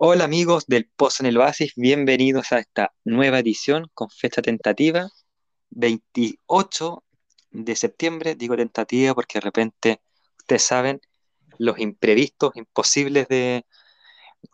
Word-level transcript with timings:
Hola 0.00 0.26
amigos 0.26 0.66
del 0.68 0.88
Pozo 0.88 1.24
en 1.24 1.26
el 1.26 1.38
Oasis, 1.38 1.72
bienvenidos 1.74 2.52
a 2.52 2.60
esta 2.60 2.94
nueva 3.04 3.40
edición 3.40 3.90
con 3.94 4.08
fecha 4.10 4.40
tentativa, 4.40 5.08
28 5.70 7.02
de 7.50 7.74
septiembre, 7.74 8.36
digo 8.36 8.56
tentativa 8.56 9.12
porque 9.12 9.38
de 9.38 9.40
repente, 9.40 10.00
ustedes 10.38 10.62
saben, 10.62 11.00
los 11.58 11.80
imprevistos 11.80 12.52
imposibles 12.54 13.26
de, 13.26 13.66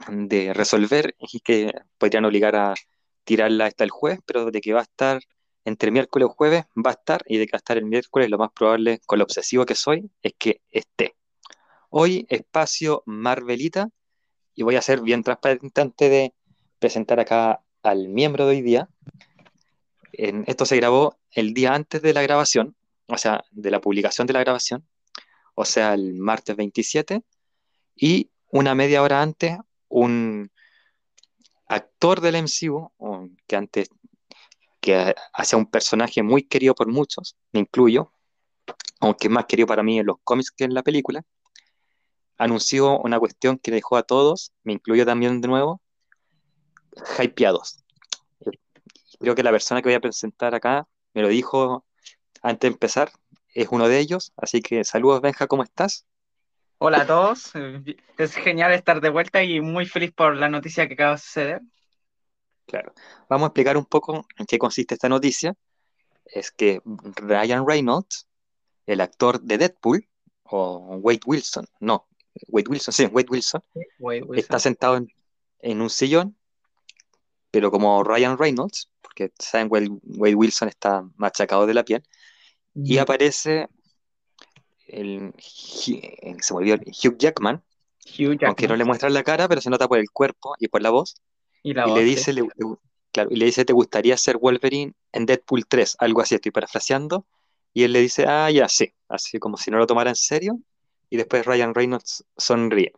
de 0.08 0.54
resolver 0.54 1.14
y 1.18 1.40
que 1.40 1.72
podrían 1.98 2.24
obligar 2.24 2.56
a 2.56 2.74
tirarla 3.24 3.66
hasta 3.66 3.84
el 3.84 3.90
jueves, 3.90 4.20
pero 4.24 4.50
de 4.50 4.62
que 4.62 4.72
va 4.72 4.80
a 4.80 4.84
estar 4.84 5.20
entre 5.66 5.90
miércoles 5.90 6.28
y 6.30 6.34
jueves, 6.34 6.64
va 6.74 6.92
a 6.92 6.94
estar, 6.94 7.22
y 7.26 7.36
de 7.36 7.44
que 7.44 7.52
va 7.52 7.58
a 7.58 7.64
estar 7.64 7.76
el 7.76 7.84
miércoles, 7.84 8.30
lo 8.30 8.38
más 8.38 8.50
probable, 8.52 9.02
con 9.04 9.18
lo 9.18 9.24
obsesivo 9.26 9.66
que 9.66 9.74
soy, 9.74 10.10
es 10.22 10.32
que 10.38 10.62
esté. 10.70 11.16
Hoy, 11.90 12.24
espacio 12.30 13.02
Marvelita 13.04 13.90
y 14.54 14.62
voy 14.62 14.76
a 14.76 14.82
ser 14.82 15.00
bien 15.00 15.22
transparente 15.22 16.08
de 16.08 16.34
presentar 16.78 17.20
acá 17.20 17.62
al 17.82 18.08
miembro 18.08 18.46
de 18.46 18.56
hoy 18.56 18.62
día. 18.62 18.88
En, 20.12 20.44
esto 20.46 20.64
se 20.64 20.76
grabó 20.76 21.16
el 21.32 21.54
día 21.54 21.74
antes 21.74 22.02
de 22.02 22.14
la 22.14 22.22
grabación, 22.22 22.76
o 23.06 23.18
sea, 23.18 23.44
de 23.50 23.70
la 23.70 23.80
publicación 23.80 24.26
de 24.26 24.32
la 24.32 24.40
grabación, 24.40 24.86
o 25.54 25.64
sea, 25.64 25.94
el 25.94 26.14
martes 26.14 26.56
27, 26.56 27.22
y 27.96 28.30
una 28.50 28.74
media 28.74 29.02
hora 29.02 29.22
antes, 29.22 29.56
un 29.88 30.50
actor 31.66 32.20
del 32.20 32.36
MCU, 32.36 32.92
que 33.46 33.56
antes 33.56 33.88
que 34.80 35.14
hacía 35.32 35.58
un 35.58 35.66
personaje 35.66 36.22
muy 36.22 36.42
querido 36.42 36.74
por 36.74 36.88
muchos, 36.88 37.36
me 37.52 37.60
incluyo, 37.60 38.12
aunque 39.00 39.28
es 39.28 39.32
más 39.32 39.46
querido 39.46 39.66
para 39.66 39.82
mí 39.82 39.98
en 39.98 40.06
los 40.06 40.16
cómics 40.22 40.50
que 40.50 40.64
en 40.64 40.74
la 40.74 40.82
película, 40.82 41.24
anunció 42.38 42.98
una 42.98 43.18
cuestión 43.18 43.58
que 43.58 43.70
dejó 43.70 43.96
a 43.96 44.02
todos, 44.02 44.52
me 44.62 44.72
incluyo 44.72 45.06
también 45.06 45.40
de 45.40 45.48
nuevo, 45.48 45.80
hypeados. 47.18 47.84
Creo 49.20 49.34
que 49.34 49.42
la 49.42 49.50
persona 49.50 49.80
que 49.80 49.88
voy 49.88 49.94
a 49.94 50.00
presentar 50.00 50.54
acá 50.54 50.86
me 51.12 51.22
lo 51.22 51.28
dijo 51.28 51.84
antes 52.42 52.68
de 52.68 52.74
empezar, 52.74 53.10
es 53.54 53.68
uno 53.70 53.88
de 53.88 53.98
ellos, 53.98 54.32
así 54.36 54.60
que 54.60 54.84
saludos 54.84 55.20
Benja, 55.20 55.46
¿cómo 55.46 55.62
estás? 55.62 56.06
Hola 56.78 57.02
a 57.02 57.06
todos, 57.06 57.52
es 58.18 58.34
genial 58.34 58.72
estar 58.72 59.00
de 59.00 59.08
vuelta 59.08 59.42
y 59.42 59.60
muy 59.60 59.86
feliz 59.86 60.12
por 60.12 60.36
la 60.36 60.48
noticia 60.48 60.86
que 60.86 60.94
acaba 60.94 61.12
de 61.12 61.18
suceder. 61.18 61.62
Claro, 62.66 62.92
vamos 63.28 63.44
a 63.44 63.48
explicar 63.48 63.76
un 63.76 63.86
poco 63.86 64.26
en 64.36 64.46
qué 64.46 64.58
consiste 64.58 64.94
esta 64.94 65.08
noticia. 65.08 65.54
Es 66.26 66.50
que 66.50 66.82
Ryan 66.84 67.66
Reynolds, 67.66 68.26
el 68.86 69.00
actor 69.00 69.40
de 69.40 69.58
Deadpool, 69.58 70.08
o 70.44 70.96
Wade 70.96 71.20
Wilson, 71.24 71.66
no, 71.80 72.08
Wade 72.48 72.68
Wilson, 72.68 72.92
sí, 72.92 73.06
Wade 73.06 73.28
Wilson, 73.28 73.62
está 74.34 74.58
sentado 74.58 75.04
en, 75.60 75.80
un 75.80 75.90
sillón, 75.90 76.36
pero 77.50 77.70
como 77.70 78.02
Ryan 78.02 78.38
Reynolds, 78.38 78.90
porque 79.00 79.32
saben, 79.38 79.68
Wade, 79.70 79.88
Wade 80.02 80.34
Wilson 80.34 80.68
está 80.68 81.08
machacado 81.16 81.66
de 81.66 81.74
la 81.74 81.84
piel, 81.84 82.02
y 82.74 82.98
aparece 82.98 83.68
el, 84.88 85.32
se 85.38 86.52
volvió 86.52 86.74
Hugh 86.74 87.16
Jackman, 87.16 87.62
aunque 88.44 88.68
no 88.68 88.76
le 88.76 88.84
muestra 88.84 89.08
la 89.10 89.22
cara, 89.22 89.48
pero 89.48 89.60
se 89.60 89.70
nota 89.70 89.88
por 89.88 89.98
el 89.98 90.10
cuerpo 90.10 90.54
y 90.58 90.68
por 90.68 90.82
la 90.82 90.90
voz, 90.90 91.14
y, 91.62 91.72
le 91.72 92.04
dice, 92.04 92.34
claro, 93.12 93.30
y 93.30 93.36
le 93.36 93.46
dice, 93.46 93.64
¿te 93.64 93.72
gustaría 93.72 94.16
ser 94.16 94.36
Wolverine 94.36 94.92
en 95.12 95.24
Deadpool 95.24 95.66
3? 95.66 95.96
Algo 96.00 96.20
así, 96.20 96.34
estoy 96.34 96.50
parafraseando, 96.50 97.26
y 97.72 97.84
él 97.84 97.92
le 97.92 98.00
dice, 98.00 98.26
ah, 98.26 98.50
ya, 98.50 98.68
sí, 98.68 98.92
así 99.08 99.38
como 99.38 99.56
si 99.56 99.70
no 99.70 99.78
lo 99.78 99.86
tomara 99.86 100.10
en 100.10 100.16
serio, 100.16 100.58
y 101.10 101.16
después 101.16 101.46
Ryan 101.46 101.74
Reynolds 101.74 102.24
sonríe. 102.36 102.92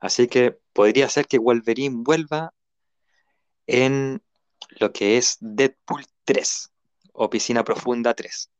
Así 0.00 0.28
que 0.28 0.56
podría 0.72 1.08
ser 1.08 1.26
que 1.26 1.38
Wolverine 1.38 2.02
vuelva 2.04 2.52
en 3.66 4.22
lo 4.78 4.92
que 4.92 5.18
es 5.18 5.36
Deadpool 5.40 6.04
3 6.24 6.70
o 7.12 7.30
Piscina 7.30 7.64
Profunda 7.64 8.14
3. 8.14 8.50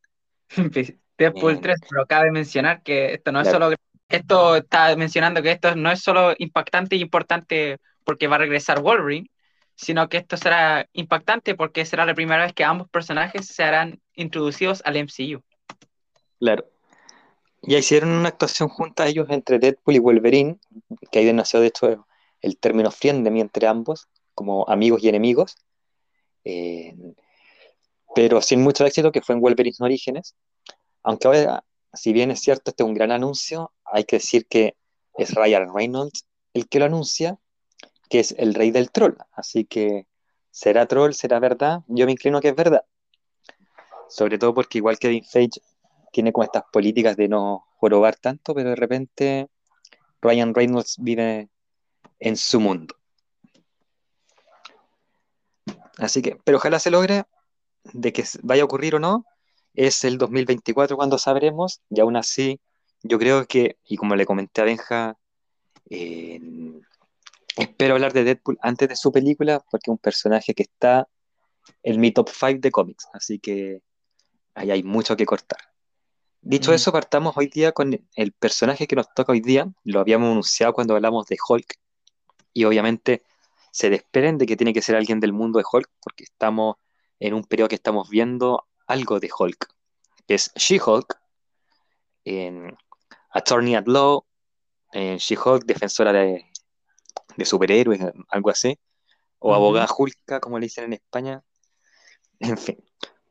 Deadpool 1.18 1.60
3, 1.60 1.80
pero 1.88 2.06
cabe 2.06 2.30
mencionar 2.30 2.82
que 2.82 3.14
esto 3.14 3.32
no 3.32 3.40
es 3.40 3.48
solo. 3.48 3.72
Esto 4.08 4.56
está 4.56 4.96
mencionando 4.96 5.42
que 5.42 5.50
esto 5.50 5.74
no 5.74 5.90
es 5.90 6.00
solo 6.00 6.34
impactante 6.38 6.96
y 6.96 7.02
importante 7.02 7.78
porque 8.04 8.26
va 8.26 8.36
a 8.36 8.38
regresar 8.38 8.80
Wolverine, 8.80 9.30
sino 9.74 10.08
que 10.08 10.16
esto 10.16 10.36
será 10.36 10.88
impactante 10.92 11.54
porque 11.54 11.84
será 11.84 12.06
la 12.06 12.14
primera 12.14 12.44
vez 12.44 12.54
que 12.54 12.64
ambos 12.64 12.88
personajes 12.88 13.46
se 13.46 13.62
harán 13.62 14.00
introducidos 14.14 14.80
al 14.84 14.96
MCU. 14.96 15.42
Claro. 16.38 16.64
Ya 17.62 17.78
hicieron 17.78 18.10
una 18.10 18.28
actuación 18.28 18.68
juntas 18.68 19.08
ellos 19.08 19.26
entre 19.30 19.58
Deadpool 19.58 19.96
y 19.96 19.98
Wolverine, 19.98 20.58
que 21.10 21.18
ahí 21.18 21.32
nació 21.32 21.60
de 21.60 21.68
hecho 21.68 22.06
el 22.40 22.56
término 22.58 22.90
friendly 22.90 23.40
entre 23.40 23.66
ambos, 23.66 24.08
como 24.34 24.68
amigos 24.68 25.02
y 25.02 25.08
enemigos, 25.08 25.56
eh, 26.44 26.94
pero 28.14 28.40
sin 28.40 28.62
mucho 28.62 28.86
éxito, 28.86 29.12
que 29.12 29.22
fue 29.22 29.34
en 29.34 29.40
Wolverine 29.40 29.76
Orígenes. 29.80 30.34
Aunque 31.02 31.26
ahora, 31.26 31.64
si 31.92 32.12
bien 32.12 32.30
es 32.30 32.40
cierto, 32.40 32.70
este 32.70 32.82
es 32.82 32.88
un 32.88 32.94
gran 32.94 33.10
anuncio, 33.10 33.72
hay 33.84 34.04
que 34.04 34.16
decir 34.16 34.46
que 34.46 34.76
es 35.14 35.34
Ryan 35.34 35.74
Reynolds 35.74 36.24
el 36.54 36.68
que 36.68 36.78
lo 36.78 36.86
anuncia, 36.86 37.38
que 38.08 38.20
es 38.20 38.34
el 38.38 38.54
rey 38.54 38.70
del 38.70 38.90
troll. 38.90 39.14
Así 39.32 39.64
que, 39.64 40.06
¿será 40.50 40.86
troll? 40.86 41.12
¿Será 41.12 41.38
verdad? 41.38 41.80
Yo 41.88 42.06
me 42.06 42.12
inclino 42.12 42.38
a 42.38 42.40
que 42.40 42.48
es 42.48 42.56
verdad. 42.56 42.84
Sobre 44.08 44.38
todo 44.38 44.54
porque 44.54 44.78
igual 44.78 44.98
que 44.98 45.08
Dean 45.08 45.24
tiene 46.12 46.32
como 46.32 46.44
estas 46.44 46.64
políticas 46.72 47.16
de 47.16 47.28
no 47.28 47.64
jorobar 47.76 48.16
tanto, 48.16 48.54
pero 48.54 48.70
de 48.70 48.76
repente 48.76 49.48
Ryan 50.20 50.54
Reynolds 50.54 50.96
vive 50.98 51.48
en 52.18 52.36
su 52.36 52.60
mundo. 52.60 52.94
Así 55.98 56.22
que, 56.22 56.36
pero 56.44 56.58
ojalá 56.58 56.78
se 56.78 56.90
logre 56.90 57.24
de 57.92 58.12
que 58.12 58.24
vaya 58.42 58.62
a 58.62 58.66
ocurrir 58.66 58.94
o 58.94 58.98
no, 58.98 59.24
es 59.74 60.04
el 60.04 60.18
2024 60.18 60.96
cuando 60.96 61.18
sabremos, 61.18 61.82
y 61.90 62.00
aún 62.00 62.16
así, 62.16 62.60
yo 63.02 63.18
creo 63.18 63.46
que, 63.46 63.78
y 63.84 63.96
como 63.96 64.16
le 64.16 64.26
comenté 64.26 64.60
a 64.60 64.64
Benja, 64.64 65.16
espero 67.56 67.94
hablar 67.94 68.12
de 68.12 68.24
Deadpool 68.24 68.58
antes 68.60 68.88
de 68.88 68.96
su 68.96 69.12
película, 69.12 69.60
porque 69.70 69.90
es 69.90 69.92
un 69.92 69.98
personaje 69.98 70.54
que 70.54 70.64
está 70.64 71.08
en 71.82 72.00
mi 72.00 72.12
top 72.12 72.28
5 72.28 72.60
de 72.60 72.70
cómics, 72.70 73.08
así 73.12 73.38
que 73.38 73.82
ahí 74.54 74.70
hay 74.70 74.82
mucho 74.82 75.16
que 75.16 75.26
cortar. 75.26 75.60
Dicho 76.40 76.70
mm. 76.70 76.74
eso, 76.74 76.92
partamos 76.92 77.36
hoy 77.36 77.48
día 77.48 77.72
con 77.72 77.98
el 78.14 78.32
personaje 78.32 78.86
que 78.86 78.96
nos 78.96 79.12
toca 79.14 79.32
hoy 79.32 79.40
día. 79.40 79.66
Lo 79.84 80.00
habíamos 80.00 80.30
anunciado 80.30 80.72
cuando 80.72 80.94
hablamos 80.94 81.26
de 81.26 81.36
Hulk. 81.46 81.74
Y 82.52 82.64
obviamente 82.64 83.22
se 83.70 83.90
desperen 83.90 84.38
de 84.38 84.46
que 84.46 84.56
tiene 84.56 84.72
que 84.72 84.82
ser 84.82 84.96
alguien 84.96 85.20
del 85.20 85.32
mundo 85.32 85.58
de 85.58 85.64
Hulk, 85.70 85.90
porque 86.00 86.24
estamos 86.24 86.76
en 87.20 87.34
un 87.34 87.44
periodo 87.44 87.68
que 87.68 87.74
estamos 87.74 88.08
viendo 88.08 88.66
algo 88.86 89.20
de 89.20 89.30
Hulk, 89.36 89.68
que 90.26 90.34
es 90.34 90.50
She-Hulk, 90.54 91.18
en 92.24 92.76
Attorney 93.30 93.74
at 93.74 93.86
Law, 93.86 94.24
en 94.92 95.18
She-Hulk, 95.18 95.64
defensora 95.64 96.12
de, 96.12 96.44
superhéroes, 97.44 98.00
algo 98.28 98.50
así, 98.50 98.78
o 99.38 99.54
abogada 99.54 99.88
Hulka, 99.96 100.40
como 100.40 100.58
le 100.58 100.66
dicen 100.66 100.84
en 100.84 100.94
España. 100.94 101.42
En 102.40 102.56
fin, 102.56 102.78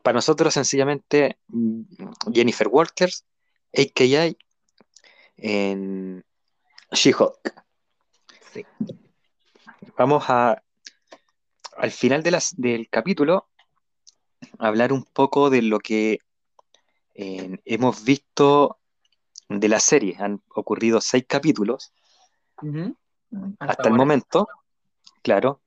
para 0.08 0.16
nosotros, 0.16 0.54
sencillamente, 0.54 1.38
mm, 1.50 1.82
Jennifer 2.34 2.70
Walkers, 2.70 3.26
AKA, 3.78 4.38
en 5.36 6.24
She-Hulk. 6.94 7.66
Vamos 9.98 10.24
a, 10.30 10.64
al 11.76 11.92
final 11.92 12.24
del 12.24 12.88
capítulo, 12.90 13.50
hablar 14.60 14.94
un 14.94 15.04
poco 15.04 15.50
de 15.50 15.62
lo 15.62 15.80
que 15.80 16.20
hemos 17.14 18.06
visto 18.06 18.80
de 19.50 19.68
la 19.68 19.82
serie. 19.82 20.16
Han 20.20 20.42
ocurrido 20.56 21.02
seis 21.02 21.26
capítulos 21.28 21.92
hasta, 23.60 23.90
el 23.90 23.94
momento. 23.94 24.48
Claro. 25.22 25.60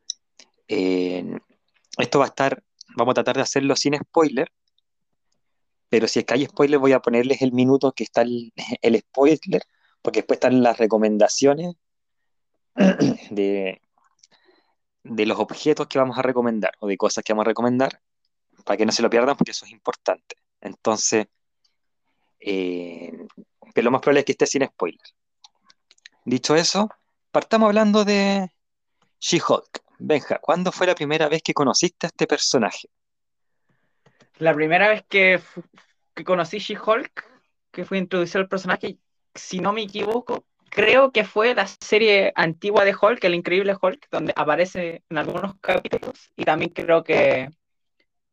esto 0.67 2.19
va 2.19 2.25
a 2.25 2.29
estar 2.29 2.65
vamos 2.97 3.13
a 3.13 3.15
tratar 3.15 3.37
de 3.37 3.43
hacerlo 3.43 3.77
sin 3.77 3.97
spoiler, 3.97 4.51
pero 5.89 6.07
si 6.09 6.21
es 6.21 6.25
que 6.25 6.35
hay 6.35 6.47
spoiler 6.47 6.79
voy 6.79 6.93
a 6.93 7.01
ponerles 7.01 7.43
el 7.43 7.53
minuto 7.53 7.93
que 7.93 8.05
está 8.05 8.23
el, 8.23 8.53
spoiler, 9.01 9.63
porque 10.03 10.21
después 10.21 10.37
están 10.37 10.63
las 10.63 10.79
recomendaciones 10.79 11.75
de, 13.31 13.81
de 15.03 15.27
los 15.27 15.39
objetos 15.39 15.87
que 15.89 15.99
vamos 15.99 16.19
a 16.19 16.23
recomendar 16.23 16.73
o 16.81 16.87
de 16.87 16.97
cosas 16.97 17.25
que 17.25 17.33
vamos 17.33 17.45
a 17.45 17.51
recomendar, 17.51 18.01
para 18.65 18.77
que 18.77 18.87
no 18.87 18.93
se 18.93 19.03
lo 19.03 19.11
pierdan, 19.11 19.37
porque 19.37 19.53
eso 19.53 19.65
es 19.65 19.73
importante. 19.73 20.37
Entonces, 20.61 21.27
eh, 22.41 23.27
pero 23.75 23.87
lo 23.87 23.91
más 23.91 24.01
probable 24.01 24.21
es 24.21 24.27
que 24.27 24.33
esté 24.33 24.47
sin 24.47 24.67
spoiler. 24.67 25.01
Dicho 26.25 26.55
eso, 26.55 26.89
partamos 27.31 27.69
hablando 27.69 28.05
de 28.05 28.51
She-Hulk. 29.21 29.83
Benja, 30.03 30.39
¿cuándo 30.39 30.73
fue 30.73 30.87
la 30.87 30.95
primera 30.95 31.29
vez 31.29 31.43
que 31.43 31.53
conociste 31.53 32.07
a 32.07 32.09
este 32.09 32.27
personaje? 32.27 32.89
La 34.39 34.55
primera 34.55 34.89
vez 34.89 35.05
que, 35.07 35.39
que 36.15 36.25
conocí 36.25 36.59
She-Hulk, 36.59 37.25
que 37.71 37.85
fue 37.85 37.99
introducido 37.99 38.41
el 38.41 38.49
personaje, 38.49 38.97
si 39.35 39.61
no 39.61 39.75
me 39.75 39.83
equivoco, 39.83 40.45
creo 40.71 41.13
que 41.13 41.25
fue 41.25 41.55
la 41.55 41.67
serie 41.67 42.33
antigua 42.35 42.87
de 42.87 42.97
Hulk, 42.99 43.23
el 43.25 43.35
increíble 43.35 43.77
Hulk, 43.81 44.09
donde 44.11 44.33
aparece 44.35 45.03
en 45.11 45.19
algunos 45.19 45.55
capítulos. 45.61 46.31
Y 46.35 46.45
también 46.45 46.71
creo 46.71 47.05
que 47.05 47.51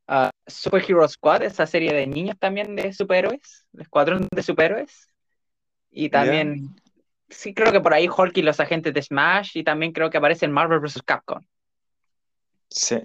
uh, 0.08 0.30
Super 0.48 0.86
Hero 0.88 1.06
Squad, 1.06 1.44
esa 1.44 1.68
serie 1.68 1.94
de 1.94 2.08
niños 2.08 2.38
también 2.40 2.78
de 2.78 2.94
superhéroes, 2.94 3.68
el 3.74 3.82
escuadrón 3.82 4.28
de 4.32 4.42
superhéroes. 4.42 5.10
Y 5.92 6.10
también, 6.10 6.76
sí, 7.28 7.54
creo 7.54 7.74
que 7.74 7.82
por 7.82 7.94
ahí 7.94 8.08
Hulk 8.08 8.38
y 8.38 8.42
los 8.42 8.62
agentes 8.62 8.94
de 8.94 9.02
Smash. 9.02 9.58
Y 9.58 9.66
también 9.66 9.92
creo 9.92 10.10
que 10.10 10.18
aparece 10.18 10.46
en 10.46 10.54
Marvel 10.54 10.80
vs. 10.80 11.02
Capcom. 11.04 11.42
Sí, 12.70 12.98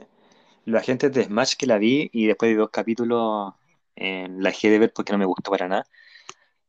los 0.65 0.81
agentes 0.81 1.13
de 1.13 1.25
Smash 1.25 1.55
que 1.57 1.67
la 1.67 1.79
vi 1.79 2.11
y 2.13 2.27
después 2.27 2.51
de 2.51 2.57
dos 2.57 2.71
capítulos 2.71 3.55
la 3.97 4.51
dejé 4.51 4.71
de 4.71 4.79
ver 4.79 4.93
porque 4.93 5.13
no 5.13 5.19
me 5.19 5.25
gustó 5.25 5.51
para 5.51 5.69
nada. 5.69 5.87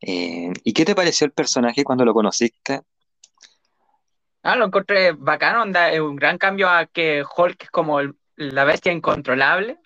Eh, 0.02 0.52
¿Y 0.64 0.74
qué 0.74 0.86
te 0.86 0.96
pareció 0.96 1.26
el 1.26 1.32
personaje 1.32 1.84
cuando 1.84 2.06
lo 2.06 2.14
conociste? 2.14 2.82
Ah, 4.44 4.58
lo 4.58 4.66
encontré 4.66 5.14
bacano, 5.14 5.62
onda, 5.62 5.90
un 6.04 6.18
gran 6.18 6.38
cambio 6.38 6.70
a 6.70 6.86
que 6.86 7.24
Hulk 7.24 7.64
es 7.64 7.72
como 7.72 8.00
la 8.36 8.64
bestia 8.66 8.92
incontrolable 8.92 9.80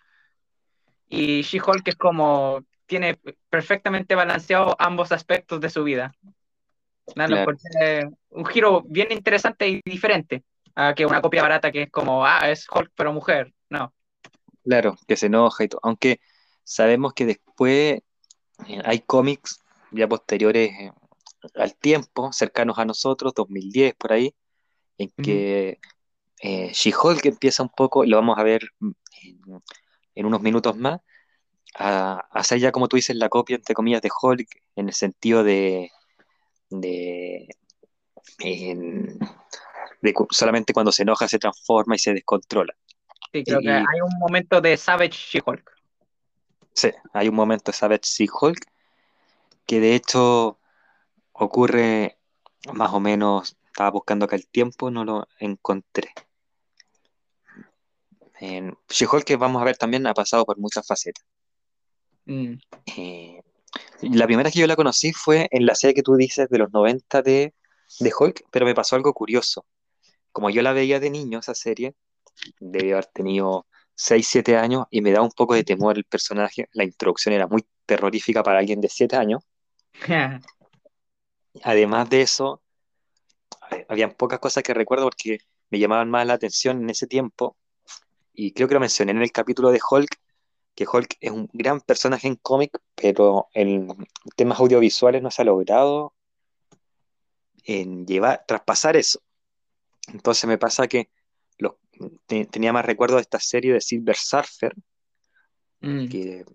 y 1.09 1.42
She-Hulk 1.42 1.88
es 1.88 1.95
como 1.95 2.63
tiene 2.88 3.19
perfectamente 3.50 4.15
balanceado 4.15 4.75
ambos 4.80 5.12
aspectos 5.12 5.62
de 5.62 5.69
su 5.69 5.83
vida. 5.83 6.13
un 8.30 8.45
giro 8.45 8.81
bien 8.88 9.12
interesante 9.12 9.68
y 9.68 9.81
diferente 9.86 10.44
a 10.79 10.94
que 10.94 11.07
una 11.07 11.21
copia 11.21 11.41
barata 11.41 11.71
que 11.71 11.83
es 11.83 11.91
como, 11.91 12.24
ah, 12.24 12.51
es 12.51 12.68
Hulk 12.69 12.91
pero 12.95 13.12
mujer, 13.12 13.51
no. 13.68 13.91
Claro, 14.63 14.95
que 15.07 15.18
se 15.18 15.25
enoja 15.25 15.63
y 15.63 15.69
todo. 15.69 15.81
Aunque 15.83 16.19
sabemos 16.63 17.13
que 17.13 17.25
después 17.25 18.03
eh, 18.68 18.81
hay 18.85 19.00
cómics 19.00 19.59
ya 19.91 20.07
posteriores 20.07 20.69
eh, 20.79 20.91
al 21.56 21.75
tiempo, 21.75 22.31
cercanos 22.31 22.77
a 22.77 22.85
nosotros, 22.85 23.33
2010 23.33 23.95
por 23.95 24.13
ahí, 24.13 24.35
en 25.00 25.09
que 25.24 25.79
eh, 26.41 26.71
She-Hulk 26.74 27.25
empieza 27.25 27.63
un 27.63 27.69
poco, 27.69 28.06
lo 28.06 28.18
vamos 28.18 28.38
a 28.38 28.44
ver 28.44 28.69
en, 30.13 30.25
unos 30.25 30.41
minutos 30.41 30.77
más, 30.77 31.01
a, 31.73 32.19
hacer 32.31 32.59
ya 32.59 32.71
como 32.71 32.88
tú 32.88 32.97
dices 32.97 33.15
la 33.15 33.30
copia 33.30 33.56
entre 33.56 33.73
comillas 33.73 34.01
de 34.03 34.12
Hulk 34.21 34.47
en 34.75 34.89
el 34.89 34.94
sentido 34.94 35.44
de, 35.44 35.89
de, 36.69 37.47
solamente 40.31 40.73
cuando 40.73 40.91
se 40.91 41.03
enoja 41.03 41.27
se 41.27 41.39
transforma 41.39 41.95
y 41.95 41.99
se 41.99 42.13
descontrola. 42.13 42.73
Sí, 43.33 43.44
creo 43.44 43.59
que 43.59 43.71
hay 43.71 44.01
un 44.01 44.17
momento 44.19 44.61
de 44.61 44.77
Savage 44.77 45.11
She-Hulk. 45.11 45.71
Sí, 46.73 46.91
hay 47.13 47.27
un 47.27 47.35
momento 47.35 47.71
de 47.71 47.77
Savage 47.77 48.03
She-Hulk 48.03 48.65
que 49.65 49.79
de 49.79 49.95
hecho 49.95 50.59
ocurre 51.33 52.17
más 52.73 52.94
o 52.94 52.99
menos, 52.99 53.55
estaba 53.67 53.91
buscando 53.91 54.25
acá 54.25 54.35
el 54.35 54.47
tiempo, 54.47 54.89
no 54.89 55.05
lo 55.05 55.27
encontré. 55.39 56.09
En 58.39 58.77
She-Hulk, 58.89 59.23
que 59.23 59.35
vamos 59.35 59.61
a 59.61 59.65
ver 59.65 59.77
también, 59.77 60.07
ha 60.07 60.13
pasado 60.13 60.45
por 60.45 60.57
muchas 60.57 60.85
facetas. 60.85 61.25
Mm. 62.25 62.53
Eh, 62.97 63.41
la 64.01 64.25
primera 64.25 64.51
que 64.51 64.59
yo 64.59 64.67
la 64.67 64.75
conocí 64.75 65.11
fue 65.13 65.47
en 65.51 65.65
la 65.65 65.75
serie 65.75 65.94
que 65.94 66.03
tú 66.03 66.15
dices 66.15 66.49
de 66.49 66.57
los 66.57 66.71
90 66.71 67.21
de, 67.21 67.53
de 67.99 68.11
Hulk, 68.17 68.45
pero 68.51 68.65
me 68.65 68.75
pasó 68.75 68.95
algo 68.95 69.13
curioso. 69.13 69.65
Como 70.37 70.51
yo 70.51 70.61
la 70.61 70.71
veía 70.71 70.99
de 70.99 71.09
niño, 71.09 71.39
esa 71.39 71.55
serie, 71.55 71.95
debía 72.59 72.93
haber 72.93 73.07
tenido 73.07 73.65
6, 73.95 74.27
7 74.27 74.55
años 74.55 74.85
y 74.91 75.01
me 75.01 75.11
da 75.11 75.23
un 75.23 75.31
poco 75.31 75.55
de 75.55 75.63
temor 75.63 75.97
el 75.97 76.03
personaje. 76.03 76.69
La 76.73 76.83
introducción 76.83 77.33
era 77.33 77.47
muy 77.47 77.65
terrorífica 77.87 78.43
para 78.43 78.59
alguien 78.59 78.79
de 78.79 78.87
7 78.87 79.15
años. 79.15 79.41
Además 81.63 82.11
de 82.11 82.21
eso, 82.21 82.61
habían 83.89 84.11
pocas 84.11 84.37
cosas 84.37 84.61
que 84.61 84.75
recuerdo 84.75 85.05
porque 85.05 85.39
me 85.71 85.79
llamaban 85.79 86.11
más 86.11 86.27
la 86.27 86.33
atención 86.33 86.83
en 86.83 86.91
ese 86.91 87.07
tiempo. 87.07 87.57
Y 88.31 88.53
creo 88.53 88.67
que 88.67 88.75
lo 88.75 88.79
mencioné 88.79 89.13
en 89.13 89.23
el 89.23 89.31
capítulo 89.31 89.71
de 89.71 89.79
Hulk, 89.89 90.19
que 90.75 90.85
Hulk 90.87 91.17
es 91.19 91.31
un 91.31 91.49
gran 91.51 91.81
personaje 91.81 92.27
en 92.27 92.35
cómic, 92.35 92.77
pero 92.93 93.47
en 93.55 93.87
temas 94.35 94.59
audiovisuales 94.59 95.23
no 95.23 95.31
se 95.31 95.41
ha 95.41 95.45
logrado 95.45 96.13
en 97.63 98.05
llevar, 98.05 98.45
traspasar 98.47 98.95
eso. 98.95 99.19
Entonces 100.07 100.45
me 100.45 100.57
pasa 100.57 100.88
que 100.88 101.09
tenía 102.27 102.71
más 102.71 102.86
recuerdo 102.86 103.15
de 103.15 103.21
esta 103.21 103.39
serie 103.39 103.74
de 103.74 103.81
Silver 103.81 104.15
Surfer, 104.15 104.74
mm. 105.81 106.07
que 106.07 106.45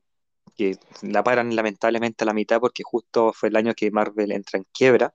que 0.57 0.79
la 1.03 1.23
paran 1.23 1.55
lamentablemente 1.55 2.25
a 2.25 2.27
la 2.27 2.35
mitad 2.35 2.61
porque 2.61 2.83
justo 2.83 3.33
fue 3.33 3.49
el 3.49 3.57
año 3.57 3.75
que 3.75 3.91
Marvel 3.91 4.33
entra 4.33 4.59
en 4.59 4.67
quiebra. 4.73 5.15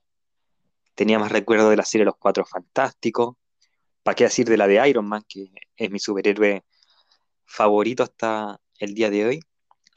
Tenía 0.95 1.19
más 1.19 1.31
recuerdo 1.31 1.69
de 1.69 1.75
la 1.75 1.85
serie 1.85 2.05
Los 2.05 2.17
Cuatro 2.17 2.45
Fantásticos. 2.45 3.35
¿Para 4.03 4.15
qué 4.15 4.23
decir 4.25 4.47
de 4.47 4.57
la 4.57 4.67
de 4.67 4.87
Iron 4.89 5.07
Man, 5.07 5.23
que 5.27 5.51
es 5.75 5.91
mi 5.91 5.99
superhéroe 5.99 6.63
favorito 7.45 8.03
hasta 8.03 8.59
el 8.79 8.93
día 8.93 9.09
de 9.09 9.25
hoy? 9.25 9.39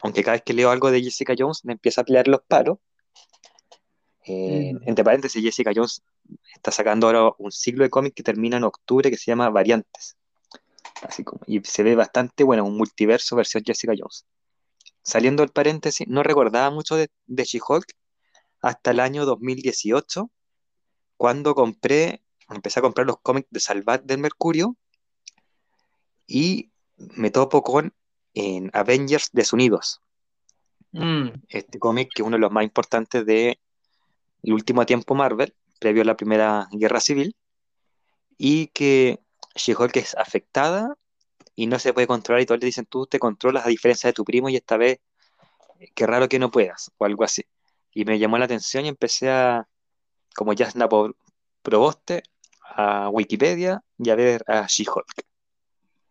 Aunque 0.03 0.23
cada 0.23 0.37
vez 0.37 0.43
que 0.43 0.53
leo 0.53 0.71
algo 0.71 0.91
de 0.91 1.03
Jessica 1.03 1.35
Jones 1.39 1.65
me 1.65 1.73
empieza 1.73 2.03
a 2.03 2.05
pelear 2.05 2.29
los 2.29 2.43
palos. 2.43 2.79
Eh, 4.26 4.72
mm. 4.75 4.88
Entre 4.88 5.05
paréntesis, 5.05 5.43
Jessica 5.43 5.72
Jones 5.75 6.02
está 6.55 6.70
sacando 6.70 7.06
ahora 7.06 7.34
un 7.38 7.50
ciclo 7.52 7.84
de 7.84 7.90
cómics 7.90 8.14
que 8.14 8.22
termina 8.22 8.56
en 8.56 8.64
octubre 8.64 9.11
que 9.11 9.17
se 9.17 9.31
llama 9.31 9.50
Variantes. 9.50 10.17
Así 11.02 11.25
como, 11.25 11.40
y 11.46 11.61
se 11.61 11.82
ve 11.82 11.94
bastante 11.94 12.44
bueno, 12.44 12.64
un 12.64 12.76
multiverso 12.76 13.37
versión 13.37 13.62
Jessica 13.64 13.94
Jones 13.99 14.26
saliendo 15.02 15.43
del 15.43 15.50
paréntesis, 15.50 16.06
no 16.08 16.22
recordaba 16.22 16.70
mucho 16.70 16.96
de, 16.96 17.08
de 17.26 17.44
She-Hulk 17.44 17.87
hasta 18.62 18.90
el 18.90 19.00
año 19.00 19.25
2018, 19.25 20.31
cuando 21.17 21.55
compré, 21.55 22.22
empecé 22.49 22.81
a 22.81 22.82
comprar 22.82 23.06
los 23.06 23.19
cómics 23.20 23.49
de 23.50 23.61
Salvat 23.61 24.02
del 24.05 24.19
Mercurio 24.19 24.76
y 26.26 26.70
me 26.96 27.31
topo 27.31 27.62
con 27.62 27.94
en 28.34 28.70
Avengers 28.72 29.31
Desunidos. 29.32 30.00
Mm. 30.93 31.28
Este 31.49 31.78
cómic 31.78 32.11
que 32.14 32.22
es 32.22 32.26
uno 32.26 32.37
de 32.37 32.40
los 32.40 32.52
más 32.52 32.64
importantes 32.64 33.25
de 33.25 33.61
el 34.43 34.53
último 34.53 34.87
tiempo 34.87 35.15
Marvel, 35.15 35.55
previo 35.79 36.03
a 36.03 36.05
la 36.07 36.17
Primera 36.17 36.69
Guerra 36.73 37.01
Civil, 37.01 37.37
y 38.37 38.69
que 38.69 39.21
She-Hulk 39.55 39.97
es 39.97 40.15
afectada 40.17 40.97
y 41.55 41.67
no 41.67 41.79
se 41.79 41.93
puede 41.93 42.07
controlar 42.07 42.43
y 42.43 42.47
todos 42.47 42.61
le 42.61 42.67
dicen, 42.67 42.87
tú 42.87 43.07
te 43.07 43.19
controlas 43.19 43.67
a 43.67 43.69
diferencia 43.69 44.09
de 44.09 44.15
tu 44.15 44.25
primo 44.25 44.49
y 44.49 44.57
esta 44.57 44.77
vez, 44.77 44.99
qué 45.95 46.07
raro 46.07 46.29
que 46.29 46.39
no 46.39 46.51
puedas, 46.51 46.91
o 46.97 47.05
algo 47.05 47.25
así. 47.25 47.43
Y 47.93 48.05
me 48.05 48.19
llamó 48.19 48.39
la 48.39 48.47
atención 48.47 48.87
y 48.87 48.89
empecé 48.89 49.31
a, 49.31 49.69
como 50.35 50.53
ya 50.53 50.71
proboste, 51.63 52.23
a 52.63 53.09
Wikipedia 53.11 53.83
y 53.99 54.11
a 54.11 54.15
ver 54.15 54.45
a 54.47 54.67
She-Hulk. 54.67 55.25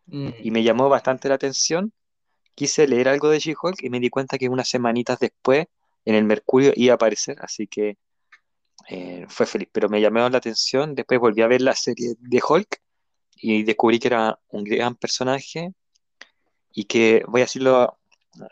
Mm. 0.07 0.29
Y 0.43 0.51
me 0.51 0.63
llamó 0.63 0.89
bastante 0.89 1.29
la 1.29 1.35
atención. 1.35 1.93
Quise 2.53 2.87
leer 2.87 3.07
algo 3.07 3.29
de 3.29 3.39
She-Hulk 3.39 3.81
y 3.81 3.89
me 3.89 3.99
di 3.99 4.09
cuenta 4.09 4.37
que 4.37 4.49
unas 4.49 4.69
semanitas 4.69 5.19
después 5.19 5.67
en 6.05 6.15
el 6.15 6.25
Mercurio 6.25 6.73
iba 6.75 6.93
a 6.93 6.95
aparecer, 6.95 7.37
así 7.39 7.67
que 7.67 7.97
eh, 8.89 9.25
fue 9.29 9.45
feliz. 9.45 9.69
Pero 9.71 9.87
me 9.89 10.01
llamó 10.01 10.27
la 10.29 10.37
atención. 10.37 10.95
Después 10.95 11.19
volví 11.19 11.41
a 11.41 11.47
ver 11.47 11.61
la 11.61 11.75
serie 11.75 12.15
de 12.19 12.41
Hulk 12.47 12.81
y 13.35 13.63
descubrí 13.63 13.99
que 13.99 14.07
era 14.07 14.39
un 14.49 14.63
gran 14.63 14.95
personaje 14.95 15.73
y 16.71 16.85
que, 16.85 17.23
voy 17.27 17.41
a 17.41 17.45
decirlo 17.45 17.99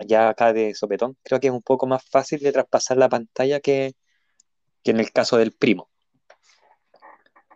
ya 0.06 0.29
acá 0.29 0.53
de 0.53 0.74
sopetón, 0.74 1.17
creo 1.24 1.39
que 1.39 1.48
es 1.48 1.53
un 1.53 1.62
poco 1.62 1.88
más 1.88 2.03
fácil 2.10 2.39
de 2.39 2.51
traspasar 2.51 2.98
la 2.98 3.10
pantalla 3.10 3.60
que, 3.60 3.94
en 4.84 5.00
el 5.00 5.12
caso 5.12 5.38
del 5.38 5.51
primo. 5.51 5.89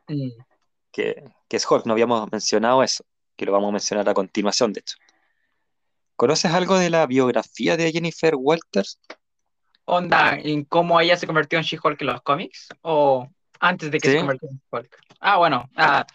Mm. 0.07 0.31
Que, 0.91 1.23
es 1.49 1.69
Hulk, 1.69 1.85
no 1.85 1.93
habíamos 1.93 2.31
mencionado 2.31 2.83
eso, 2.83 3.05
que 3.35 3.45
lo 3.45 3.51
vamos 3.51 3.69
a 3.69 3.73
mencionar 3.73 4.09
a 4.09 4.13
continuación, 4.13 4.73
de 4.73 4.81
hecho. 4.81 4.97
¿Conoces 6.15 6.51
algo 6.51 6.77
de 6.77 6.89
la 6.89 7.05
biografía 7.07 7.77
de 7.77 7.91
Jennifer 7.91 8.35
Walters? 8.35 8.99
Onda, 9.93 10.39
¿en 10.41 10.63
cómo 10.63 11.01
ella 11.01 11.17
se 11.17 11.27
convirtió 11.27 11.59
en 11.59 11.65
She-Hulk 11.65 11.99
en 11.99 12.07
los 12.07 12.21
cómics? 12.21 12.69
¿O 12.81 13.27
antes 13.59 13.91
de 13.91 13.99
que 13.99 14.09
se 14.09 14.19
convirtió 14.19 14.47
en 14.49 14.61
Hulk? 14.71 14.97
Ah, 15.19 15.35
bueno, 15.35 15.69
ah, 15.75 16.07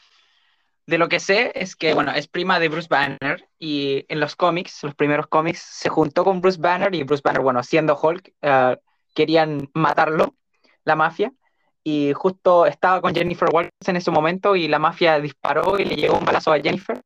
de 0.87 0.97
lo 0.97 1.11
que 1.11 1.21
sé 1.21 1.52
es 1.54 1.76
que, 1.76 1.92
bueno, 1.92 2.11
es 2.12 2.26
prima 2.26 2.59
de 2.59 2.71
Bruce 2.71 2.88
Banner 2.88 3.47
y 3.59 4.06
en 4.09 4.18
los 4.18 4.35
cómics, 4.35 4.83
los 4.83 4.95
primeros 4.95 5.26
cómics, 5.26 5.61
se 5.61 5.90
juntó 5.90 6.25
con 6.25 6.40
Bruce 6.40 6.59
Banner 6.59 6.95
y 6.95 7.02
Bruce 7.02 7.21
Banner, 7.23 7.42
bueno, 7.42 7.62
siendo 7.62 8.00
Hulk, 8.00 8.33
eh, 8.40 8.78
querían 9.14 9.68
matarlo, 9.75 10.37
la 10.85 10.97
mafia, 10.97 11.30
y 11.85 12.14
justo 12.14 12.64
estaba 12.64 13.02
con 13.02 13.14
Jennifer 13.14 13.50
Walters 13.52 13.88
en 13.88 13.97
ese 13.97 14.11
momento 14.11 14.56
y 14.56 14.68
la 14.68 14.78
mafia 14.78 15.21
disparó 15.21 15.78
y 15.78 15.85
le 15.85 15.97
llegó 15.97 16.16
un 16.16 16.25
balazo 16.25 16.50
a 16.50 16.61
Jennifer. 16.61 17.02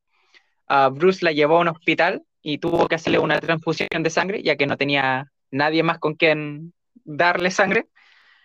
Bruce 0.93 1.25
la 1.25 1.33
llevó 1.33 1.57
a 1.57 1.63
un 1.63 1.69
hospital 1.69 2.23
y 2.43 2.59
tuvo 2.59 2.87
que 2.87 2.95
hacerle 2.95 3.19
una 3.19 3.41
transfusión 3.41 4.05
de 4.05 4.11
sangre, 4.11 4.41
ya 4.45 4.55
que 4.55 4.69
no 4.69 4.77
tenía 4.77 5.33
nadie 5.51 5.83
más 5.83 5.99
con 5.99 6.15
quien 6.15 6.73
darle 7.05 7.51
sangre. 7.51 7.89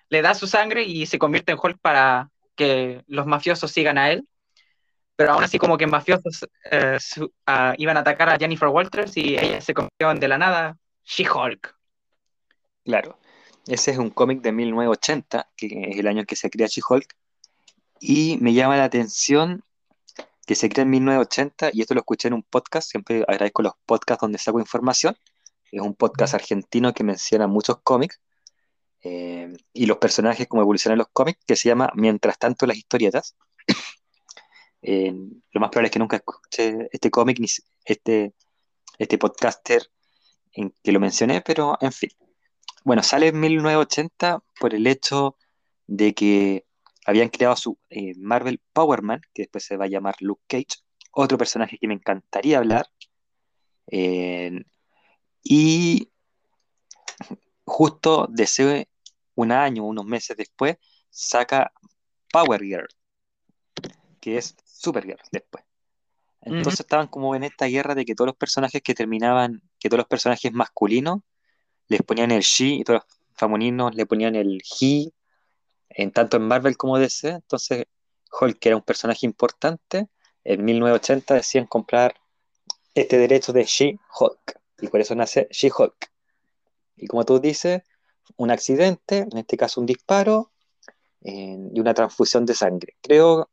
Le 0.09 0.21
da 0.21 0.33
su 0.33 0.47
sangre 0.47 0.83
y 0.83 1.05
se 1.05 1.19
convierte 1.19 1.51
en 1.51 1.59
Hulk 1.61 1.79
para 1.81 2.29
que 2.55 3.03
los 3.07 3.25
mafiosos 3.25 3.71
sigan 3.71 3.97
a 3.97 4.11
él 4.11 4.27
pero 5.15 5.33
aún 5.33 5.43
así 5.43 5.57
como 5.57 5.77
que 5.77 5.87
mafiosos 5.87 6.45
eh, 6.71 6.97
ah, 7.45 7.73
iban 7.77 7.97
a 7.97 8.01
atacar 8.01 8.29
a 8.29 8.37
Jennifer 8.37 8.67
Walters 8.67 9.15
y 9.17 9.37
ella 9.37 9.61
se 9.61 9.73
convirtió 9.73 10.13
de 10.13 10.27
la 10.27 10.37
nada 10.37 10.77
She-Hulk. 11.05 11.75
Claro, 12.83 13.17
ese 13.65 13.91
es 13.91 13.97
un 13.97 14.09
cómic 14.09 14.41
de 14.41 14.51
1980, 14.51 15.49
que 15.55 15.67
es 15.89 15.97
el 15.97 16.07
año 16.07 16.21
en 16.21 16.25
que 16.25 16.35
se 16.35 16.49
crea 16.49 16.67
She-Hulk, 16.67 17.15
Y 17.99 18.37
me 18.41 18.53
llama 18.53 18.77
la 18.77 18.83
atención 18.83 19.63
que 20.45 20.55
se 20.55 20.69
crea 20.69 20.83
en 20.83 20.91
1980, 20.91 21.69
y 21.73 21.81
esto 21.81 21.93
lo 21.93 22.01
escuché 22.01 22.27
en 22.27 22.35
un 22.35 22.43
podcast, 22.43 22.89
siempre 22.89 23.23
agradezco 23.27 23.63
los 23.63 23.73
podcasts 23.85 24.21
donde 24.21 24.37
saco 24.37 24.59
información. 24.59 25.17
Es 25.75 25.81
un 25.81 25.93
podcast 25.93 26.33
argentino 26.33 26.93
que 26.93 27.03
menciona 27.03 27.47
muchos 27.47 27.81
cómics 27.83 28.21
eh, 29.03 29.51
y 29.73 29.85
los 29.87 29.97
personajes, 29.97 30.47
como 30.47 30.61
evolucionan 30.61 30.97
los 30.97 31.09
cómics, 31.11 31.43
que 31.45 31.57
se 31.57 31.67
llama 31.67 31.91
Mientras 31.95 32.39
tanto 32.39 32.65
las 32.65 32.77
historietas. 32.77 33.35
Eh, 34.87 35.11
lo 35.49 35.59
más 35.59 35.71
probable 35.71 35.87
es 35.87 35.91
que 35.91 35.97
nunca 35.97 36.17
escuché 36.17 36.87
este 36.91 37.09
cómic 37.09 37.39
ni 37.39 37.47
este, 37.85 38.35
este 38.99 39.17
podcaster 39.17 39.81
en 40.51 40.75
que 40.83 40.91
lo 40.91 40.99
mencioné, 40.99 41.41
pero 41.41 41.75
en 41.81 41.91
fin. 41.91 42.11
Bueno, 42.83 43.01
sale 43.01 43.29
en 43.29 43.39
1980 43.39 44.43
por 44.59 44.75
el 44.75 44.85
hecho 44.85 45.37
de 45.87 46.13
que 46.13 46.67
habían 47.07 47.29
creado 47.29 47.55
su 47.55 47.79
eh, 47.89 48.13
Marvel 48.15 48.61
Power 48.73 49.01
Man, 49.01 49.21
que 49.33 49.41
después 49.41 49.65
se 49.65 49.75
va 49.75 49.85
a 49.85 49.87
llamar 49.87 50.17
Luke 50.19 50.43
Cage, 50.47 50.83
otro 51.13 51.39
personaje 51.39 51.79
que 51.79 51.87
me 51.87 51.95
encantaría 51.95 52.59
hablar. 52.59 52.85
Y 55.47 56.11
justo 57.65 58.27
deseo 58.29 58.83
un 59.35 59.51
año, 59.51 59.85
unos 59.85 60.05
meses 60.05 60.35
después, 60.35 60.77
saca 61.11 61.71
Power 62.31 62.61
Girl, 62.61 62.87
que 64.19 64.37
es 64.37 64.55
Supergirl 64.65 65.21
después. 65.31 65.63
Entonces 66.41 66.79
estaban 66.79 67.07
como 67.07 67.35
en 67.35 67.43
esta 67.43 67.65
guerra 67.65 67.95
de 67.95 68.05
que 68.05 68.15
todos 68.15 68.27
los 68.27 68.35
personajes 68.35 68.81
que 68.81 68.95
terminaban, 68.95 69.61
que 69.79 69.87
todos 69.87 69.99
los 69.99 70.07
personajes 70.07 70.51
masculinos 70.51 71.19
les 71.87 72.01
ponían 72.01 72.31
el 72.31 72.41
she 72.41 72.65
y 72.65 72.83
todos 72.83 73.01
los 73.01 73.17
femeninos 73.35 73.95
le 73.95 74.05
ponían 74.05 74.35
el 74.35 74.61
he, 74.81 75.11
en 75.89 76.11
tanto 76.11 76.37
en 76.37 76.47
Marvel 76.47 76.75
como 76.75 76.97
DC. 76.97 77.29
Entonces 77.29 77.85
Hulk, 78.39 78.59
que 78.59 78.69
era 78.69 78.77
un 78.77 78.83
personaje 78.83 79.25
importante, 79.25 80.07
en 80.43 80.65
1980 80.65 81.35
decían 81.35 81.67
comprar 81.67 82.15
este 82.95 83.17
derecho 83.17 83.53
de 83.53 83.63
She-Hulk. 83.63 84.64
Y 84.79 84.87
por 84.87 84.99
eso 84.99 85.15
nace 85.15 85.47
She-Hulk. 85.51 86.11
Y 86.97 87.07
como 87.07 87.25
tú 87.25 87.39
dices, 87.39 87.83
un 88.37 88.51
accidente, 88.51 89.19
en 89.19 89.37
este 89.37 89.57
caso 89.57 89.79
un 89.79 89.85
disparo 89.85 90.51
y 91.21 91.79
una 91.79 91.93
transfusión 91.93 92.45
de 92.45 92.53
sangre. 92.53 92.95
Creo 93.01 93.49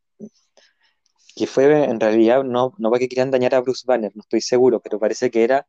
que 1.34 1.46
fue 1.46 1.84
en 1.84 1.98
realidad, 1.98 2.44
no, 2.44 2.74
no 2.78 2.92
que 2.92 3.08
querían 3.08 3.30
dañar 3.30 3.54
a 3.54 3.60
Bruce 3.60 3.84
Banner, 3.86 4.12
no 4.14 4.20
estoy 4.20 4.42
seguro, 4.42 4.80
pero 4.80 4.98
parece 4.98 5.30
que 5.30 5.44
era 5.44 5.66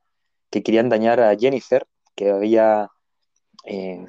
que 0.49 0.61
querían 0.63 0.89
dañar 0.89 1.19
a 1.21 1.35
Jennifer, 1.37 1.87
que 2.15 2.29
había, 2.29 2.89
eh, 3.65 4.05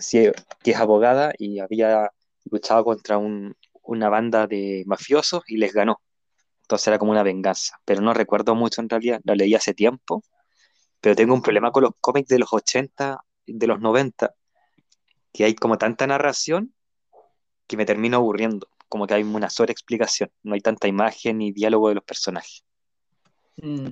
que 0.63 0.71
es 0.71 0.77
abogada 0.77 1.33
y 1.39 1.61
había 1.61 2.11
luchado 2.51 2.85
contra 2.85 3.19
una 3.19 4.09
banda 4.09 4.47
de 4.47 4.83
mafiosos 4.87 5.43
y 5.47 5.57
les 5.57 5.73
ganó. 5.73 6.01
Entonces 6.63 6.89
era 6.89 6.99
como 6.99 7.13
una 7.13 7.23
venganza, 7.23 7.79
pero 7.85 8.01
no 8.01 8.13
recuerdo 8.15 8.55
mucho 8.55 8.81
en 8.81 8.89
realidad, 8.89 9.21
la 9.25 9.35
leí 9.35 9.55
hace 9.55 9.75
tiempo, 9.75 10.23
pero 11.05 11.17
tengo 11.17 11.35
un 11.35 11.43
problema 11.43 11.71
con 11.71 11.83
los 11.83 11.93
cómics 12.01 12.29
de 12.29 12.39
los 12.39 12.51
80, 12.51 13.23
de 13.47 13.67
los 13.67 13.79
90, 13.79 14.35
que 15.35 15.45
hay 15.45 15.55
como 15.55 15.77
tanta 15.77 16.07
narración 16.07 16.75
que 17.67 17.77
me 17.77 17.85
termino 17.85 18.17
aburriendo, 18.17 18.69
como 18.89 19.07
que 19.07 19.13
hay 19.13 19.23
una 19.23 19.51
sola 19.51 19.71
explicación, 19.71 20.33
no 20.43 20.55
hay 20.55 20.63
tanta 20.63 20.89
imagen 20.89 21.37
ni 21.37 21.53
diálogo 21.53 21.91
de 21.91 21.97
los 21.97 22.05
personajes. 22.05 22.65
Mm. 23.59 23.89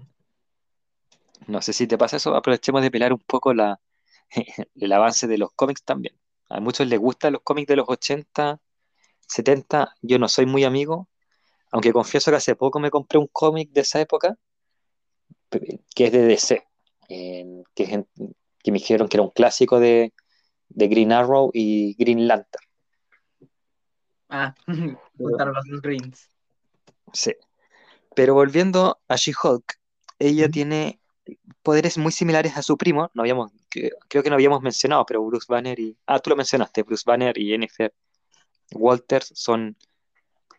No 1.49 1.61
sé 1.61 1.75
si 1.75 1.87
te 1.87 1.99
pasa 1.99 2.16
eso, 2.16 2.35
aprovechemos 2.35 2.81
de 2.81 2.90
pelar 2.90 3.12
un 3.12 3.21
poco 3.21 3.52
la, 3.52 3.78
el 4.75 4.92
avance 4.92 5.26
de 5.26 5.37
los 5.37 5.52
cómics 5.52 5.85
también. 5.85 6.19
A 6.49 6.61
muchos 6.61 6.87
les 6.87 6.99
gustan 6.99 7.35
los 7.35 7.42
cómics 7.42 7.69
de 7.69 7.76
los 7.76 7.90
80, 7.90 8.59
70, 9.28 9.95
yo 10.00 10.19
no 10.19 10.28
soy 10.28 10.47
muy 10.47 10.64
amigo, 10.64 11.11
aunque 11.73 11.92
confieso 11.92 12.31
que 12.31 12.38
hace 12.38 12.57
poco 12.57 12.81
me 12.81 12.90
compré 12.90 13.19
un 13.19 13.28
cómic 13.31 13.71
de 13.71 13.83
esa 13.83 14.00
época, 14.00 14.38
que 15.95 16.07
es 16.07 16.12
de 16.12 16.23
DC, 16.23 16.72
que, 17.75 18.04
que 18.62 18.73
me 18.73 18.78
dijeron 18.78 19.09
que 19.09 19.16
era 19.16 19.25
un 19.25 19.31
clásico 19.31 19.81
de, 19.81 20.12
de 20.69 20.88
Green 20.88 21.12
Arrow 21.12 21.50
y 21.52 21.95
Green 21.95 22.26
Lantern. 22.26 22.64
Ah, 24.28 24.54
gustaron 25.14 25.54
los 25.66 25.83
Greens. 25.83 26.31
Sí. 27.12 27.35
Pero 28.14 28.35
volviendo 28.35 29.00
a 29.09 29.16
She-Hulk, 29.16 29.78
ella 30.19 30.49
tiene 30.49 31.00
poderes 31.62 31.99
muy 31.99 32.12
similares 32.12 32.57
a 32.57 32.62
su 32.62 32.76
primo. 32.76 33.11
No 33.14 33.23
habíamos, 33.23 33.52
creo 33.71 34.23
que 34.23 34.31
no 34.31 34.35
habíamos 34.35 34.62
mencionado, 34.62 35.04
pero 35.07 35.25
Bruce 35.25 35.47
Banner 35.49 35.78
y. 35.78 35.97
Ah, 36.07 36.19
tú 36.19 36.31
lo 36.31 36.37
mencionaste, 36.37 36.83
Bruce 36.83 37.04
Banner 37.07 37.37
y 37.38 37.49
Jennifer 37.49 37.92
Walters 38.73 39.33
son 39.35 39.76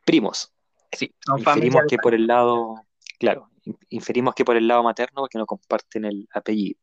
primos. 0.05 0.51
Sí, 0.91 1.13
son 1.25 1.87
que 1.87 1.97
por 1.97 2.13
el 2.13 2.27
lado, 2.27 2.75
claro, 3.19 3.49
inferimos 3.89 4.35
que 4.35 4.45
por 4.45 4.55
el 4.55 4.67
lado 4.67 4.83
materno, 4.83 5.21
porque 5.21 5.37
no 5.37 5.45
comparten 5.45 6.05
el 6.05 6.27
apellido. 6.33 6.79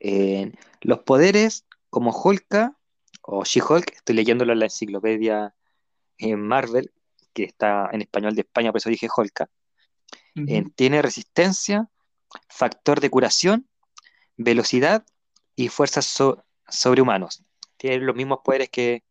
Eh, 0.00 0.52
los 0.80 1.00
poderes 1.00 1.66
como 1.90 2.10
Hulka 2.10 2.76
o 3.22 3.44
She-Hulk, 3.44 3.92
estoy 3.96 4.14
leyéndolo 4.14 4.52
en 4.52 4.60
la 4.60 4.66
enciclopedia 4.66 5.54
en 6.18 6.30
eh, 6.30 6.36
Marvel, 6.36 6.92
que 7.32 7.44
está 7.44 7.88
en 7.92 8.02
español 8.02 8.34
de 8.34 8.42
España, 8.42 8.72
por 8.72 8.78
eso 8.78 8.90
dije 8.90 9.08
Hulka, 9.14 9.48
eh, 10.34 10.64
tiene 10.74 11.02
resistencia, 11.02 11.88
factor 12.48 13.00
de 13.00 13.10
curación, 13.10 13.68
velocidad 14.36 15.04
y 15.56 15.68
fuerzas 15.68 16.06
sobrehumanos. 16.68 17.44
Tiene 17.76 17.98
los 17.98 18.16
mismos 18.16 18.40
poderes 18.44 18.70
que 18.70 19.02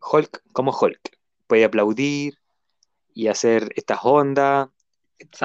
Hulk 0.00 0.42
como 0.52 0.76
Hulk. 0.76 1.18
Puede 1.46 1.64
aplaudir 1.64 2.38
y 3.14 3.28
hacer 3.28 3.72
estas 3.76 4.00
ondas. 4.02 4.68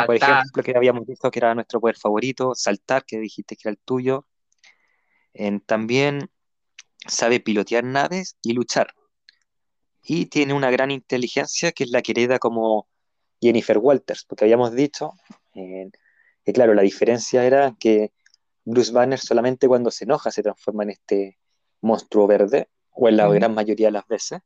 Por 0.06 0.16
ejemplo, 0.16 0.64
que 0.64 0.76
habíamos 0.76 1.06
visto 1.06 1.32
que 1.32 1.40
era 1.40 1.56
nuestro 1.56 1.80
poder 1.80 1.98
favorito, 1.98 2.54
saltar, 2.56 3.06
que 3.06 3.20
dijiste 3.20 3.56
que 3.56 3.70
era 3.70 3.72
el 3.72 3.80
tuyo. 3.80 4.26
también 5.66 6.30
sabe 7.08 7.40
pilotear 7.40 7.84
naves 7.84 8.38
y 8.42 8.54
luchar. 8.54 8.94
Y 10.04 10.28
tiene 10.28 10.54
una 10.54 10.72
gran 10.72 10.92
inteligencia 10.92 11.72
que 11.72 11.84
es 11.84 11.92
la 11.92 12.02
que 12.02 12.12
hereda 12.12 12.40
como 12.40 12.88
Jennifer 13.40 13.78
Walters, 13.78 14.26
porque 14.26 14.46
habíamos 14.46 14.74
dicho 14.74 15.14
eh, 15.56 15.90
que, 16.44 16.54
claro, 16.54 16.74
la 16.74 16.82
diferencia 16.82 17.46
era 17.46 17.76
que 17.80 18.12
Bruce 18.64 18.92
Banner 18.92 19.20
solamente 19.20 19.68
cuando 19.68 19.92
se 19.92 20.06
enoja 20.06 20.32
se 20.32 20.44
transforma 20.44 20.84
en 20.84 20.92
este 20.92 21.40
monstruo 21.82 22.28
verde, 22.28 22.70
o 22.92 23.08
en 23.08 23.18
la 23.18 23.28
gran 23.30 23.54
mayoría 23.54 23.88
de 23.88 23.92
las 23.92 24.08
veces, 24.08 24.42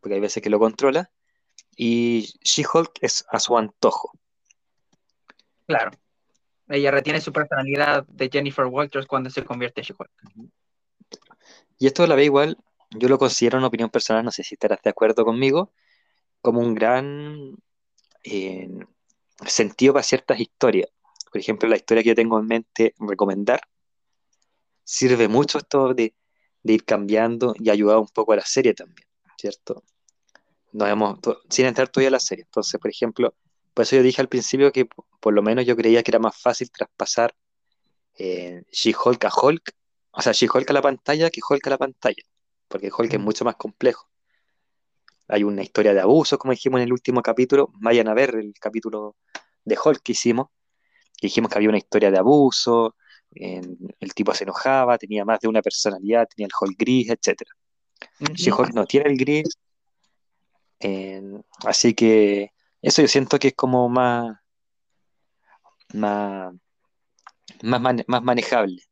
porque 0.00 0.14
hay 0.14 0.20
veces 0.20 0.42
que 0.42 0.50
lo 0.50 0.58
controla, 0.58 1.10
y 1.76 2.34
She-Hulk 2.42 2.98
es 3.00 3.24
a 3.28 3.40
su 3.40 3.56
antojo. 3.56 4.12
Claro. 5.72 5.92
Ella 6.68 6.90
retiene 6.90 7.20
su 7.22 7.32
personalidad 7.32 8.06
de 8.06 8.28
Jennifer 8.30 8.66
Walters 8.66 9.06
cuando 9.06 9.30
se 9.30 9.42
convierte 9.42 9.80
en 9.80 9.86
She-Hulk. 9.86 10.10
Y 11.78 11.86
esto 11.86 12.06
la 12.06 12.14
ve 12.14 12.24
igual, 12.24 12.58
yo 12.90 13.08
lo 13.08 13.18
considero 13.18 13.56
una 13.56 13.68
opinión 13.68 13.88
personal, 13.88 14.22
no 14.22 14.30
sé 14.30 14.42
si 14.42 14.54
estarás 14.54 14.82
de 14.82 14.90
acuerdo 14.90 15.24
conmigo, 15.24 15.72
como 16.42 16.60
un 16.60 16.74
gran 16.74 17.56
eh, 18.22 18.68
sentido 19.46 19.94
para 19.94 20.02
ciertas 20.02 20.40
historias. 20.40 20.90
Por 21.30 21.40
ejemplo, 21.40 21.70
la 21.70 21.76
historia 21.76 22.02
que 22.02 22.10
yo 22.10 22.14
tengo 22.14 22.38
en 22.38 22.46
mente 22.46 22.94
recomendar, 22.98 23.62
sirve 24.84 25.26
mucho 25.26 25.56
esto 25.56 25.94
de, 25.94 26.14
ir 26.64 26.84
cambiando 26.84 27.54
y 27.58 27.70
ayudar 27.70 27.96
un 27.96 28.08
poco 28.08 28.34
a 28.34 28.36
la 28.36 28.44
serie 28.44 28.74
también, 28.74 29.08
¿cierto? 29.38 29.84
No 30.72 30.86
hemos, 30.86 31.18
sin 31.48 31.64
entrar 31.64 31.88
todavía 31.88 32.08
a 32.08 32.12
la 32.12 32.20
serie. 32.20 32.44
Entonces, 32.44 32.78
por 32.78 32.90
ejemplo, 32.90 33.34
por 33.74 33.84
eso 33.84 33.96
yo 33.96 34.02
dije 34.02 34.20
al 34.20 34.28
principio 34.28 34.72
que 34.72 34.86
por 35.20 35.32
lo 35.32 35.42
menos 35.42 35.66
yo 35.66 35.76
creía 35.76 36.02
que 36.02 36.10
era 36.10 36.18
más 36.18 36.40
fácil 36.40 36.70
traspasar 36.70 37.34
eh, 38.18 38.62
She-Hulk 38.70 39.24
a 39.24 39.30
Hulk 39.34 39.74
o 40.12 40.20
sea, 40.20 40.34
si 40.34 40.46
Hulk 40.46 40.68
a 40.70 40.72
la 40.74 40.82
pantalla 40.82 41.30
que 41.30 41.40
Hulk 41.48 41.66
a 41.66 41.70
la 41.70 41.78
pantalla, 41.78 42.22
porque 42.68 42.90
Hulk 42.96 43.14
es 43.14 43.20
mucho 43.20 43.44
más 43.44 43.56
complejo. 43.56 44.08
Hay 45.28 45.42
una 45.42 45.62
historia 45.62 45.94
de 45.94 46.00
abuso, 46.00 46.38
como 46.38 46.52
dijimos 46.52 46.80
en 46.80 46.84
el 46.84 46.92
último 46.92 47.22
capítulo. 47.22 47.70
Vayan 47.80 48.08
a 48.08 48.14
ver 48.14 48.34
el 48.34 48.52
capítulo 48.60 49.16
de 49.64 49.78
Hulk 49.82 50.02
que 50.02 50.12
hicimos. 50.12 50.48
dijimos 51.20 51.50
que 51.50 51.58
había 51.58 51.68
una 51.70 51.78
historia 51.78 52.10
de 52.10 52.18
abuso, 52.18 52.96
el 53.30 54.14
tipo 54.14 54.34
se 54.34 54.44
enojaba, 54.44 54.98
tenía 54.98 55.24
más 55.24 55.40
de 55.40 55.48
una 55.48 55.62
personalidad, 55.62 56.28
tenía 56.28 56.46
el 56.48 56.52
Hulk 56.60 56.76
gris, 56.78 57.10
etc. 57.10 57.42
Si 58.36 58.50
Hulk 58.50 58.74
no 58.74 58.84
tiene 58.84 59.10
el 59.10 59.16
gris, 59.16 59.56
así 61.64 61.94
que 61.94 62.51
eso 62.82 63.02
yo 63.02 63.08
siento 63.08 63.38
que 63.38 63.48
es 63.48 63.54
como 63.54 63.88
más, 63.88 64.36
más, 65.94 66.52
más 67.62 68.22
manejable. 68.22 68.82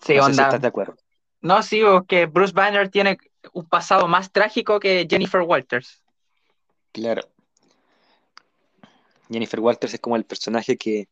Sí, 0.00 0.14
no 0.14 0.24
onda. 0.24 0.44
estás 0.44 0.60
de 0.60 0.68
acuerdo. 0.68 0.96
No, 1.42 1.62
sí, 1.62 1.82
que 2.08 2.26
Bruce 2.26 2.52
Banner 2.52 2.88
tiene 2.88 3.18
un 3.52 3.66
pasado 3.66 4.08
más 4.08 4.32
trágico 4.32 4.80
que 4.80 5.06
Jennifer 5.08 5.40
Walters. 5.42 6.02
Claro. 6.92 7.22
Jennifer 9.30 9.60
Walters 9.60 9.94
es 9.94 10.00
como 10.00 10.16
el 10.16 10.24
personaje 10.24 10.76
que 10.76 11.08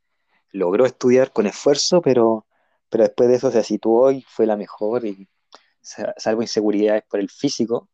logró 0.51 0.87
estudiar 0.87 1.33
con 1.33 1.47
esfuerzo, 1.47 2.03
pero, 2.03 2.47
pero 2.89 3.05
después 3.05 3.29
de 3.29 3.37
eso 3.37 3.51
se 3.51 3.63
situó 3.63 4.11
y 4.11 4.23
fue 4.23 4.47
la 4.47 4.57
mejor, 4.57 5.07
y 5.07 5.29
salvo 5.81 6.43
inseguridades 6.43 7.05
por 7.09 7.21
el 7.21 7.31
físico, 7.31 7.89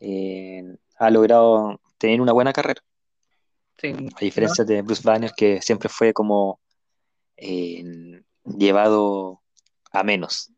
eh, 0.00 0.62
ha 0.98 1.10
logrado 1.10 1.80
tener 1.98 2.20
una 2.20 2.32
buena 2.32 2.52
carrera. 2.52 2.82
Sí, 3.78 3.94
A 4.16 4.20
diferencia 4.20 4.64
de 4.64 4.82
Bruce 4.82 5.02
Banner, 5.04 5.32
que 5.36 5.60
siempre 5.60 5.88
fue 5.88 6.12
como 6.12 6.58
eh, 7.36 8.22
llevado 8.44 9.42
a 9.92 10.02
menos 10.02 10.50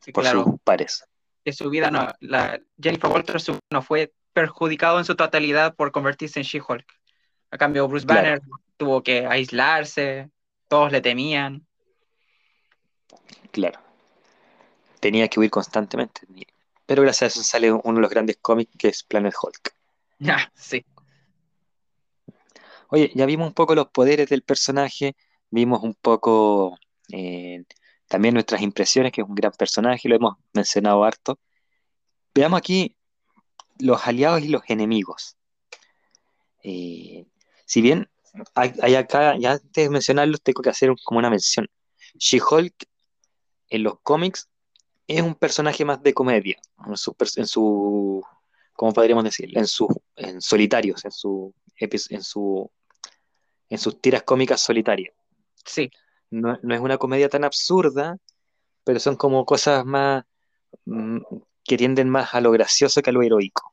sí, 0.00 0.12
por 0.12 0.22
claro, 0.22 0.44
sus 0.44 0.60
pares. 0.62 1.04
que 1.44 1.52
su 1.52 1.68
vida 1.70 1.90
no, 1.90 2.08
la 2.20 2.60
Jennifer 2.80 3.10
Walters 3.10 3.44
su- 3.44 3.58
no 3.72 3.82
fue 3.82 4.12
perjudicado 4.32 4.98
en 4.98 5.04
su 5.04 5.16
totalidad 5.16 5.74
por 5.74 5.90
convertirse 5.90 6.38
en 6.38 6.44
She-Hulk. 6.44 6.86
A 7.50 7.58
cambio, 7.58 7.88
Bruce 7.88 8.06
Claro. 8.06 8.22
Banner 8.22 8.40
tuvo 8.76 9.02
que 9.02 9.26
aislarse, 9.26 10.30
todos 10.68 10.92
le 10.92 11.00
temían. 11.00 11.66
Claro. 13.50 13.80
Tenía 15.00 15.26
que 15.28 15.40
huir 15.40 15.50
constantemente. 15.50 16.20
Pero 16.86 17.02
gracias 17.02 17.22
a 17.22 17.26
eso 17.40 17.42
sale 17.42 17.72
uno 17.72 17.94
de 17.96 18.00
los 18.02 18.10
grandes 18.10 18.38
cómics 18.40 18.72
que 18.78 18.88
es 18.88 19.02
Planet 19.02 19.34
Hulk. 19.40 19.74
Ah, 20.28 20.50
sí, 20.54 20.84
Oye, 22.90 23.12
ya 23.14 23.26
vimos 23.26 23.46
un 23.48 23.54
poco 23.54 23.74
los 23.74 23.88
poderes 23.88 24.28
del 24.28 24.42
personaje, 24.42 25.16
vimos 25.50 25.82
un 25.82 25.94
poco 25.94 26.76
eh, 27.12 27.64
también 28.08 28.34
nuestras 28.34 28.62
impresiones, 28.62 29.12
que 29.12 29.20
es 29.20 29.28
un 29.28 29.34
gran 29.34 29.52
personaje, 29.52 30.08
lo 30.08 30.16
hemos 30.16 30.34
mencionado 30.52 31.04
harto. 31.04 31.38
Veamos 32.34 32.58
aquí 32.58 32.96
los 33.78 34.06
aliados 34.06 34.42
y 34.42 34.48
los 34.48 34.62
enemigos. 34.68 35.36
Eh, 36.62 37.26
si 37.64 37.80
bien 37.80 38.10
hay, 38.54 38.94
acá, 38.94 39.32
antes 39.32 39.70
de 39.72 39.90
mencionarlos, 39.90 40.42
tengo 40.42 40.62
que 40.62 40.70
hacer 40.70 40.92
como 41.04 41.18
una 41.18 41.30
mención. 41.30 41.68
She-Hulk 42.18 42.74
en 43.68 43.82
los 43.82 44.00
cómics 44.02 44.48
es 45.06 45.22
un 45.22 45.34
personaje 45.34 45.84
más 45.84 46.02
de 46.02 46.14
comedia, 46.14 46.56
en 46.86 47.46
su, 47.46 48.22
¿cómo 48.74 48.92
podríamos 48.92 49.24
decir? 49.24 49.56
En 49.56 49.66
sus 49.66 49.88
solitarios, 50.38 51.04
en 51.04 51.12
su, 51.12 51.54
en 51.76 52.22
su, 52.22 52.70
en 53.70 53.78
sus 53.78 54.00
tiras 54.00 54.22
cómicas 54.24 54.60
solitarias. 54.60 55.14
sí, 55.64 55.90
No, 56.30 56.58
no 56.62 56.74
es 56.74 56.80
una 56.80 56.98
comedia 56.98 57.28
tan 57.30 57.44
absurda, 57.44 58.18
pero 58.84 59.00
son 59.00 59.16
como 59.16 59.44
cosas 59.46 59.84
más 59.86 60.24
mm, 60.84 61.18
que 61.64 61.76
tienden 61.78 62.10
más 62.10 62.34
a 62.34 62.40
lo 62.42 62.50
gracioso 62.50 63.00
que 63.00 63.10
a 63.10 63.12
lo 63.12 63.22
heroico 63.22 63.70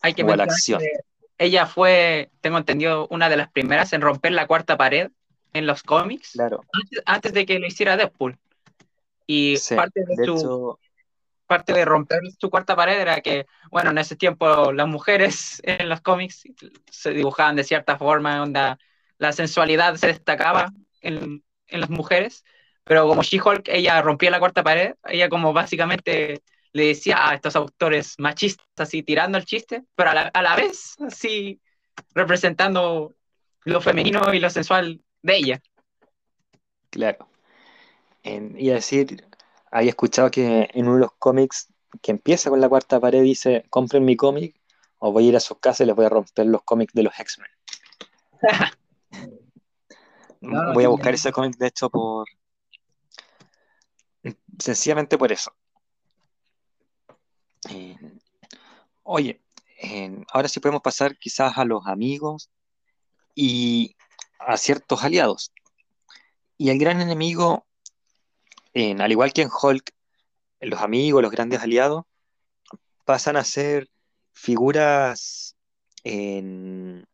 hay 0.00 0.14
que 0.14 0.22
o 0.24 0.32
a 0.32 0.36
la 0.36 0.44
acción. 0.44 0.80
que 0.80 0.90
ella 1.38 1.66
fue, 1.66 2.30
tengo 2.40 2.58
entendido, 2.58 3.06
una 3.10 3.28
de 3.28 3.36
las 3.36 3.50
primeras 3.50 3.92
en 3.92 4.00
romper 4.02 4.32
la 4.32 4.46
cuarta 4.46 4.76
pared 4.76 5.10
en 5.52 5.66
los 5.66 5.82
cómics, 5.82 6.32
Claro, 6.32 6.64
antes, 6.72 7.02
antes 7.06 7.32
de 7.32 7.46
que 7.46 7.58
lo 7.58 7.66
hiciera 7.66 7.96
Deadpool. 7.96 8.38
Y 9.26 9.56
sí. 9.56 9.74
parte 9.74 10.00
de 10.04 10.16
De 10.16 10.24
su, 10.26 10.34
hecho, 10.34 10.78
parte 11.50 11.74
de 11.74 11.84
romper 11.84 12.20
su 12.40 12.50
cuarta 12.50 12.76
pared 12.76 13.00
era 13.00 13.20
que, 13.22 13.46
bueno, 13.72 13.90
en 13.90 13.98
ese 13.98 14.16
tiempo 14.16 14.72
las 14.72 14.88
mujeres 14.88 15.60
en 15.66 15.88
los 15.88 16.00
cómics 16.02 16.44
se 16.90 17.12
dibujaban 17.12 17.56
de 17.56 17.64
cierta 17.64 17.98
forma, 17.98 18.42
onda, 18.42 18.78
la 19.18 19.32
sensualidad 19.32 19.96
se 19.96 20.08
destacaba 20.08 20.72
en, 21.02 21.44
en 21.68 21.80
las 21.80 21.90
mujeres, 21.90 22.44
pero 22.84 23.06
como 23.08 23.22
She-Hulk, 23.22 23.68
ella 23.68 24.02
rompía 24.02 24.30
la 24.30 24.38
cuarta 24.40 24.62
pared, 24.62 24.94
ella 25.04 25.28
como 25.28 25.52
básicamente 25.52 26.42
le 26.72 26.86
decía 26.86 27.28
a 27.30 27.34
estos 27.34 27.56
autores 27.56 28.14
machistas, 28.18 28.66
así 28.78 29.02
tirando 29.02 29.38
el 29.38 29.44
chiste, 29.44 29.84
pero 29.96 30.10
a 30.10 30.14
la, 30.14 30.22
a 30.32 30.42
la 30.42 30.56
vez, 30.56 30.94
así 31.06 31.60
representando 32.14 33.14
lo 33.64 33.80
femenino 33.80 34.32
y 34.34 34.40
lo 34.40 34.50
sensual 34.50 35.02
de 35.22 35.36
ella. 35.36 35.62
claro. 36.90 37.28
En- 38.24 38.56
y 38.58 38.70
decir, 38.70 39.24
había 39.70 39.90
escuchado 39.90 40.30
que 40.30 40.68
en 40.72 40.86
uno 40.86 40.94
de 40.94 41.00
los 41.00 41.12
cómics 41.12 41.68
que 42.02 42.10
empieza 42.10 42.50
con 42.50 42.60
la 42.60 42.68
cuarta 42.68 43.00
pared 43.00 43.22
dice, 43.22 43.64
compren 43.70 44.04
mi 44.04 44.16
cómic 44.16 44.60
o 44.98 45.12
voy 45.12 45.26
a 45.26 45.28
ir 45.28 45.36
a 45.36 45.40
sus 45.40 45.58
casas 45.58 45.80
y 45.82 45.86
les 45.86 45.96
voy 45.96 46.06
a 46.06 46.08
romper 46.08 46.46
los 46.46 46.62
cómics 46.62 46.92
de 46.92 47.02
los 47.02 47.18
X-Men. 47.18 47.50
No, 50.40 50.62
no, 50.64 50.74
Voy 50.74 50.84
a 50.84 50.88
buscar 50.88 51.14
ese 51.14 51.32
cómic, 51.32 51.56
de 51.56 51.66
hecho, 51.68 51.90
por... 51.90 52.26
Sencillamente 54.58 55.16
por 55.16 55.32
eso. 55.32 55.52
Eh, 57.70 57.96
oye, 59.02 59.40
eh, 59.82 60.24
ahora 60.32 60.48
sí 60.48 60.60
podemos 60.60 60.82
pasar 60.82 61.16
quizás 61.16 61.56
a 61.56 61.64
los 61.64 61.86
amigos 61.86 62.50
y 63.34 63.96
a 64.38 64.56
ciertos 64.56 65.02
aliados. 65.02 65.52
Y 66.58 66.68
el 66.68 66.78
gran 66.78 67.00
enemigo, 67.00 67.66
al 68.74 69.10
igual 69.10 69.32
que 69.32 69.42
en 69.42 69.50
Hulk, 69.50 69.92
los 70.60 70.80
amigos, 70.80 71.22
los 71.22 71.30
grandes 71.30 71.60
aliados, 71.60 72.04
pasan 73.04 73.36
a 73.36 73.44
ser 73.44 73.90
figuras 74.32 75.56
eh, 76.04 77.04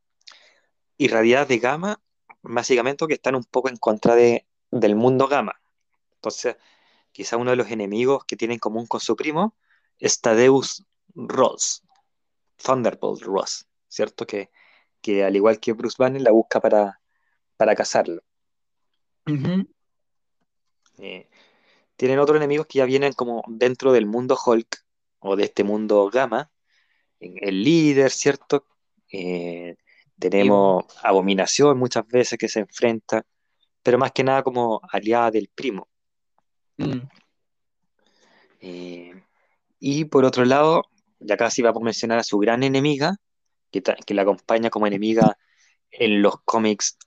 irradiadas 0.99 1.49
de 1.49 1.59
gamma, 1.59 2.01
básicamente 2.43 3.07
que 3.07 3.15
están 3.15 3.35
un 3.35 3.45
poco 3.45 3.69
en 3.69 3.77
contra 3.77 4.15
de, 4.15 4.47
del 4.71 4.97
mundo 4.97 5.29
gamma. 5.29 5.61
Entonces, 6.15 6.57
quizá 7.13 7.37
uno 7.37 7.51
de 7.51 7.57
los 7.57 7.71
enemigos 7.71 8.25
que 8.25 8.37
tienen 8.37 8.55
en 8.55 8.61
común 8.61 8.87
con 8.87 9.01
su 9.01 9.17
primo 9.17 9.57
es 9.99 10.21
Tadeus 10.21 10.85
Ross, 11.15 11.83
Thunderbolt 12.57 13.23
Ross, 13.23 13.67
¿cierto? 13.89 14.27
Que, 14.27 14.51
que 15.01 15.25
al 15.25 15.37
igual 15.37 15.61
que 15.61 15.73
Bruce 15.73 15.97
Banner 15.99 16.21
la 16.21 16.31
busca 16.31 16.61
para, 16.61 17.01
para 17.57 17.75
cazarlo. 17.75 18.23
Eh, 20.99 21.29
tienen 21.97 22.19
otros 22.19 22.37
enemigos 22.37 22.67
que 22.67 22.79
ya 22.79 22.85
vienen 22.85 23.13
como 23.13 23.43
dentro 23.49 23.93
del 23.93 24.07
mundo 24.07 24.39
Hulk 24.45 24.85
o 25.21 25.37
de 25.37 25.45
este 25.45 25.65
mundo 25.65 26.11
Gamma. 26.11 26.51
El 27.19 27.65
líder, 27.65 28.11
¿cierto? 28.11 28.67
Eh, 29.11 29.77
tenemos 30.19 30.85
Abominación 31.03 31.79
muchas 31.79 32.07
veces 32.07 32.39
que 32.39 32.49
se 32.49 32.61
enfrenta, 32.61 33.25
pero 33.83 33.99
más 33.99 34.13
que 34.13 34.25
nada 34.25 34.43
como 34.43 34.81
aliada 34.91 35.31
del 35.31 35.49
primo. 35.55 35.89
Mm. 36.77 37.01
Eh, 38.61 39.23
y 39.79 40.05
por 40.07 40.25
otro 40.25 40.45
lado, 40.45 40.85
ya 41.19 41.37
casi 41.37 41.63
vamos 41.63 41.83
a 41.83 41.85
mencionar 41.85 42.19
a 42.19 42.25
su 42.25 42.39
gran 42.39 42.63
enemiga, 42.63 43.17
que, 43.71 43.83
que 43.83 44.15
la 44.15 44.23
acompaña 44.23 44.71
como 44.71 44.87
enemiga 44.87 45.39
en 45.91 46.23
los 46.23 46.41
cómics 46.45 46.99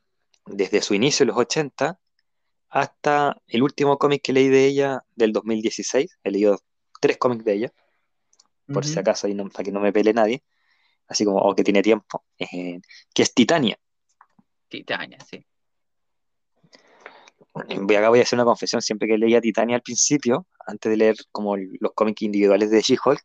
desde 0.46 0.82
su 0.82 0.94
inicio, 0.94 1.24
en 1.24 1.28
los 1.30 1.38
80, 1.38 2.00
hasta 2.70 3.42
el 3.48 3.64
último 3.64 3.98
cómic 3.98 4.22
que 4.24 4.34
leí 4.34 4.48
de 4.50 4.66
ella 4.66 5.04
del 5.16 5.34
2016. 5.34 6.18
He 6.24 6.32
leído 6.32 6.60
tres 7.02 7.18
cómics 7.18 7.46
de 7.46 7.54
ella, 7.54 7.74
por 8.68 8.86
si 8.86 9.00
acaso, 9.00 9.28
y 9.28 9.34
no- 9.34 9.50
para 9.50 9.64
que 9.64 9.72
no 9.72 9.80
me 9.80 9.92
pele 9.94 10.14
nadie, 10.14 10.44
así 11.08 11.26
como 11.26 11.40
o 11.40 11.56
que 11.56 11.64
tiene 11.64 11.82
tiempo, 11.82 12.24
eh, 12.38 12.80
que 13.14 13.24
es 13.24 13.34
Titania. 13.34 13.80
Titania, 14.68 15.18
sí. 15.30 15.46
Voy, 17.54 17.96
acá 17.96 18.10
voy 18.10 18.20
a 18.20 18.24
hacer 18.24 18.38
una 18.38 18.46
confesión, 18.46 18.82
siempre 18.82 19.08
que 19.08 19.18
leía 19.18 19.42
Titania 19.42 19.76
al 19.76 19.82
principio, 19.82 20.46
antes 20.66 20.90
de 20.90 20.98
leer 20.98 21.16
como 21.32 21.58
los 21.58 21.94
cómics 21.94 22.22
individuales 22.22 22.70
de 22.70 22.82
She-Hulk, 22.82 23.22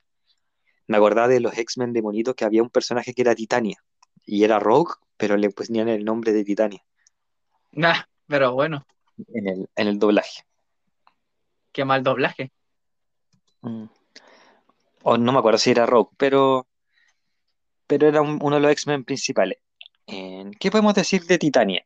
me 0.87 0.97
acordaba 0.97 1.29
de 1.29 1.41
los 1.41 1.57
X-Men 1.57 1.93
de 1.93 2.03
Monito 2.03 2.35
que 2.35 2.45
había 2.45 2.63
un 2.63 2.71
personaje 2.71 3.13
que 3.15 3.23
era 3.23 3.35
Titania, 3.35 3.77
y 4.25 4.45
era 4.45 4.59
Rogue, 4.59 4.95
pero 5.17 5.37
le 5.37 5.51
ponían 5.51 5.89
el 5.89 6.05
nombre 6.05 6.33
de 6.33 6.45
Titania. 6.45 6.83
Ah, 7.83 8.07
pero 8.27 8.53
bueno, 8.53 8.87
en 9.33 9.49
el, 9.49 9.69
en 9.77 9.89
el 9.89 9.99
doblaje. 9.99 10.45
qué 11.73 11.85
mal 11.85 12.03
doblaje. 12.03 12.53
Mm. 13.63 13.87
O 15.03 15.17
no 15.19 15.33
me 15.33 15.39
acuerdo 15.39 15.59
si 15.59 15.71
era 15.71 15.87
Rogue, 15.87 16.11
pero, 16.17 16.67
pero 17.87 18.09
era 18.09 18.23
un- 18.23 18.39
uno 18.43 18.57
de 18.57 18.63
los 18.63 18.71
X-Men 18.73 19.05
principales. 19.05 19.59
Eh, 20.07 20.51
¿qué 20.61 20.71
podemos 20.71 20.95
decir 20.95 21.25
de 21.25 21.39
Titania? 21.39 21.85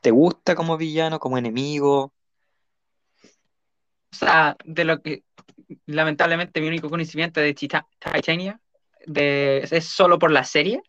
¿Te 0.00 0.10
gusta 0.10 0.54
como 0.54 0.76
villano, 0.76 1.18
como 1.18 1.38
enemigo? 1.38 2.12
O 4.12 4.16
sea, 4.16 4.56
de 4.64 4.84
lo 4.84 5.00
que 5.02 5.24
lamentablemente 5.86 6.60
mi 6.60 6.68
único 6.68 6.88
conocimiento 6.88 7.40
de 7.40 7.54
Tita- 7.54 7.86
Titania 7.98 8.60
de, 9.06 9.66
es 9.70 9.84
solo 9.86 10.18
por 10.18 10.30
la 10.30 10.44
serie, 10.44 10.80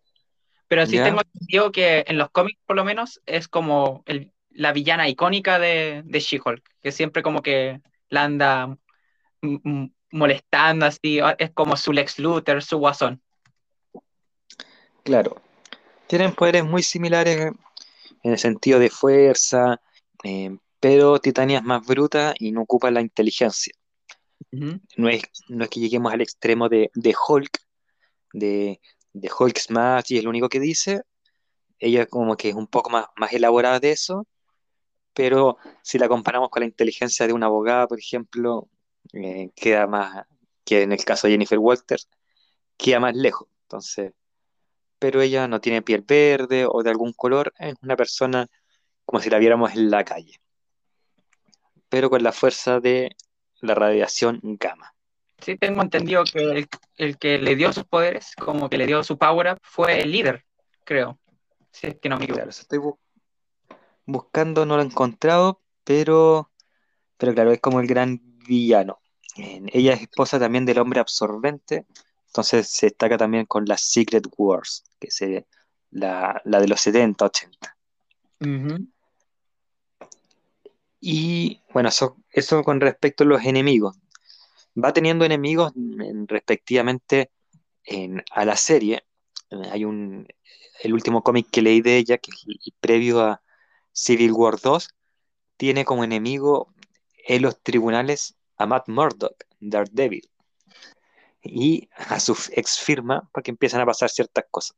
pero 0.68 0.86
sí 0.86 0.98
tengo 1.04 1.22
entendido 1.22 1.72
que 1.72 2.04
en 2.08 2.18
los 2.18 2.30
cómics 2.32 2.60
por 2.66 2.76
lo 2.76 2.84
menos 2.86 3.22
es 3.26 3.48
como 3.48 4.04
el- 4.06 4.32
la 4.56 4.72
villana 4.72 5.08
icónica 5.08 5.60
de, 5.60 6.02
de 6.06 6.20
She-Hulk, 6.20 6.64
que 6.82 6.92
siempre 6.92 7.22
como 7.22 7.42
que 7.42 7.82
la 8.10 8.24
anda 8.24 8.78
molestando 10.12 10.86
así, 10.86 11.20
es 11.38 11.52
como 11.52 11.76
su 11.78 11.92
Lex 11.92 12.20
Luthor, 12.20 12.64
su 12.64 12.78
guasón. 12.78 13.22
Claro. 15.04 15.42
Tienen 16.08 16.34
poderes 16.34 16.64
muy 16.64 16.84
similares 16.84 17.52
en 18.24 18.32
el 18.32 18.38
sentido 18.38 18.80
de 18.80 18.90
fuerza, 18.90 19.80
eh, 20.24 20.58
pero 20.80 21.20
Titania 21.20 21.60
es 21.60 21.64
más 21.64 21.86
bruta 21.86 22.34
y 22.40 22.52
no 22.52 22.62
ocupa 22.62 22.92
la 22.92 23.02
inteligencia. 23.02 23.74
No 24.52 25.10
es, 25.10 25.24
no 25.50 25.66
es 25.66 25.70
que 25.70 25.82
lleguemos 25.82 26.14
al 26.14 26.22
extremo 26.22 26.70
de, 26.70 26.90
de 26.94 27.14
Hulk, 27.28 27.60
de, 28.32 28.80
de 29.12 29.32
Hulk 29.38 29.58
Smash 29.58 30.14
y 30.14 30.18
es 30.18 30.24
lo 30.24 30.30
único 30.30 30.48
que 30.48 30.62
dice. 30.62 31.02
Ella 31.78 32.06
como 32.06 32.38
que 32.38 32.50
es 32.50 32.56
un 32.56 32.68
poco 32.68 32.90
más, 32.90 33.08
más 33.18 33.34
elaborada 33.34 33.82
de 33.82 33.92
eso, 33.92 34.26
pero 35.16 35.58
si 35.82 35.98
la 35.98 36.10
comparamos 36.10 36.50
con 36.50 36.60
la 36.60 36.68
inteligencia 36.68 37.26
de 37.26 37.34
una 37.34 37.48
abogada, 37.48 37.88
por 37.88 37.98
ejemplo, 37.98 38.68
eh, 39.14 39.50
queda 39.56 39.88
más, 39.88 40.28
que 40.66 40.84
en 40.84 40.92
el 40.92 41.04
caso 41.06 41.26
de 41.26 41.34
Jennifer 41.34 41.58
Walters, 41.58 42.10
queda 42.78 43.00
más 43.00 43.16
lejos. 43.16 43.48
Entonces, 43.64 44.12
pero 45.00 45.22
ella 45.22 45.48
no 45.48 45.62
tiene 45.62 45.82
piel 45.82 46.02
verde 46.02 46.68
o 46.70 46.84
de 46.84 46.90
algún 46.90 47.14
color, 47.14 47.54
es 47.58 47.76
una 47.82 47.96
persona 47.96 48.48
como 49.06 49.22
si 49.22 49.30
la 49.30 49.40
viéramos 49.40 49.74
en 49.74 49.90
la 49.90 50.04
calle, 50.04 50.40
pero 51.88 52.10
con 52.10 52.22
la 52.22 52.34
fuerza 52.34 52.82
de 52.82 53.16
la 53.62 53.74
radiación 53.74 54.40
gamma. 54.44 54.94
Sí, 55.40 55.58
tengo 55.58 55.82
entendido 55.82 56.24
que 56.26 56.68
el, 56.98 57.18
que 57.18 57.38
le 57.38 57.56
dio 57.56 57.72
sus 57.72 57.86
poderes, 57.86 58.34
como 58.36 58.70
que 58.70 58.78
le 58.78 58.86
dio 58.86 59.02
su 59.04 59.18
power 59.18 59.54
up, 59.54 59.60
fue 59.62 60.02
el 60.02 60.12
líder, 60.12 60.46
creo. 60.84 61.20
Si 61.72 61.88
es 61.88 62.00
que 62.00 62.10
no 62.10 62.18
me 62.18 62.24
equivoco. 62.24 62.44
Claro, 62.44 62.50
estoy 62.50 62.80
buscando, 64.06 64.66
no 64.66 64.76
lo 64.76 64.84
he 64.84 64.86
encontrado, 64.86 65.62
pero, 65.84 66.52
pero 67.18 67.34
claro, 67.34 67.52
es 67.52 67.60
como 67.60 67.80
el 67.80 67.88
gran 67.88 68.22
villano. 68.48 69.00
ella 69.38 69.94
es 69.94 70.02
esposa 70.02 70.40
también 70.40 70.66
del 70.66 70.80
hombre 70.80 71.00
absorbente, 71.00 71.86
entonces 72.28 72.70
se 72.70 72.88
destaca 72.88 73.18
también 73.18 73.46
con 73.46 73.66
las 73.66 73.82
Secret 73.82 74.28
Wars, 74.38 74.84
que 75.00 75.08
es 75.08 75.46
la, 75.92 76.42
de 76.44 76.68
los 76.68 76.82
70, 76.82 77.26
80. 77.26 77.78
Y 81.00 81.62
bueno, 81.72 81.90
eso, 81.90 82.18
eso 82.32 82.64
con 82.64 82.82
respecto 82.82 83.24
a 83.24 83.28
los 83.28 83.44
enemigos. 83.44 83.96
Va 84.78 84.92
teniendo 84.92 85.24
enemigos 85.24 85.72
respectivamente 86.28 87.32
a 88.32 88.44
la 88.44 88.58
serie. 88.58 89.06
Hay 89.72 89.86
un, 89.86 90.28
el 90.82 90.94
último 90.94 91.24
cómic 91.24 91.48
que 91.52 91.62
leí 91.62 91.82
de 91.82 91.98
ella, 91.98 92.18
que 92.18 92.32
es 92.32 92.46
el 92.48 92.74
previo 92.80 93.22
a 93.22 93.42
Civil 93.96 94.34
War 94.34 94.60
2, 94.60 94.90
tiene 95.56 95.86
como 95.86 96.04
enemigo 96.04 96.74
en 97.28 97.42
los 97.42 97.62
tribunales 97.64 98.36
a 98.58 98.66
Matt 98.66 98.90
Murdock, 98.90 99.46
Daredevil 99.60 100.30
y 101.42 101.88
a 101.96 102.20
su 102.20 102.38
ex 102.52 102.78
firma 102.78 103.30
porque 103.32 103.52
empiezan 103.52 103.80
a 103.80 103.86
pasar 103.86 104.10
ciertas 104.10 104.44
cosas. 104.52 104.76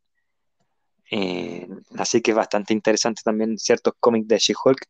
Eh, 1.09 1.67
así 1.97 2.21
que 2.21 2.31
es 2.31 2.37
bastante 2.37 2.73
interesante 2.73 3.21
también 3.23 3.57
ciertos 3.57 3.93
cómics 3.99 4.27
de 4.27 4.37
She-Hulk, 4.37 4.85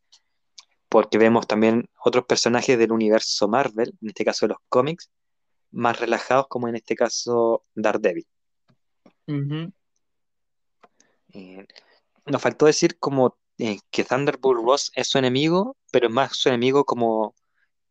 porque 0.90 1.16
vemos 1.16 1.46
también 1.46 1.88
otros 2.04 2.26
personajes 2.26 2.78
del 2.78 2.92
universo 2.92 3.48
Marvel, 3.48 3.96
en 4.02 4.08
este 4.08 4.24
caso 4.24 4.46
de 4.46 4.50
los 4.50 4.58
cómics, 4.68 5.10
más 5.70 5.98
relajados, 5.98 6.48
como 6.48 6.68
en 6.68 6.76
este 6.76 6.94
caso 6.94 7.64
Daredevil. 7.74 8.26
Eh, 11.32 11.66
nos 12.26 12.42
faltó 12.42 12.66
decir 12.66 12.98
como 12.98 13.38
eh, 13.58 13.80
que 13.90 14.04
Thunderbolt 14.04 14.64
Ross 14.64 14.92
es 14.94 15.08
su 15.08 15.18
enemigo, 15.18 15.76
pero 15.90 16.06
es 16.06 16.12
más 16.12 16.36
su 16.36 16.48
enemigo 16.48 16.84
como 16.84 17.34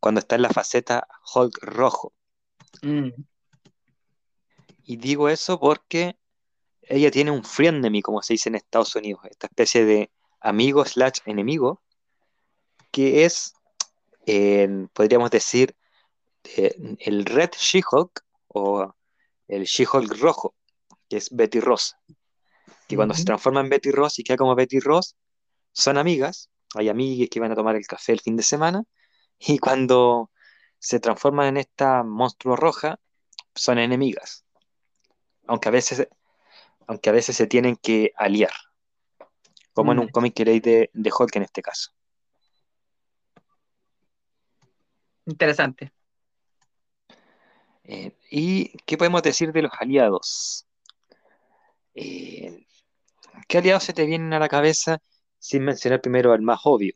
cuando 0.00 0.20
está 0.20 0.36
en 0.36 0.42
la 0.42 0.50
faceta 0.50 1.06
Hulk 1.34 1.58
rojo. 1.62 2.12
Mm. 2.82 3.10
Y 4.84 4.96
digo 4.96 5.28
eso 5.28 5.60
porque 5.60 6.16
ella 6.82 7.10
tiene 7.10 7.30
un 7.30 7.42
mí 7.90 8.02
como 8.02 8.22
se 8.22 8.34
dice 8.34 8.48
en 8.48 8.54
Estados 8.54 8.94
Unidos, 8.96 9.20
esta 9.30 9.46
especie 9.46 9.84
de 9.84 10.10
amigo 10.40 10.84
slash 10.84 11.18
enemigo, 11.26 11.82
que 12.90 13.26
es, 13.26 13.52
podríamos 14.94 15.30
decir, 15.30 15.76
el 16.56 17.26
Red 17.26 17.50
She-Hulk 17.58 18.24
o 18.48 18.94
el 19.48 19.64
She-Hulk 19.64 20.18
rojo, 20.18 20.54
que 21.08 21.18
es 21.18 21.28
Betty 21.30 21.60
Ross. 21.60 21.94
Que 22.86 22.96
cuando 22.96 23.14
se 23.14 23.24
transforma 23.24 23.60
en 23.60 23.68
Betty 23.68 23.90
Ross 23.90 24.18
y 24.18 24.24
queda 24.24 24.38
como 24.38 24.54
Betty 24.54 24.80
Ross, 24.80 25.14
son 25.72 25.98
amigas, 25.98 26.50
hay 26.74 26.88
amigas 26.88 27.28
que 27.30 27.40
van 27.40 27.52
a 27.52 27.56
tomar 27.56 27.76
el 27.76 27.86
café 27.86 28.12
el 28.12 28.20
fin 28.20 28.36
de 28.36 28.42
semana, 28.42 28.84
y 29.38 29.58
cuando 29.58 30.30
se 30.78 31.00
transforman 31.00 31.48
en 31.48 31.56
esta 31.58 32.02
monstruo 32.04 32.56
roja, 32.56 33.00
son 33.54 33.78
enemigas 33.78 34.44
aunque 35.48 35.68
a 35.68 35.72
veces, 35.72 36.06
aunque 36.86 37.10
a 37.10 37.12
veces 37.12 37.36
se 37.36 37.48
tienen 37.48 37.76
que 37.76 38.12
aliar, 38.16 38.52
como 39.72 39.92
en 39.92 39.98
un 39.98 40.06
mm. 40.06 40.10
cómic 40.10 40.34
que 40.34 40.44
leí 40.44 40.60
de, 40.60 40.90
de 40.92 41.10
Hulk 41.10 41.34
en 41.36 41.42
este 41.42 41.62
caso. 41.62 41.90
Interesante. 45.26 45.92
Eh, 47.84 48.16
¿Y 48.30 48.76
qué 48.84 48.96
podemos 48.96 49.22
decir 49.22 49.52
de 49.52 49.62
los 49.62 49.72
aliados? 49.78 50.66
Eh, 51.94 52.66
¿Qué 53.48 53.58
aliados 53.58 53.84
se 53.84 53.94
te 53.94 54.04
vienen 54.04 54.32
a 54.34 54.38
la 54.38 54.48
cabeza 54.48 54.98
sin 55.38 55.64
mencionar 55.64 56.00
primero 56.00 56.32
al 56.32 56.42
más 56.42 56.60
obvio? 56.64 56.94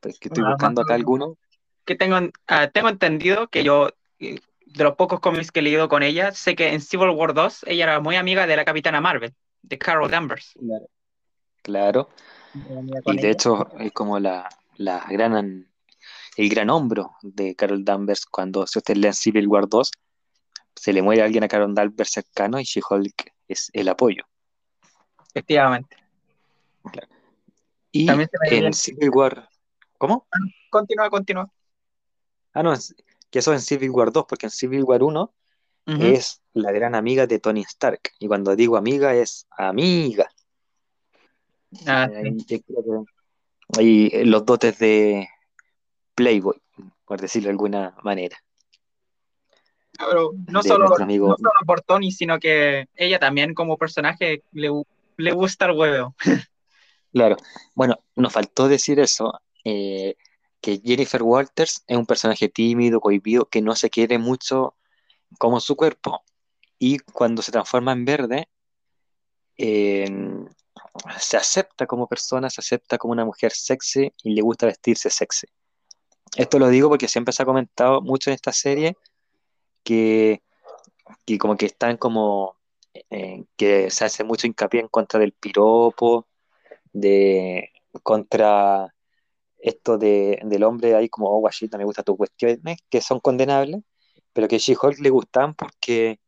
Pues 0.00 0.18
que 0.18 0.28
estoy 0.28 0.44
ah, 0.46 0.50
buscando 0.50 0.82
acá 0.82 0.94
alguno. 0.94 1.36
Que 1.84 1.94
tengo, 1.94 2.16
ah, 2.46 2.68
tengo 2.68 2.88
entendido 2.88 3.48
que 3.48 3.64
yo 3.64 3.90
eh, 4.20 4.40
de 4.66 4.84
los 4.84 4.96
pocos 4.96 5.20
cómics 5.20 5.50
que 5.50 5.60
he 5.60 5.62
leído 5.62 5.88
con 5.88 6.02
ella, 6.02 6.32
sé 6.32 6.54
que 6.54 6.72
en 6.72 6.80
Civil 6.80 7.10
War 7.10 7.34
2 7.34 7.64
ella 7.66 7.84
era 7.84 8.00
muy 8.00 8.16
amiga 8.16 8.46
de 8.46 8.56
la 8.56 8.64
Capitana 8.64 9.00
Marvel, 9.00 9.34
de 9.62 9.78
Carol 9.78 10.10
Danvers. 10.10 10.54
Claro. 11.62 12.10
Y 13.06 13.16
de 13.16 13.30
hecho 13.30 13.68
es 13.78 13.92
como 13.92 14.18
la, 14.18 14.48
la 14.76 15.04
gran, 15.08 15.68
el 16.36 16.48
gran 16.48 16.70
hombro 16.70 17.12
de 17.22 17.54
Carol 17.54 17.84
Danvers 17.84 18.26
cuando 18.26 18.66
si 18.66 18.78
usted 18.78 18.96
lee 18.96 19.12
Civil 19.12 19.48
War 19.48 19.68
2, 19.68 19.90
se 20.74 20.92
le 20.92 21.02
muere 21.02 21.22
a 21.22 21.24
alguien 21.24 21.44
a 21.44 21.48
Carol 21.48 21.74
Danvers 21.74 22.12
cercano 22.12 22.60
y 22.60 22.64
She-Hulk 22.64 23.32
es 23.48 23.70
el 23.72 23.88
apoyo. 23.88 24.24
Efectivamente. 25.30 25.96
Y 27.92 28.08
en 28.08 28.72
Civil 28.72 29.10
War... 29.10 29.48
¿Cómo? 29.98 30.28
Continúa, 30.70 31.10
continúa. 31.10 31.50
Ah, 32.52 32.62
no, 32.62 32.72
que 33.30 33.38
eso 33.40 33.52
en 33.52 33.60
Civil 33.60 33.90
War 33.90 34.12
2, 34.12 34.26
porque 34.28 34.46
en 34.46 34.50
Civil 34.50 34.84
War 34.84 35.02
1 35.02 35.34
es 35.86 36.42
la 36.52 36.70
gran 36.70 36.94
amiga 36.94 37.26
de 37.26 37.38
Tony 37.38 37.62
Stark. 37.62 38.12
Y 38.18 38.28
cuando 38.28 38.54
digo 38.54 38.76
amiga 38.76 39.14
es 39.14 39.46
amiga. 39.50 40.30
Ah, 41.86 42.08
y 43.78 44.24
los 44.24 44.44
dotes 44.44 44.78
de 44.78 45.28
Playboy, 46.14 46.60
por 47.06 47.20
decirlo 47.20 47.46
de 47.46 47.52
alguna 47.52 47.96
manera. 48.02 48.36
no, 50.46 50.62
solo, 50.62 50.94
por 51.66 51.80
Tony, 51.82 52.12
sino 52.12 52.38
que 52.38 52.88
ella 52.94 53.18
también 53.18 53.54
como 53.54 53.78
personaje 53.78 54.42
le, 54.52 54.70
le 55.16 55.32
gusta 55.32 55.66
el 55.66 55.72
huevo. 55.72 56.14
claro. 57.12 57.36
Bueno, 57.74 57.98
nos 58.16 58.32
faltó 58.32 58.68
decir 58.68 59.00
eso. 59.00 59.32
Eh, 59.64 60.16
que 60.60 60.80
Jennifer 60.84 61.22
Walters 61.22 61.84
es 61.86 61.96
un 61.96 62.06
personaje 62.06 62.48
tímido, 62.48 63.00
cohibido, 63.00 63.46
que 63.46 63.62
no 63.62 63.76
se 63.76 63.90
quiere 63.90 64.18
mucho 64.18 64.74
como 65.38 65.60
su 65.60 65.76
cuerpo. 65.76 66.22
Y 66.78 66.98
cuando 66.98 67.42
se 67.42 67.52
transforma 67.52 67.92
en 67.92 68.04
verde, 68.04 68.48
se 71.18 71.36
acepta 71.36 71.86
como 71.86 72.06
persona, 72.06 72.50
se 72.50 72.60
acepta 72.60 72.98
como 72.98 73.12
una 73.12 73.24
mujer 73.24 73.52
sexy 73.52 74.12
y 74.22 74.34
le 74.34 74.42
gusta 74.42 74.66
vestirse 74.66 75.10
sexy. 75.10 75.46
Esto 76.36 76.58
lo 76.58 76.68
digo 76.68 76.88
porque 76.88 77.08
siempre 77.08 77.32
se 77.32 77.42
ha 77.42 77.46
comentado 77.46 78.00
mucho 78.00 78.30
en 78.30 78.34
esta 78.34 78.52
serie 78.52 78.96
que, 79.82 80.42
como 81.40 81.56
que 81.56 81.66
están 81.66 81.96
como 81.96 82.56
que 83.56 83.90
se 83.90 84.04
hace 84.04 84.24
mucho 84.24 84.46
hincapié 84.46 84.80
en 84.80 84.88
contra 84.88 85.18
del 85.18 85.32
piropo, 85.32 86.27
de 87.00 87.70
contra 88.02 88.94
esto 89.58 89.98
de, 89.98 90.40
del 90.44 90.62
hombre 90.62 90.94
ahí 90.94 91.08
como, 91.08 91.28
oh, 91.28 91.40
guachita, 91.40 91.78
me 91.78 91.84
gusta 91.84 92.02
tus 92.02 92.16
cuestiones, 92.16 92.78
que 92.88 93.00
son 93.00 93.20
condenables, 93.20 93.82
pero 94.32 94.48
que 94.48 94.56
a 94.56 94.58
She-Hulk 94.58 95.00
le 95.00 95.10
gustan 95.10 95.54
porque 95.54 96.20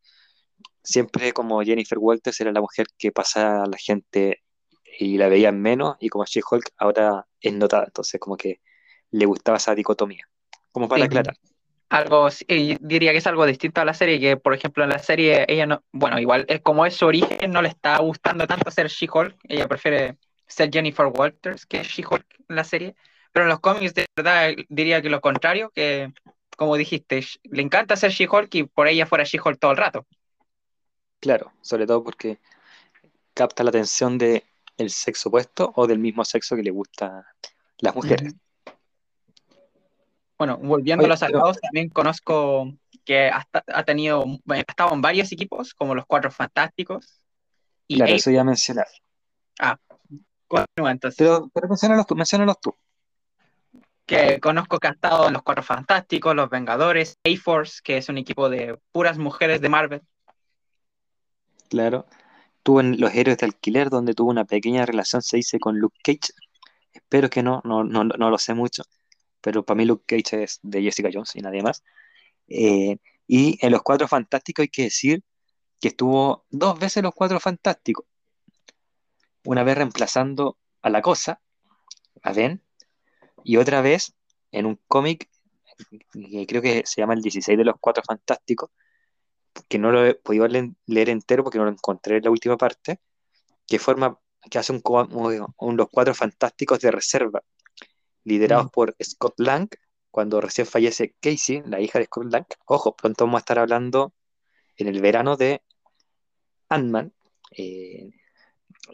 siempre 0.82 1.32
como 1.32 1.62
Jennifer 1.62 1.98
Walters 1.98 2.40
era 2.40 2.52
la 2.52 2.60
mujer 2.60 2.86
que 2.98 3.12
pasaba 3.12 3.64
a 3.64 3.66
la 3.66 3.76
gente 3.76 4.42
y 4.98 5.16
la 5.16 5.28
veían 5.28 5.60
menos, 5.60 5.96
y 6.00 6.08
como 6.08 6.24
She-Hulk 6.24 6.72
ahora 6.76 7.26
es 7.40 7.52
notada, 7.52 7.84
entonces 7.86 8.20
como 8.20 8.36
que 8.36 8.60
le 9.12 9.26
gustaba 9.26 9.58
esa 9.58 9.74
dicotomía, 9.74 10.24
como 10.72 10.88
para 10.88 11.04
aclarar. 11.04 11.36
Algo, 11.88 12.28
diría 12.80 13.10
que 13.10 13.18
es 13.18 13.26
algo 13.26 13.46
distinto 13.46 13.80
a 13.80 13.84
la 13.84 13.94
serie, 13.94 14.20
que 14.20 14.36
por 14.36 14.54
ejemplo 14.54 14.84
en 14.84 14.90
la 14.90 15.00
serie 15.00 15.44
ella 15.48 15.66
no, 15.66 15.82
bueno, 15.92 16.20
igual 16.20 16.44
es 16.48 16.60
como 16.60 16.86
es 16.86 16.94
su 16.94 17.06
origen, 17.06 17.50
no 17.50 17.62
le 17.62 17.68
está 17.68 17.98
gustando 17.98 18.46
tanto 18.46 18.70
ser 18.70 18.88
She-Hulk, 18.88 19.36
ella 19.48 19.66
prefiere 19.66 20.16
ser 20.50 20.70
Jennifer 20.70 21.06
Walters 21.06 21.66
que 21.66 21.82
She-Hulk 21.82 22.26
en 22.48 22.56
la 22.56 22.64
serie, 22.64 22.94
pero 23.32 23.44
en 23.44 23.50
los 23.50 23.60
cómics, 23.60 23.94
de 23.94 24.06
verdad, 24.16 24.50
diría 24.68 25.00
que 25.00 25.10
lo 25.10 25.20
contrario, 25.20 25.70
que 25.70 26.12
como 26.56 26.76
dijiste, 26.76 27.24
le 27.44 27.62
encanta 27.62 27.96
ser 27.96 28.10
She-Hulk 28.10 28.54
y 28.54 28.64
por 28.64 28.88
ella 28.88 29.06
fuera 29.06 29.24
She-Hulk 29.24 29.58
todo 29.58 29.70
el 29.70 29.76
rato. 29.76 30.06
Claro, 31.20 31.52
sobre 31.62 31.86
todo 31.86 32.02
porque 32.02 32.38
capta 33.34 33.62
la 33.62 33.70
atención 33.70 34.18
del 34.18 34.42
el 34.76 34.90
sexo 34.90 35.28
opuesto 35.28 35.72
o 35.76 35.86
del 35.86 35.98
mismo 35.98 36.24
sexo 36.24 36.56
que 36.56 36.62
le 36.62 36.70
gusta 36.70 37.26
las 37.78 37.94
mujeres. 37.94 38.34
Bueno, 40.38 40.56
volviendo 40.56 41.04
a 41.04 41.08
los 41.08 41.20
salvados, 41.20 41.60
también 41.60 41.90
conozco 41.90 42.72
que 43.04 43.30
ha 43.30 43.84
tenido, 43.84 44.24
ha 44.48 44.56
estado 44.56 44.94
en 44.94 45.02
varios 45.02 45.30
equipos, 45.32 45.74
como 45.74 45.94
los 45.94 46.06
Cuatro 46.06 46.30
Fantásticos. 46.30 47.20
Y 47.86 47.96
claro, 47.96 48.14
eso 48.14 48.30
ya 48.30 48.42
mencionar. 48.42 48.86
Ah, 49.58 49.78
continúa 50.56 50.90
entonces. 50.90 51.16
Pero, 51.16 51.50
pero 51.52 51.68
menciónalos 51.68 52.06
tú, 52.06 52.14
menciónalos 52.14 52.60
tú 52.60 52.74
que 54.10 54.40
conozco 54.40 54.78
que 54.78 54.88
ha 54.88 54.90
estado 54.90 55.28
en 55.28 55.34
los 55.34 55.42
Cuatro 55.42 55.62
Fantásticos, 55.62 56.34
los 56.34 56.50
Vengadores, 56.50 57.18
A-Force, 57.24 57.80
que 57.82 57.96
es 57.96 58.08
un 58.08 58.18
equipo 58.18 58.50
de 58.50 58.76
puras 58.90 59.18
mujeres 59.18 59.60
de 59.60 59.68
Marvel. 59.68 60.02
Claro. 61.68 62.06
Tuvo 62.64 62.80
en 62.80 63.00
Los 63.00 63.14
Héroes 63.14 63.38
de 63.38 63.46
Alquiler, 63.46 63.88
donde 63.88 64.14
tuvo 64.14 64.30
una 64.30 64.44
pequeña 64.44 64.84
relación, 64.84 65.22
se 65.22 65.36
dice, 65.36 65.60
con 65.60 65.78
Luke 65.78 65.96
Cage. 66.02 66.32
Espero 66.92 67.30
que 67.30 67.42
no, 67.42 67.62
no, 67.64 67.84
no, 67.84 68.02
no 68.02 68.30
lo 68.30 68.38
sé 68.38 68.52
mucho, 68.52 68.82
pero 69.40 69.64
para 69.64 69.78
mí 69.78 69.84
Luke 69.84 70.04
Cage 70.06 70.42
es 70.42 70.58
de 70.62 70.82
Jessica 70.82 71.08
Jones 71.12 71.36
y 71.36 71.40
nadie 71.40 71.62
más. 71.62 71.84
Eh, 72.48 72.96
y 73.28 73.64
en 73.64 73.70
Los 73.70 73.82
Cuatro 73.82 74.08
Fantásticos 74.08 74.64
hay 74.64 74.68
que 74.68 74.82
decir 74.82 75.22
que 75.80 75.88
estuvo 75.88 76.46
dos 76.50 76.78
veces 76.80 77.02
Los 77.04 77.14
Cuatro 77.14 77.38
Fantásticos. 77.38 78.06
Una 79.44 79.64
vez 79.64 79.76
reemplazando 79.76 80.58
a 80.82 80.90
la 80.90 81.02
cosa, 81.02 81.40
a 82.22 82.32
Ben, 82.32 82.62
y 83.44 83.56
otra 83.56 83.80
vez 83.80 84.14
en 84.52 84.66
un 84.66 84.80
cómic 84.86 85.28
que 86.12 86.46
creo 86.46 86.62
que 86.62 86.82
se 86.84 87.00
llama 87.00 87.14
El 87.14 87.22
16 87.22 87.56
de 87.56 87.64
los 87.64 87.76
Cuatro 87.80 88.02
Fantásticos, 88.06 88.70
que 89.68 89.78
no 89.78 89.90
lo 89.90 90.04
he 90.04 90.14
podido 90.14 90.46
leer 90.48 91.08
entero 91.08 91.42
porque 91.42 91.58
no 91.58 91.64
lo 91.64 91.70
encontré 91.70 92.18
en 92.18 92.24
la 92.24 92.30
última 92.30 92.56
parte, 92.56 93.00
que 93.66 93.78
forma, 93.78 94.18
que 94.50 94.58
hace 94.58 94.72
un, 94.72 94.82
un 94.84 95.76
Los 95.76 95.88
Cuatro 95.90 96.14
Fantásticos 96.14 96.80
de 96.80 96.90
reserva, 96.90 97.42
liderados 98.24 98.66
mm. 98.66 98.70
por 98.70 98.96
Scott 99.02 99.34
Lang, 99.38 99.68
cuando 100.10 100.40
recién 100.40 100.66
fallece 100.66 101.14
Casey, 101.20 101.62
la 101.66 101.80
hija 101.80 101.98
de 101.98 102.06
Scott 102.06 102.32
Lang. 102.32 102.46
Ojo, 102.66 102.96
pronto 102.96 103.24
vamos 103.24 103.38
a 103.38 103.40
estar 103.40 103.58
hablando 103.58 104.12
en 104.76 104.88
el 104.88 105.00
verano 105.00 105.36
de 105.36 105.62
Ant-Man. 106.68 107.12
Eh, 107.56 108.10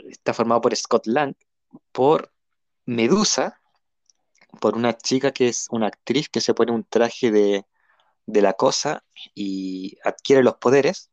está 0.09 0.35
formado 0.35 0.61
por 0.61 0.75
Scott 0.75 1.07
Lang, 1.07 1.35
por 1.93 2.33
Medusa, 2.85 3.61
por 4.61 4.77
una 4.77 4.97
chica 4.97 5.33
que 5.33 5.49
es 5.49 5.67
una 5.71 5.89
actriz 5.89 6.29
que 6.29 6.41
se 6.41 6.55
pone 6.55 6.73
un 6.73 6.85
traje 6.85 7.31
de, 7.31 7.65
la 8.27 8.55
cosa 8.55 9.05
y 9.35 9.99
adquiere 10.05 10.43
los 10.43 10.57
poderes, 10.57 11.11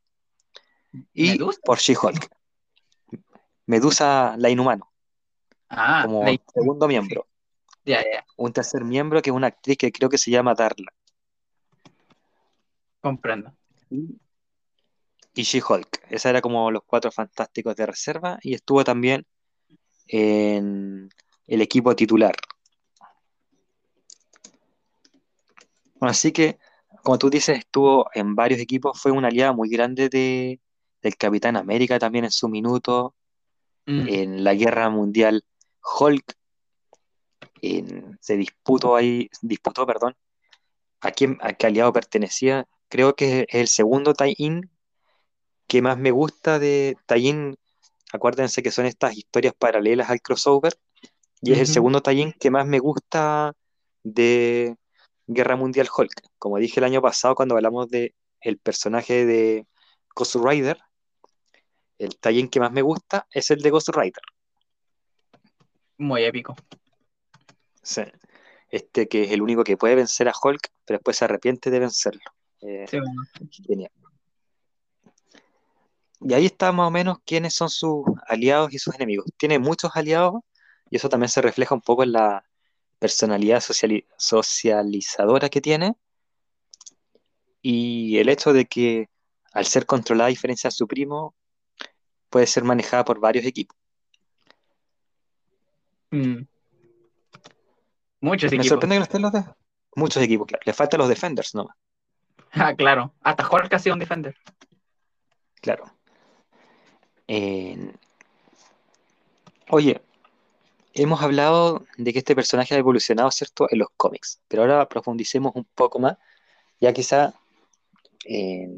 y 1.14 1.38
por 1.66 1.80
She-Hulk. 1.80 2.30
Medusa 3.66 4.36
la 4.38 4.50
inhumano. 4.50 4.92
Ah, 5.70 6.04
como 6.06 6.26
segundo 6.54 6.88
miembro. 6.88 7.28
Un 8.38 8.54
tercer 8.54 8.84
miembro 8.84 9.22
que 9.22 9.30
es 9.30 9.36
una 9.36 9.48
actriz 9.48 9.78
que 9.78 9.92
creo 9.92 10.10
que 10.10 10.18
se 10.18 10.32
llama 10.32 10.54
Darla. 10.54 10.94
Comprendo. 13.02 13.54
Y 13.90 14.18
She-Hulk. 15.42 16.06
Esa 16.10 16.30
era 16.30 16.42
como 16.42 16.70
los 16.72 16.84
cuatro 16.86 17.12
fantásticos 17.12 17.76
de 17.76 17.86
reserva 17.86 18.38
y 18.42 18.54
estuvo 18.54 18.84
también 18.84 19.26
en 20.08 21.10
el 21.48 21.62
equipo 21.62 21.96
titular. 21.96 22.36
así 26.02 26.34
que, 26.34 26.60
como 27.02 27.18
tú 27.18 27.30
dices, 27.30 27.58
estuvo 27.60 28.10
en 28.14 28.36
varios 28.36 28.60
equipos, 28.60 29.00
fue 29.02 29.12
una 29.12 29.30
aliada 29.30 29.54
muy 29.54 29.70
grande 29.70 30.10
de, 30.10 30.60
del 31.02 31.16
Capitán 31.16 31.56
América 31.56 31.98
también 31.98 32.26
en 32.26 32.32
su 32.32 32.50
minuto, 32.50 33.16
mm. 33.86 34.08
en 34.10 34.44
la 34.44 34.54
Guerra 34.54 34.90
Mundial 34.90 35.46
Hulk, 36.00 36.36
se 38.20 38.38
disputó 38.38 38.96
ahí, 38.96 39.30
disputó, 39.42 39.86
perdón, 39.86 40.16
a, 41.02 41.12
quién, 41.12 41.38
a 41.42 41.54
qué 41.54 41.68
aliado 41.68 41.94
pertenecía. 41.94 42.68
Creo 42.90 43.16
que 43.16 43.42
es 43.42 43.46
el 43.50 43.68
segundo 43.68 44.14
tie-in 44.14 44.70
que 45.68 45.82
más 45.82 45.98
me 45.98 46.12
gusta 46.12 46.60
de 46.60 46.98
tie-in. 47.06 47.56
Acuérdense 48.12 48.62
que 48.62 48.72
son 48.72 48.86
estas 48.86 49.18
historias 49.18 49.54
paralelas 49.58 50.10
al 50.10 50.22
crossover. 50.22 50.74
Y 51.42 51.52
es 51.52 51.60
el 51.60 51.68
segundo 51.68 52.02
tie-in 52.02 52.34
que 52.40 52.52
más 52.52 52.66
me 52.66 52.80
gusta 52.80 53.54
de 54.04 54.78
Guerra 55.28 55.56
Mundial 55.56 55.90
Hulk. 55.96 56.22
Como 56.38 56.58
dije 56.58 56.80
el 56.80 56.86
año 56.86 57.02
pasado 57.02 57.36
cuando 57.36 57.56
hablamos 57.56 57.90
de 57.90 58.14
el 58.42 58.58
personaje 58.58 59.26
de 59.26 59.66
Ghost 60.16 60.36
Rider, 60.36 60.80
el 61.98 62.18
tie 62.18 62.50
que 62.50 62.60
más 62.60 62.72
me 62.72 62.82
gusta 62.82 63.28
es 63.32 63.50
el 63.52 63.62
de 63.62 63.70
Ghost 63.70 63.90
Rider. 63.90 64.22
Muy 65.98 66.24
épico. 66.24 66.56
Sí. 67.82 68.04
Este 68.70 69.08
que 69.08 69.24
es 69.24 69.32
el 69.32 69.42
único 69.42 69.64
que 69.64 69.78
puede 69.78 69.96
vencer 69.96 70.28
a 70.28 70.34
Hulk, 70.42 70.70
pero 70.86 70.98
después 70.98 71.18
se 71.18 71.26
arrepiente 71.26 71.70
de 71.70 71.80
vencerlo. 71.80 72.22
Eh, 72.62 72.86
genial. 73.68 73.92
Y 76.24 76.34
ahí 76.34 76.46
está 76.46 76.72
más 76.72 76.88
o 76.88 76.92
menos 76.92 77.18
quiénes 77.26 77.54
son 77.54 77.70
sus 77.70 78.06
aliados 78.28 78.74
y 78.74 78.80
sus 78.80 78.96
enemigos. 78.96 79.26
Tiene 79.38 79.60
muchos 79.60 79.92
aliados 79.96 80.42
y 80.90 80.96
eso 80.98 81.10
también 81.10 81.30
se 81.30 81.42
refleja 81.42 81.76
un 81.76 81.82
poco 81.82 82.04
en 82.04 82.14
la 82.14 82.46
personalidad 83.00 83.62
socializadora 84.18 85.50
que 85.50 85.62
tiene 85.62 85.96
y 87.62 88.18
el 88.18 88.30
hecho 88.30 88.54
de 88.54 88.66
que 88.66 89.10
al 89.54 89.66
ser 89.66 89.86
controlada 89.86 90.28
a 90.28 90.30
diferencia 90.30 90.70
de 90.70 90.76
su 90.76 90.88
primo 90.88 91.36
puede 92.30 92.48
ser 92.48 92.64
manejada 92.64 93.06
por 93.06 93.20
varios 93.20 93.46
equipos. 93.46 93.78
Mm. 96.12 96.46
Muchos 98.22 98.52
Me 98.52 98.64
sorprende 98.64 98.96
que 98.96 99.00
no 99.00 99.04
estén 99.04 99.22
los 99.22 99.32
de... 99.32 99.44
Muchos 99.96 100.24
equipos, 100.24 100.48
claro. 100.48 100.62
Le 100.66 100.74
faltan 100.74 101.00
los 101.00 101.10
defenders 101.10 101.56
nomás. 101.56 101.76
Ah, 102.56 102.76
claro. 102.76 103.12
Hasta 103.22 103.50
Hulk 103.50 103.74
ha 103.74 103.80
sido 103.80 103.94
un 103.94 104.00
defender. 104.00 104.36
Claro. 105.60 105.86
Oye, 109.70 110.02
hemos 110.94 111.22
hablado 111.22 111.86
de 111.98 112.14
que 112.14 112.20
este 112.20 112.36
personaje 112.36 112.76
ha 112.76 112.78
evolucionado, 112.78 113.32
¿cierto?, 113.32 113.68
en 113.70 113.80
los 113.80 113.90
cómics, 113.98 114.42
pero 114.48 114.64
ahora 114.64 114.88
profundicemos 114.88 115.54
un 115.56 115.66
poco 115.76 116.00
más. 116.00 116.18
Ya 116.80 116.94
quizá 116.94 117.34
eh, 118.26 118.70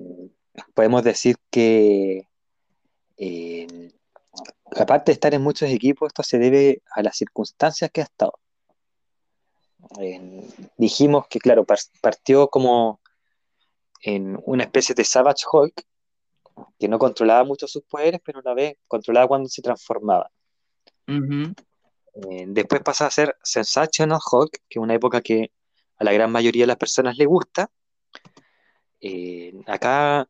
podemos 0.74 1.04
decir 1.04 1.38
que 1.50 2.28
eh, 3.18 3.92
aparte 4.76 5.12
de 5.12 5.14
estar 5.14 5.34
en 5.34 5.42
muchos 5.42 5.70
equipos, 5.70 6.08
esto 6.08 6.24
se 6.24 6.38
debe 6.40 6.82
a 6.92 7.02
las 7.04 7.18
circunstancias 7.18 7.92
que 7.92 8.02
ha 8.02 8.06
estado. 8.06 8.34
Eh, 10.00 10.48
dijimos 10.78 11.28
que, 11.28 11.40
claro, 11.40 11.66
partió 12.02 12.48
como 12.48 13.00
en 14.02 14.40
una 14.46 14.64
especie 14.64 14.96
de 14.96 15.04
Savage 15.04 15.46
Hulk, 15.52 15.84
que 16.80 16.88
no 16.88 17.00
controlaba 17.00 17.44
mucho 17.44 17.68
sus 17.68 17.84
poderes, 17.84 18.22
pero 18.24 18.40
una 18.40 18.54
vez 18.54 18.78
controlaba 18.88 19.28
cuando 19.28 19.50
se 19.50 19.62
transformaba. 19.62 20.30
Eh, 21.08 22.46
después 22.48 22.82
pasa 22.82 23.08
a 23.08 23.12
ser 23.12 23.36
Sensational 23.44 24.20
Hulk, 24.32 24.52
que 24.70 24.80
es 24.80 24.84
una 24.84 24.94
época 24.94 25.22
que 25.22 25.52
a 25.98 26.04
la 26.04 26.14
gran 26.14 26.32
mayoría 26.32 26.64
de 26.64 26.68
las 26.68 26.78
personas 26.78 27.18
le 27.18 27.26
gusta. 27.26 27.70
Eh, 29.02 29.54
acá, 29.68 30.28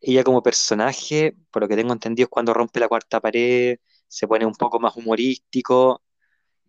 ella 0.00 0.24
como 0.24 0.42
personaje, 0.42 1.34
por 1.50 1.62
lo 1.62 1.68
que 1.68 1.76
tengo 1.76 1.92
entendido, 1.92 2.24
es 2.26 2.30
cuando 2.30 2.54
rompe 2.54 2.80
la 2.80 2.88
cuarta 2.88 3.20
pared, 3.20 3.78
se 4.08 4.28
pone 4.28 4.44
un 4.44 4.54
poco 4.54 4.78
más 4.78 4.96
humorístico, 4.96 6.02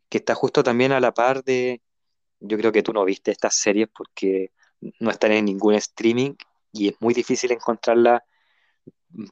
que 0.09 0.19
está 0.19 0.35
justo 0.35 0.63
también 0.63 0.91
a 0.91 0.99
la 0.99 1.13
par 1.13 1.43
de, 1.43 1.81
yo 2.39 2.57
creo 2.57 2.71
que 2.71 2.83
tú 2.83 2.93
no 2.93 3.03
viste 3.03 3.31
estas 3.31 3.55
series 3.55 3.89
porque 3.95 4.51
no 4.99 5.09
están 5.09 5.31
en 5.31 5.45
ningún 5.45 5.75
streaming 5.75 6.35
y 6.71 6.89
es 6.89 6.95
muy 6.99 7.13
difícil 7.13 7.51
encontrarla 7.51 8.23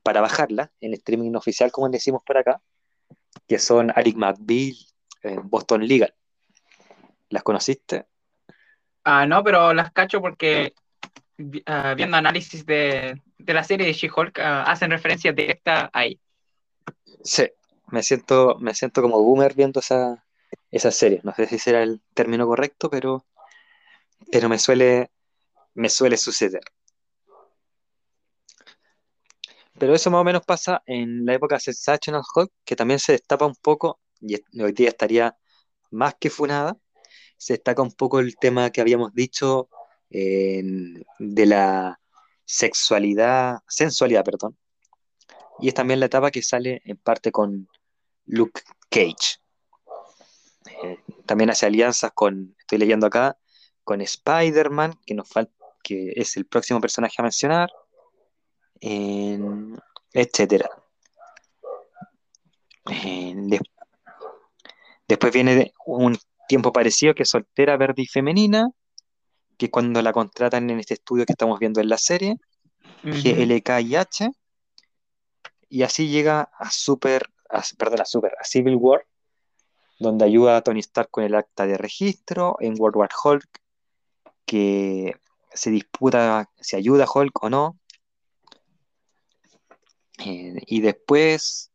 para 0.03 0.21
bajarla 0.21 0.71
en 0.81 0.93
streaming 0.93 1.33
oficial, 1.35 1.71
como 1.71 1.89
decimos 1.89 2.21
por 2.25 2.37
acá, 2.37 2.61
que 3.47 3.59
son 3.59 3.91
Alec 3.95 4.15
McBeal, 4.15 4.75
Boston 5.43 5.87
Legal. 5.87 6.13
¿Las 7.29 7.43
conociste? 7.43 8.05
Ah, 9.03 9.25
no, 9.25 9.43
pero 9.43 9.73
las 9.73 9.91
cacho 9.91 10.21
porque 10.21 10.73
ah, 11.65 11.93
viendo 11.95 12.17
análisis 12.17 12.65
de, 12.65 13.19
la 13.37 13.63
serie 13.63 13.87
de 13.87 13.93
She-Hulk 13.93 14.39
ah, 14.39 14.63
hacen 14.63 14.91
referencia 14.91 15.31
directa 15.31 15.89
ahí. 15.93 16.19
Sí, 17.23 17.47
me 17.87 18.03
siento, 18.03 18.57
me 18.59 18.73
siento 18.73 19.01
como 19.01 19.21
boomer 19.21 19.53
viendo 19.53 19.79
esa, 19.79 20.23
esa 20.71 20.91
serie. 20.91 21.21
No 21.23 21.33
sé 21.33 21.47
si 21.47 21.57
será 21.57 21.83
el 21.83 22.01
término 22.13 22.45
correcto, 22.45 22.89
pero, 22.89 23.25
pero 24.31 24.49
me 24.49 24.59
suele, 24.59 25.09
me 25.73 25.89
suele 25.89 26.17
suceder. 26.17 26.63
Pero 29.81 29.95
eso 29.95 30.11
más 30.11 30.21
o 30.21 30.23
menos 30.23 30.43
pasa 30.45 30.83
en 30.85 31.25
la 31.25 31.33
época 31.33 31.59
Sensational 31.59 32.21
Hulk, 32.35 32.51
que 32.63 32.75
también 32.75 32.99
se 32.99 33.13
destapa 33.13 33.47
un 33.47 33.55
poco 33.55 33.99
y 34.19 34.35
hoy 34.61 34.73
día 34.73 34.89
estaría 34.89 35.35
más 35.89 36.13
que 36.19 36.29
funada, 36.29 36.77
se 37.35 37.53
destaca 37.53 37.81
un 37.81 37.91
poco 37.91 38.19
el 38.19 38.35
tema 38.37 38.69
que 38.69 38.79
habíamos 38.79 39.11
dicho 39.15 39.69
de 40.07 41.45
la 41.47 41.99
sexualidad, 42.45 43.61
sensualidad, 43.67 44.23
perdón. 44.23 44.55
Y 45.59 45.69
es 45.69 45.73
también 45.73 45.99
la 45.99 46.05
etapa 46.05 46.29
que 46.29 46.43
sale 46.43 46.83
en 46.85 46.97
parte 46.97 47.31
con 47.31 47.67
Luke 48.25 48.61
Cage. 48.87 49.39
Eh, 50.83 50.99
también 51.25 51.49
hace 51.49 51.65
alianzas 51.65 52.11
con, 52.13 52.55
estoy 52.59 52.77
leyendo 52.77 53.07
acá, 53.07 53.35
con 53.83 53.99
Spider-Man, 53.99 54.99
que, 55.83 56.13
es 56.17 56.37
el 56.37 56.45
próximo 56.45 56.79
personaje 56.79 57.15
a 57.17 57.23
mencionar, 57.23 57.71
etcétera. 58.81 60.69
Después 65.07 65.33
viene 65.33 65.73
un 65.85 66.17
tiempo 66.47 66.73
parecido 66.73 67.13
que 67.13 67.23
es 67.23 67.29
Soltera, 67.29 67.77
Verde 67.77 68.01
y 68.01 68.07
Femenina, 68.07 68.69
que 69.57 69.65
es 69.67 69.71
cuando 69.71 70.01
la 70.01 70.11
contratan 70.13 70.69
en 70.69 70.79
este 70.79 70.95
estudio 70.95 71.25
que 71.25 71.33
estamos 71.33 71.59
viendo 71.59 71.79
en 71.79 71.89
la 71.89 71.97
serie, 71.97 72.37
GLK 73.03 73.81
y 73.81 73.95
H. 73.95 74.31
y 75.69 75.83
así 75.83 76.07
llega 76.09 76.49
a 76.57 76.71
Super, 76.71 77.29
perdón, 77.77 78.01
a 78.01 78.05
Super, 78.05 78.33
a 78.39 78.43
Civil 78.43 78.75
War, 78.75 79.05
donde 79.99 80.25
ayuda 80.25 80.57
a 80.57 80.61
Tony 80.61 80.79
Stark 80.79 81.09
con 81.11 81.23
el 81.23 81.35
acta 81.35 81.65
de 81.67 81.77
registro, 81.77 82.57
en 82.59 82.75
World 82.79 82.97
War 82.97 83.09
Hulk, 83.23 83.61
que 84.45 85.15
se 85.53 85.69
disputa 85.69 86.49
si 86.59 86.75
ayuda 86.75 87.05
a 87.05 87.11
Hulk 87.13 87.43
o 87.43 87.49
no. 87.49 87.77
Eh, 90.25 90.61
y 90.67 90.81
después 90.81 91.71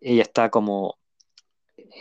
ella 0.00 0.22
está 0.22 0.50
como 0.50 0.98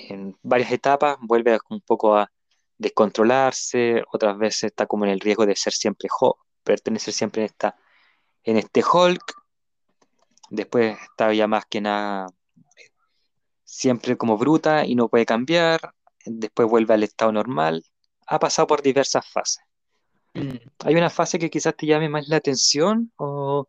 en 0.09 0.37
varias 0.43 0.71
etapas, 0.71 1.17
vuelve 1.21 1.57
un 1.69 1.81
poco 1.81 2.15
a 2.15 2.31
descontrolarse, 2.77 4.03
otras 4.11 4.37
veces 4.37 4.65
está 4.65 4.85
como 4.85 5.05
en 5.05 5.11
el 5.11 5.19
riesgo 5.19 5.45
de 5.45 5.55
ser 5.55 5.73
siempre 5.73 6.09
Hulk, 6.19 6.37
pertenecer 6.63 7.13
siempre 7.13 7.41
en, 7.41 7.45
esta, 7.47 7.75
en 8.43 8.57
este 8.57 8.83
Hulk. 8.83 9.33
Después 10.49 10.97
está 11.01 11.33
ya 11.33 11.47
más 11.47 11.65
que 11.65 11.81
nada 11.81 12.27
siempre 13.63 14.17
como 14.17 14.37
bruta 14.37 14.85
y 14.85 14.95
no 14.95 15.09
puede 15.09 15.25
cambiar. 15.25 15.93
Después 16.25 16.67
vuelve 16.67 16.93
al 16.93 17.03
estado 17.03 17.31
normal. 17.31 17.83
Ha 18.27 18.39
pasado 18.39 18.67
por 18.67 18.81
diversas 18.81 19.29
fases. 19.29 19.63
Mm. 20.33 20.57
¿Hay 20.85 20.95
una 20.95 21.09
fase 21.09 21.39
que 21.39 21.49
quizás 21.49 21.75
te 21.75 21.85
llame 21.85 22.09
más 22.09 22.27
la 22.27 22.37
atención 22.37 23.11
o 23.17 23.67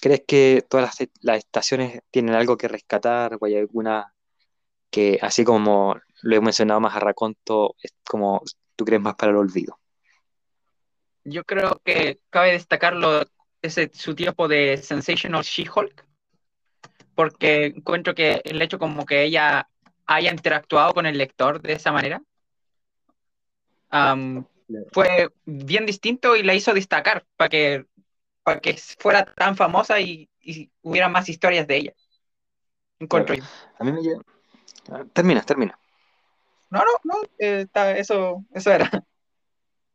crees 0.00 0.22
que 0.26 0.64
todas 0.68 0.98
las, 1.20 1.38
estaciones 1.38 2.00
tienen 2.10 2.34
algo 2.34 2.56
que 2.56 2.68
rescatar 2.68 3.36
o 3.40 3.46
hay 3.46 3.56
alguna 3.56 4.12
que, 4.90 5.18
así 5.22 5.44
como 5.44 5.96
lo 6.22 6.36
he 6.36 6.40
mencionado 6.40 6.80
más 6.80 6.96
a 6.96 7.00
raconto, 7.00 7.74
es 7.82 7.92
como 8.08 8.42
tú 8.76 8.84
crees 8.84 9.02
más 9.02 9.14
para 9.14 9.32
el 9.32 9.38
olvido? 9.38 9.78
Yo 11.24 11.44
creo 11.44 11.80
que 11.84 12.20
cabe 12.30 12.52
destacarlo 12.52 13.22
ese 13.62 13.90
su 13.92 14.14
tiempo 14.14 14.48
de 14.48 14.76
Sensational 14.76 15.42
She-Hulk, 15.42 16.04
porque 17.14 17.66
encuentro 17.66 18.14
que 18.14 18.40
el 18.44 18.62
hecho 18.62 18.78
como 18.78 19.04
que 19.04 19.24
ella 19.24 19.68
haya 20.06 20.30
interactuado 20.30 20.94
con 20.94 21.06
el 21.06 21.18
lector 21.18 21.60
de 21.60 21.72
esa 21.72 21.90
manera 21.90 22.22
fue 24.92 25.28
bien 25.44 25.86
distinto 25.86 26.36
y 26.36 26.42
la 26.42 26.54
hizo 26.54 26.74
destacar 26.74 27.24
para 27.36 27.48
que, 27.48 27.86
para 28.46 28.60
que 28.60 28.76
fuera 29.00 29.24
tan 29.34 29.56
famosa 29.56 30.00
y, 30.00 30.30
hubiera 30.80 31.08
más 31.08 31.28
historias 31.28 31.66
de 31.66 31.78
ella. 31.78 31.92
Encuentro 33.00 33.34
A 33.80 33.82
mí 33.82 33.90
me 33.90 34.00
ah, 34.92 35.04
Termina, 35.12 35.42
termina. 35.42 35.76
No, 36.70 36.78
no, 36.78 36.92
no, 37.02 37.14
eh, 37.40 37.66
eso, 37.96 38.44
eso 38.54 38.70
era. 38.70 38.88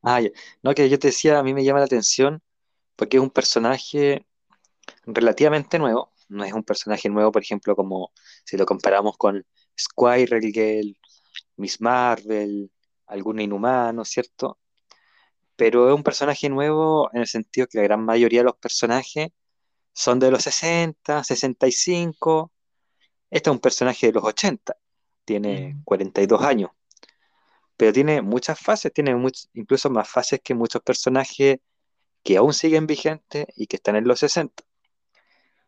Ah, 0.04 0.20
no, 0.64 0.74
que 0.74 0.90
yo 0.90 0.98
te 0.98 1.10
decía, 1.10 1.38
a 1.38 1.44
mí 1.44 1.54
me 1.54 1.64
llama 1.64 1.78
la 1.80 1.86
atención 1.86 2.42
porque 2.96 3.18
es 3.18 3.24
un 3.24 3.30
personaje 3.30 4.26
relativamente 5.06 5.78
nuevo. 5.78 6.12
No 6.28 6.44
es 6.44 6.54
un 6.54 6.64
personaje 6.64 7.08
nuevo, 7.08 7.32
por 7.32 7.44
ejemplo, 7.44 7.76
como 7.76 8.12
si 8.44 8.58
lo 8.58 8.66
comparamos 8.66 9.16
con 9.16 9.46
Squirrel 9.80 10.52
Girl, 10.52 10.98
Miss 11.56 11.80
Marvel, 11.80 12.72
algún 13.06 13.40
inhumano, 13.40 14.04
¿cierto? 14.04 14.58
Pero 15.62 15.90
es 15.90 15.96
un 15.96 16.02
personaje 16.02 16.50
nuevo 16.50 17.12
en 17.14 17.22
el 17.22 17.28
sentido 17.28 17.68
que 17.68 17.78
la 17.78 17.84
gran 17.84 18.04
mayoría 18.04 18.40
de 18.40 18.46
los 18.46 18.56
personajes 18.56 19.30
son 19.94 20.18
de 20.18 20.32
los 20.32 20.42
60, 20.42 21.24
65. 21.24 22.52
Este 23.30 23.48
es 23.48 23.54
un 23.54 23.60
personaje 23.60 24.08
de 24.08 24.14
los 24.14 24.24
80, 24.24 24.76
tiene 25.24 25.80
42 25.86 26.42
mm. 26.42 26.44
años, 26.46 26.72
pero 27.78 27.94
tiene 27.94 28.24
muchas 28.24 28.60
fases, 28.60 28.92
tiene 28.92 29.16
incluso 29.54 29.92
más 29.92 30.10
fases 30.10 30.42
que 30.44 30.56
muchos 30.56 30.82
personajes 30.82 31.60
que 32.24 32.38
aún 32.38 32.56
siguen 32.56 32.88
vigentes 32.88 33.46
y 33.56 33.68
que 33.68 33.76
están 33.76 33.98
en 33.98 34.08
los 34.08 34.18
60. 34.18 34.64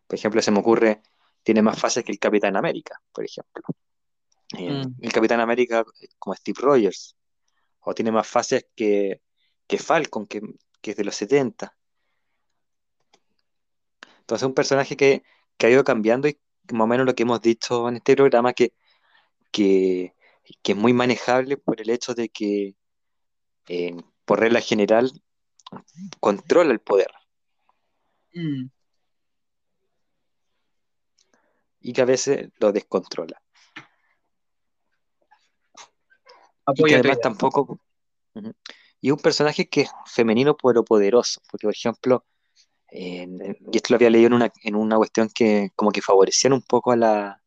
Por 0.08 0.18
ejemplo, 0.18 0.42
se 0.42 0.50
me 0.50 0.58
ocurre, 0.58 1.04
tiene 1.44 1.62
más 1.62 1.80
fases 1.80 2.04
que 2.04 2.12
el 2.12 2.18
Capitán 2.18 2.56
América, 2.56 3.00
por 3.12 3.26
ejemplo. 3.26 3.62
Eh, 4.58 4.72
mm. 4.72 4.96
El 5.02 5.14
Capitán 5.14 5.40
América 5.40 5.86
como 6.18 6.34
Steve 6.34 6.58
Rogers, 6.60 7.16
o 7.82 7.94
tiene 7.94 8.12
más 8.12 8.28
fases 8.28 8.66
que, 8.76 9.22
Falcon, 9.78 10.28
que, 10.28 10.42
es 10.84 10.96
de 10.96 11.04
los 11.04 11.16
70. 11.16 11.76
Entonces, 14.20 14.48
un 14.48 14.54
personaje 14.54 14.96
que, 14.96 15.24
ha 15.60 15.70
ido 15.70 15.84
cambiando 15.86 16.28
y 16.28 16.38
más 16.74 16.84
o 16.84 16.88
menos 16.88 17.06
lo 17.06 17.16
que 17.16 17.24
hemos 17.24 17.42
dicho 17.42 17.88
en 17.88 17.96
este 17.96 18.16
programa, 18.16 18.52
que, 18.54 18.74
que, 19.52 20.14
es 20.64 20.76
muy 20.76 20.94
manejable 20.94 21.58
por 21.58 21.80
el 21.80 21.90
hecho 21.90 22.14
de 22.14 22.30
que, 22.30 22.76
eh, 23.68 23.96
por 24.26 24.40
regla 24.40 24.60
general, 24.60 25.12
controla 26.20 26.72
el 26.72 26.80
poder. 26.80 27.12
Mm. 28.34 28.66
Y 31.80 31.94
que 31.94 32.02
a 32.02 32.06
veces 32.06 32.50
lo 32.60 32.72
descontrola. 32.72 33.42
y 36.76 36.84
que 36.84 36.96
además 36.96 37.20
tampoco. 37.20 37.80
Y 39.04 39.12
un 39.12 39.18
personaje 39.18 39.68
que 39.68 39.82
es 39.82 39.92
femenino 40.06 40.56
pero 40.56 40.86
poderoso, 40.86 41.42
porque 41.52 41.68
por 41.68 41.74
ejemplo, 41.74 42.26
y 42.90 43.76
esto 43.76 43.90
lo 43.90 43.98
había 43.98 44.10
leído 44.10 44.28
en 44.28 44.34
una, 44.34 44.54
en 44.64 44.76
una 44.76 44.96
cuestión 44.96 45.28
que 45.28 45.72
como 45.76 45.92
que 45.92 46.02
favorecían 46.02 46.54
un 46.54 46.62
poco 46.62 46.94
a 46.94 46.96
la, 46.96 47.44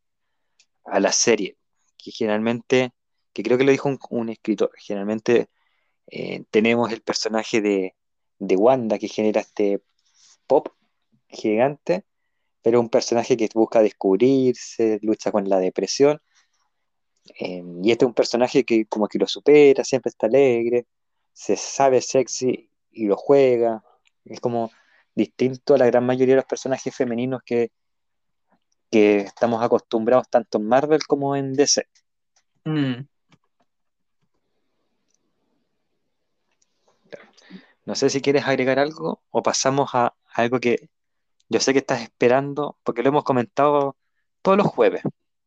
a 0.85 1.01
la 1.01 1.12
serie, 1.12 1.57
que 1.97 2.11
generalmente, 2.11 2.92
que 3.33 3.42
creo 3.42 3.57
que 3.57 3.64
lo 3.64 3.73
dijo 3.73 3.88
un, 4.11 4.29
escritor, 4.29 4.71
generalmente 4.77 5.49
eh, 6.09 6.45
tenemos 6.51 6.92
el 6.92 7.01
personaje 7.01 7.62
de, 7.62 7.95
de 8.38 8.57
Wanda 8.57 8.99
que 8.99 9.09
genera 9.09 9.40
este 9.40 9.83
pop 10.47 10.69
gigante, 11.29 12.05
pero 12.61 12.81
un 12.81 12.90
personaje 12.90 13.38
que 13.38 13.49
busca 13.55 13.81
descubrirse, 13.81 14.99
lucha 15.01 15.33
con 15.33 15.49
la 15.49 15.59
depresión, 15.59 16.21
Em, 17.35 17.85
y 17.85 17.90
este 17.92 18.05
es 18.05 18.09
un 18.09 18.14
personaje 18.14 18.64
que 18.64 18.87
como 18.87 19.09
que 19.09 19.19
lo 19.19 19.27
supera, 19.27 19.85
siempre 19.85 20.11
está 20.11 20.27
alegre, 20.27 20.87
se 21.37 21.55
sabe 21.57 22.01
sexy 22.01 22.70
y 22.90 23.07
lo 23.07 23.16
juega. 23.16 23.85
Es 24.25 24.40
como 24.40 24.70
distinto 25.14 25.75
a 25.75 25.79
la 25.79 25.85
gran 25.85 26.05
mayoría 26.07 26.33
de 26.33 26.37
los 26.37 26.46
personajes 26.46 26.96
femeninos 26.96 27.42
que, 27.44 27.72
que 28.90 29.18
estamos 29.18 29.62
acostumbrados 29.62 30.31
tanto 30.31 30.57
en 30.57 30.66
Marvel 30.66 31.07
como 31.07 31.37
en 31.37 31.53
DC. 31.53 31.87
Mm. 32.64 33.07
No 37.85 37.94
sé 37.94 38.09
si 38.09 38.22
quieres 38.22 38.46
agregar 38.46 38.79
algo 38.79 39.22
o 39.29 39.42
pasamos 39.42 39.90
a, 39.92 40.07
a 40.07 40.14
algo 40.37 40.59
que 40.59 40.88
yo 41.51 41.61
sé 41.61 41.75
que 41.75 41.81
estás 41.81 42.01
esperando, 42.01 42.79
porque 42.83 43.03
lo 43.03 43.11
hemos 43.11 43.25
comentado 43.25 43.94
todos 44.40 44.57
los 44.57 44.66
jueves. 44.68 45.03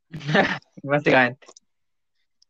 Básicamente. 0.84 1.48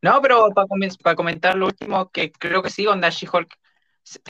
No, 0.02 0.22
pero 0.22 0.50
para, 0.54 1.16
comentar 1.16 1.56
lo 1.56 1.68
último, 1.68 2.10
que 2.10 2.32
creo 2.32 2.64
que 2.64 2.70
sí, 2.70 2.88
Onda 2.88 3.10
She-Hulk 3.10 3.54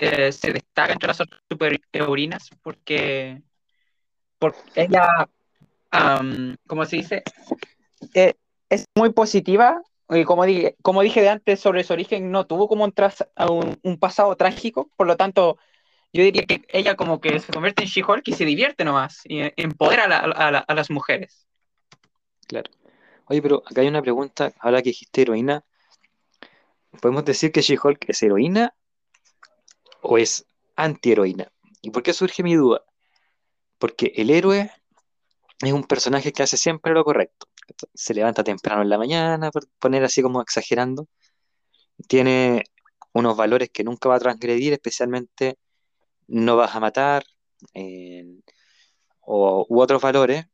eh, 0.02 0.32
se 0.32 0.52
destaca 0.52 0.94
entre 0.94 1.08
las 1.08 1.22
superheroínas 1.50 2.50
porque, 2.64 3.42
porque 4.40 4.60
ella, 4.76 5.30
como 6.68 6.86
se 6.86 6.96
dice, 6.98 7.24
eh, 8.14 8.34
es 8.70 8.86
muy 8.96 9.12
positiva. 9.12 9.82
Y 10.12 10.24
como 10.24 10.44
dije, 10.44 10.76
como 10.82 11.04
dije 11.04 11.22
de 11.22 11.30
antes 11.30 11.60
sobre 11.60 11.84
su 11.84 11.94
origen, 11.94 12.32
no 12.32 12.48
tuvo 12.48 12.68
como 12.68 12.84
un, 12.84 13.80
un, 13.84 14.00
pasado 14.00 14.36
trágico, 14.36 14.90
por 14.96 15.06
lo 15.06 15.16
tanto, 15.16 15.60
yo 16.12 16.24
diría 16.24 16.46
que 16.48 16.64
ella 16.70 16.96
como 16.96 17.22
que 17.22 17.40
se 17.40 17.54
convierte 17.54 17.84
en 17.84 17.90
She-Hulk 17.90 18.28
y 18.28 18.34
se 18.34 18.46
divierte 18.46 18.84
nomás, 18.84 19.22
y 19.26 19.52
empodera 19.56 20.06
a, 20.06 20.48
a 20.48 20.74
las 20.74 20.90
mujeres. 20.90 21.46
Claro. 22.48 22.72
Oye, 23.30 23.44
pero 23.44 23.62
acá 23.66 23.82
hay 23.82 23.88
una 23.88 24.02
pregunta, 24.02 24.52
ahora 24.60 24.82
que 24.82 24.90
dijiste 24.90 25.22
heroína, 25.22 25.64
¿podemos 27.00 27.24
decir 27.26 27.52
que 27.52 27.62
She-Hulk 27.62 28.06
es 28.08 28.24
heroína 28.24 28.74
o 30.02 30.18
es 30.18 30.48
antiheroína? 30.76 31.52
¿Y 31.84 31.92
por 31.92 32.02
qué 32.02 32.12
surge 32.14 32.42
mi 32.42 32.56
duda? 32.56 32.84
Porque 33.78 34.14
el 34.16 34.32
héroe 34.32 34.72
es 35.62 35.72
un 35.72 35.84
personaje 35.84 36.34
que 36.34 36.42
hace 36.42 36.58
siempre 36.58 36.92
lo 36.92 37.04
correcto. 37.04 37.48
Se 37.94 38.16
levanta 38.16 38.44
temprano 38.44 38.82
en 38.82 38.90
la 38.90 38.98
mañana, 38.98 39.52
por 39.52 39.68
poner 39.78 40.04
así 40.04 40.24
como 40.24 40.42
exagerando. 40.42 41.08
Tiene 42.08 42.64
unos 43.14 43.38
valores 43.38 43.70
que 43.70 43.84
nunca 43.84 44.10
va 44.10 44.16
a 44.16 44.20
transgredir, 44.20 44.74
especialmente 44.74 45.60
no 46.28 46.58
vas 46.58 46.76
a 46.76 46.80
matar, 46.80 47.24
eh, 47.76 48.26
o, 49.22 49.68
u 49.70 49.82
otros 49.82 50.02
valores, 50.02 50.48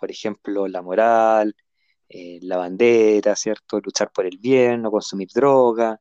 por 0.00 0.10
ejemplo, 0.10 0.68
la 0.68 0.80
moral, 0.82 1.54
eh, 2.16 2.38
la 2.42 2.56
bandera, 2.58 3.34
¿cierto? 3.36 3.80
Luchar 3.80 4.12
por 4.12 4.26
el 4.26 4.38
bien, 4.38 4.82
no 4.82 4.90
consumir 4.92 5.28
droga. 5.34 6.00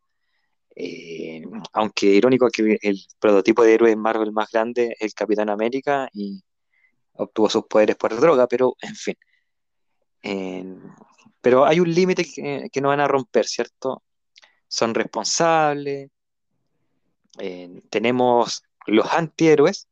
Eh, 0.75 1.43
aunque 1.73 2.07
irónico 2.07 2.49
que 2.49 2.77
el 2.81 2.99
prototipo 3.19 3.63
de 3.63 3.73
héroe 3.75 3.95
Marvel 3.95 4.31
más 4.31 4.51
grande 4.51 4.95
es 4.99 5.01
el 5.01 5.13
Capitán 5.15 5.49
América 5.49 6.09
y 6.13 6.43
obtuvo 7.13 7.49
sus 7.49 7.65
poderes 7.65 7.95
por 7.95 8.15
droga, 8.19 8.47
pero 8.47 8.75
en 8.81 8.95
fin. 8.95 9.15
pero 11.41 11.65
hay 11.65 11.79
un 11.79 11.93
límite 11.93 12.25
que, 12.25 12.81
no 12.81 12.89
van 12.89 12.99
a 13.01 13.07
romper, 13.07 13.45
¿cierto? 13.47 14.03
Son 14.67 14.93
responsables. 14.93 16.09
tenemos 17.89 18.63
los 18.87 19.11
antihéroes, 19.11 19.87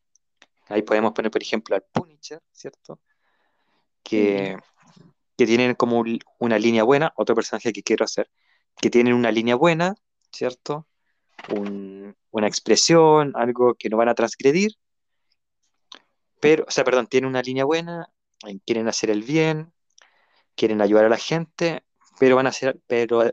Ahí 0.71 0.83
podemos 0.83 1.11
poner, 1.13 1.31
por 1.31 1.41
ejemplo, 1.41 1.75
al 1.75 1.83
Punisher, 1.91 2.41
¿cierto? 2.51 2.99
Que, 4.03 4.57
que 5.41 5.47
tienen 5.47 5.73
como 5.73 6.03
una 6.37 6.59
línea 6.59 6.83
buena, 6.83 7.13
otro 7.15 7.33
personaje 7.33 7.73
que 7.73 7.81
quiero 7.81 8.05
hacer, 8.05 8.29
que 8.79 8.91
tienen 8.91 9.15
una 9.15 9.31
línea 9.31 9.55
buena, 9.55 9.95
¿cierto? 10.31 10.85
una 11.49 12.47
expresión, 12.47 13.31
algo 13.33 13.73
que 13.73 13.89
no 13.89 13.97
van 13.97 14.09
a 14.09 14.13
transgredir, 14.13 14.73
pero, 16.39 16.65
o 16.67 16.69
sea, 16.69 16.83
perdón, 16.83 17.07
tienen 17.07 17.27
una 17.27 17.41
línea 17.41 17.65
buena, 17.65 18.07
quieren 18.67 18.87
hacer 18.87 19.09
el 19.09 19.23
bien, 19.23 19.73
quieren 20.55 20.79
ayudar 20.79 21.05
a 21.05 21.09
la 21.09 21.17
gente, 21.17 21.83
pero 22.19 22.35
van 22.35 22.45
a 22.45 22.49
hacer, 22.49 22.79
pero 22.85 23.23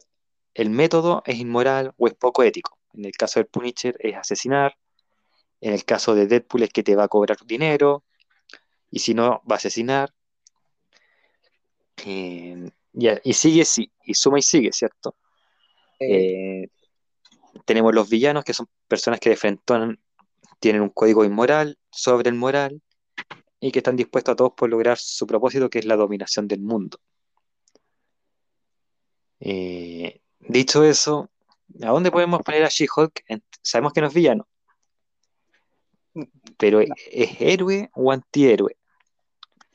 el 0.55 0.71
método 0.71 1.23
es 1.27 1.37
inmoral 1.39 1.93
o 1.99 2.07
es 2.07 2.15
poco 2.15 2.43
ético. 2.43 2.79
En 2.95 3.05
el 3.05 3.13
caso 3.13 3.39
del 3.39 3.49
Punisher 3.49 3.99
es 3.99 4.17
asesinar, 4.17 4.79
en 5.61 5.75
el 5.75 5.85
caso 5.85 6.15
de 6.15 6.27
Deadpool 6.27 6.63
es 6.63 6.71
que 6.71 6.83
te 6.83 6.97
va 6.97 7.05
a 7.05 7.09
cobrar 7.09 7.37
dinero, 7.45 8.03
y 8.91 9.01
si 9.01 9.13
no, 9.13 9.43
va 9.45 9.57
a 9.57 9.59
asesinar. 9.59 10.15
Eh, 12.07 12.71
y, 13.23 13.33
sigue, 13.33 13.65
sí, 13.65 13.91
y 14.05 14.15
suma 14.15 14.39
y 14.39 14.43
sigue, 14.43 14.73
¿cierto? 14.73 15.17
Eh, 16.01 16.69
tenemos 17.65 17.95
los 17.95 18.09
villanos, 18.09 18.45
que 18.45 18.55
son 18.55 18.69
personas 18.87 19.21
que 19.21 19.31
de 19.31 19.99
tienen 20.61 20.83
un 20.83 20.91
código 20.91 21.25
inmoral, 21.25 21.79
sobre 21.91 22.31
el 22.31 22.35
moral, 22.37 22.83
y 23.61 23.73
que 23.73 23.81
están 23.81 23.97
dispuestos 23.97 24.33
a 24.33 24.37
todos 24.37 24.53
por 24.57 24.69
lograr 24.69 24.99
su 24.99 25.27
propósito, 25.27 25.71
que 25.71 25.79
es 25.79 25.85
la 25.85 25.97
dominación 25.97 26.49
del 26.49 26.61
mundo. 26.61 26.99
Eh, 29.41 30.21
dicho 30.41 30.85
eso, 30.85 31.31
¿a 31.83 31.89
dónde 31.89 32.11
podemos 32.11 32.43
poner 32.43 32.65
a 32.65 32.69
She-Hulk? 32.69 33.25
Sabemos 33.63 33.93
que 33.93 34.01
no 34.01 34.09
es 34.09 34.15
villano, 34.15 34.49
pero 36.57 36.81
¿es 36.81 37.41
héroe 37.41 37.91
o 37.95 38.11
antihéroe? 38.11 38.77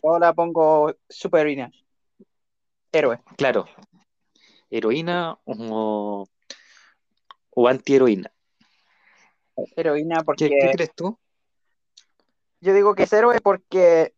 Yo 0.03 0.19
la 0.19 0.33
pongo 0.33 0.93
superheroína. 1.07 1.71
Héroe. 2.93 3.19
Claro. 3.37 3.65
Heroína 4.69 5.37
o, 5.45 6.27
o 7.49 7.67
antiheroína. 7.67 8.31
Heroína 9.75 10.23
porque... 10.23 10.49
¿Qué, 10.49 10.71
crees 10.73 10.93
tú? 10.95 11.17
Yo 12.61 12.73
digo 12.73 12.95
que 12.95 13.03
es 13.03 13.13
héroe 13.13 13.41
porque 13.41 14.13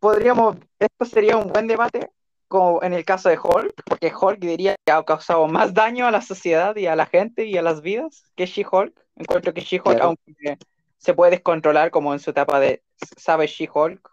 podríamos, 0.00 0.56
esto 0.78 1.04
sería 1.04 1.36
un 1.36 1.52
buen 1.52 1.66
debate 1.66 2.10
como 2.48 2.82
en 2.82 2.92
el 2.92 3.04
caso 3.04 3.28
de 3.28 3.38
Hulk, 3.38 3.82
porque 3.84 4.12
Hulk 4.14 4.38
diría 4.38 4.76
que 4.84 4.92
ha 4.92 5.02
causado 5.02 5.46
más 5.46 5.72
daño 5.72 6.06
a 6.06 6.10
la 6.10 6.20
sociedad 6.20 6.76
y 6.76 6.86
a 6.86 6.96
la 6.96 7.06
gente 7.06 7.46
y 7.46 7.56
a 7.56 7.62
las 7.62 7.80
vidas 7.80 8.24
que 8.36 8.46
She-Hulk. 8.46 8.92
Encuentro 9.16 9.54
que 9.54 9.60
She-Hulk, 9.60 10.00
aunque 10.00 10.58
se 10.98 11.14
puede 11.14 11.32
descontrolar 11.32 11.90
como 11.90 12.12
en 12.12 12.18
su 12.18 12.30
etapa 12.30 12.60
de 12.60 12.82
sabe 13.16 13.46
She-Hulk, 13.46 14.10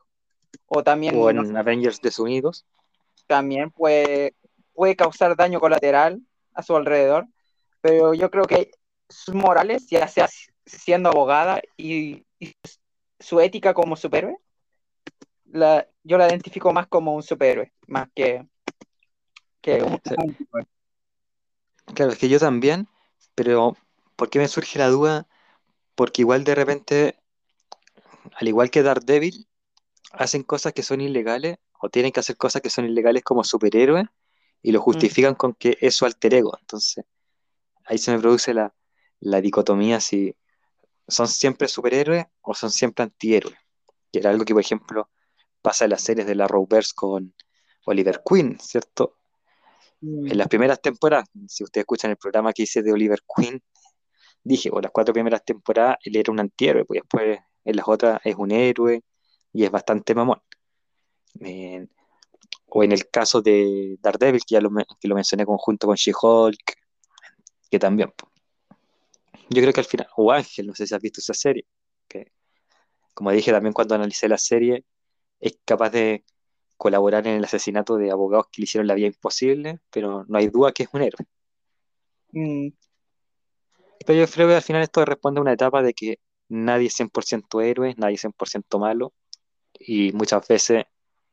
o 0.67 0.83
también... 0.83 1.15
O 1.17 1.29
en 1.29 1.57
Avengers 1.57 1.99
desunidos. 1.99 2.65
También 3.31 3.71
puede, 3.71 4.35
puede 4.73 4.97
causar 4.97 5.37
daño 5.37 5.61
colateral 5.61 6.21
a 6.53 6.63
su 6.63 6.75
alrededor, 6.75 7.27
pero 7.79 8.13
yo 8.13 8.29
creo 8.29 8.43
que 8.43 8.71
sus 9.07 9.33
morales, 9.33 9.87
ya 9.87 10.05
sea 10.09 10.27
siendo 10.65 11.07
abogada 11.07 11.61
y, 11.77 12.25
su 13.21 13.39
ética 13.39 13.73
como 13.73 13.95
superhéroe, 13.95 14.35
la, 15.45 15.87
yo 16.03 16.17
la 16.17 16.27
identifico 16.27 16.73
más 16.73 16.87
como 16.87 17.15
un 17.15 17.23
superhéroe, 17.23 17.71
más 17.87 18.09
que, 18.13 18.45
que 19.61 19.81
un, 19.81 19.97
Claro, 21.95 22.11
es 22.11 22.17
que 22.17 22.27
yo 22.27 22.37
también, 22.37 22.89
pero 23.33 23.77
¿por 24.17 24.29
qué 24.29 24.39
me 24.39 24.49
surge 24.49 24.77
la 24.77 24.89
duda? 24.89 25.25
Porque 25.95 26.23
igual 26.23 26.43
de 26.43 26.55
repente, 26.55 27.15
al 28.33 28.49
igual 28.49 28.69
que 28.69 28.83
Daredevil, 28.83 29.47
hacen 30.11 30.43
cosas 30.43 30.73
que 30.73 30.83
son 30.83 30.99
ilegales 30.99 31.59
o 31.81 31.89
tienen 31.89 32.11
que 32.11 32.19
hacer 32.19 32.37
cosas 32.37 32.61
que 32.61 32.69
son 32.69 32.85
ilegales 32.85 33.23
como 33.23 33.43
superhéroes 33.43 34.05
y 34.61 34.71
lo 34.71 34.79
mm. 34.79 34.83
justifican 34.83 35.35
con 35.35 35.53
que 35.53 35.77
es 35.81 35.95
su 35.95 36.05
alter 36.05 36.35
ego. 36.35 36.55
Entonces, 36.59 37.03
ahí 37.85 37.97
se 37.97 38.11
me 38.11 38.19
produce 38.19 38.53
la, 38.53 38.73
dicotomía 39.41 39.99
si 39.99 40.35
son 41.07 41.27
siempre 41.27 41.67
superhéroes 41.67 42.25
o 42.41 42.53
son 42.53 42.71
siempre 42.71 43.03
antihéroes. 43.03 43.57
Que 44.11 44.19
era 44.19 44.29
algo 44.29 44.45
que, 44.45 44.53
por 44.53 44.61
ejemplo, 44.61 45.09
pasa 45.61 45.85
en 45.85 45.91
las 45.91 46.01
series 46.01 46.27
de 46.27 46.35
la 46.35 46.47
Roverse 46.47 46.91
con 46.95 47.33
Oliver 47.85 48.21
Queen, 48.25 48.59
¿cierto? 48.59 49.17
En 50.01 50.37
las 50.37 50.47
primeras 50.47 50.81
temporadas, 50.81 51.29
si 51.47 51.63
ustedes 51.63 51.83
escuchan 51.83 52.11
el 52.11 52.17
programa 52.17 52.53
que 52.53 52.63
hice 52.63 52.81
de 52.81 52.91
Oliver 52.91 53.19
Queen, 53.35 53.61
dije, 54.43 54.69
o 54.71 54.81
las 54.81 54.91
cuatro 54.91 55.13
primeras 55.13 55.45
temporadas 55.45 55.97
él 56.03 56.15
era 56.15 56.31
un 56.31 56.39
antihéroe, 56.39 56.85
pues 56.85 57.01
después 57.01 57.39
en 57.63 57.75
las 57.75 57.87
otras 57.87 58.19
es 58.23 58.35
un 58.35 58.51
héroe 58.51 59.03
y 59.53 59.63
es 59.63 59.71
bastante 59.71 60.15
mamón. 60.15 60.41
O 62.67 62.83
en 62.83 62.91
el 62.91 63.09
caso 63.09 63.41
de 63.41 63.97
Daredevil, 64.01 64.41
que 64.45 64.55
ya 64.55 64.61
lo, 64.61 64.71
que 64.99 65.07
lo 65.07 65.15
mencioné 65.15 65.45
conjunto 65.45 65.87
con 65.87 65.95
She-Hulk, 65.95 66.77
que 67.69 67.79
también. 67.79 68.13
Yo 69.49 69.61
creo 69.61 69.73
que 69.73 69.81
al 69.81 69.85
final, 69.85 70.07
o 70.15 70.31
Ángel, 70.31 70.67
no 70.67 70.75
sé 70.75 70.87
si 70.87 70.95
has 70.95 71.01
visto 71.01 71.19
esa 71.19 71.33
serie, 71.33 71.65
que 72.07 72.31
como 73.13 73.31
dije 73.31 73.51
también 73.51 73.73
cuando 73.73 73.95
analicé 73.95 74.27
la 74.29 74.37
serie, 74.37 74.85
es 75.39 75.57
capaz 75.65 75.89
de 75.89 76.23
colaborar 76.77 77.27
en 77.27 77.35
el 77.35 77.43
asesinato 77.43 77.97
de 77.97 78.11
abogados 78.11 78.47
que 78.51 78.61
le 78.61 78.63
hicieron 78.63 78.87
la 78.87 78.95
vida 78.95 79.07
imposible, 79.07 79.79
pero 79.91 80.25
no 80.27 80.37
hay 80.37 80.47
duda 80.47 80.71
que 80.71 80.83
es 80.83 80.89
un 80.93 81.01
héroe. 81.01 81.25
Mm. 82.31 82.69
Pero 84.05 84.19
yo 84.19 84.27
creo 84.31 84.47
que 84.47 84.55
al 84.55 84.61
final 84.61 84.81
esto 84.81 85.05
responde 85.05 85.39
a 85.39 85.41
una 85.41 85.53
etapa 85.53 85.83
de 85.83 85.93
que 85.93 86.19
nadie 86.49 86.87
es 86.87 86.95
100% 86.95 87.61
héroe, 87.61 87.93
nadie 87.97 88.15
es 88.15 88.21
100% 88.21 88.79
malo, 88.79 89.13
y 89.77 90.11
muchas 90.13 90.47
veces 90.47 90.85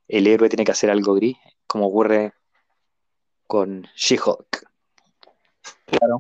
el 0.09 0.27
héroe 0.27 0.49
tiene 0.49 0.65
que 0.65 0.73
hacer 0.73 0.91
algo 0.91 1.15
gris, 1.15 1.37
como 1.67 1.87
ocurre 1.87 2.33
con 3.47 3.87
She-Hulk. 3.95 4.67
Claro. 5.87 6.19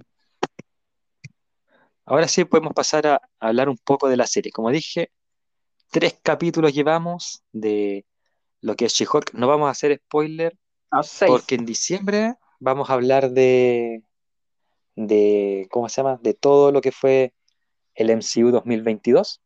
Ahora 2.04 2.28
sí 2.28 2.44
podemos 2.44 2.72
pasar 2.72 3.06
a 3.06 3.20
hablar 3.38 3.68
un 3.68 3.76
poco 3.76 4.08
de 4.08 4.16
la 4.16 4.26
serie. 4.26 4.52
Como 4.52 4.70
dije, 4.70 5.10
tres 5.90 6.18
capítulos 6.22 6.72
llevamos 6.72 7.42
de 7.52 8.06
lo 8.60 8.76
que 8.76 8.86
es 8.86 8.94
She-Hulk. 8.94 9.34
No 9.34 9.46
vamos 9.46 9.68
a 9.68 9.72
hacer 9.72 10.00
spoiler 10.04 10.56
porque 11.26 11.54
en 11.54 11.66
diciembre 11.66 12.34
vamos 12.60 12.88
a 12.88 12.94
hablar 12.94 13.30
de, 13.30 14.02
de, 14.96 15.68
¿cómo 15.70 15.88
se 15.88 16.02
llama? 16.02 16.18
De 16.22 16.34
todo 16.34 16.72
lo 16.72 16.80
que 16.80 16.92
fue 16.92 17.34
el 17.94 18.10
MCU 18.10 18.50
2022. 18.50 19.42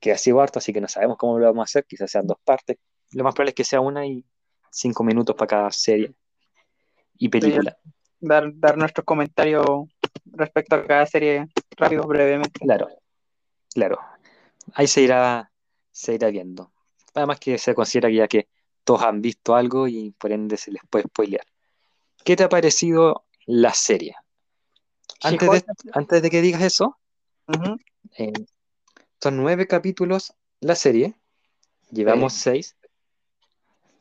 Que 0.00 0.12
ha 0.12 0.18
sido 0.18 0.40
harto, 0.40 0.58
así 0.58 0.72
que 0.72 0.80
no 0.80 0.88
sabemos 0.88 1.16
cómo 1.16 1.38
lo 1.38 1.46
vamos 1.46 1.62
a 1.62 1.64
hacer. 1.64 1.84
Quizás 1.86 2.10
sean 2.10 2.26
dos 2.26 2.38
partes. 2.44 2.78
Lo 3.12 3.24
más 3.24 3.34
probable 3.34 3.50
es 3.50 3.54
que 3.54 3.64
sea 3.64 3.80
una 3.80 4.06
y 4.06 4.24
cinco 4.70 5.02
minutos 5.02 5.34
para 5.34 5.48
cada 5.48 5.70
serie 5.72 6.12
y 7.18 7.28
película. 7.28 7.76
Dar, 8.20 8.50
dar 8.54 8.76
nuestros 8.76 9.04
comentarios 9.04 9.64
respecto 10.26 10.76
a 10.76 10.86
cada 10.86 11.06
serie 11.06 11.48
rápido, 11.76 12.04
brevemente. 12.04 12.60
Claro, 12.60 12.88
claro 13.72 13.98
ahí 14.74 14.86
se 14.86 15.02
irá, 15.02 15.50
se 15.90 16.14
irá 16.14 16.30
viendo. 16.30 16.72
Además 17.14 17.38
que 17.40 17.58
se 17.58 17.74
considera 17.74 18.08
que 18.08 18.14
ya 18.14 18.28
que 18.28 18.48
todos 18.84 19.02
han 19.02 19.20
visto 19.20 19.54
algo 19.54 19.88
y 19.88 20.12
por 20.12 20.32
ende 20.32 20.56
se 20.56 20.72
les 20.72 20.82
puede 20.88 21.04
spoilear. 21.04 21.46
¿Qué 22.24 22.36
te 22.36 22.44
ha 22.44 22.48
parecido 22.48 23.24
la 23.46 23.74
serie? 23.74 24.14
Antes, 25.22 25.50
de, 25.50 25.64
antes 25.92 26.22
de 26.22 26.30
que 26.30 26.40
digas 26.40 26.62
eso, 26.62 26.96
eh, 28.16 28.32
son 29.20 29.36
nueve 29.36 29.66
capítulos 29.66 30.34
la 30.60 30.74
serie, 30.74 31.14
llevamos 31.90 32.34
seis, 32.34 32.76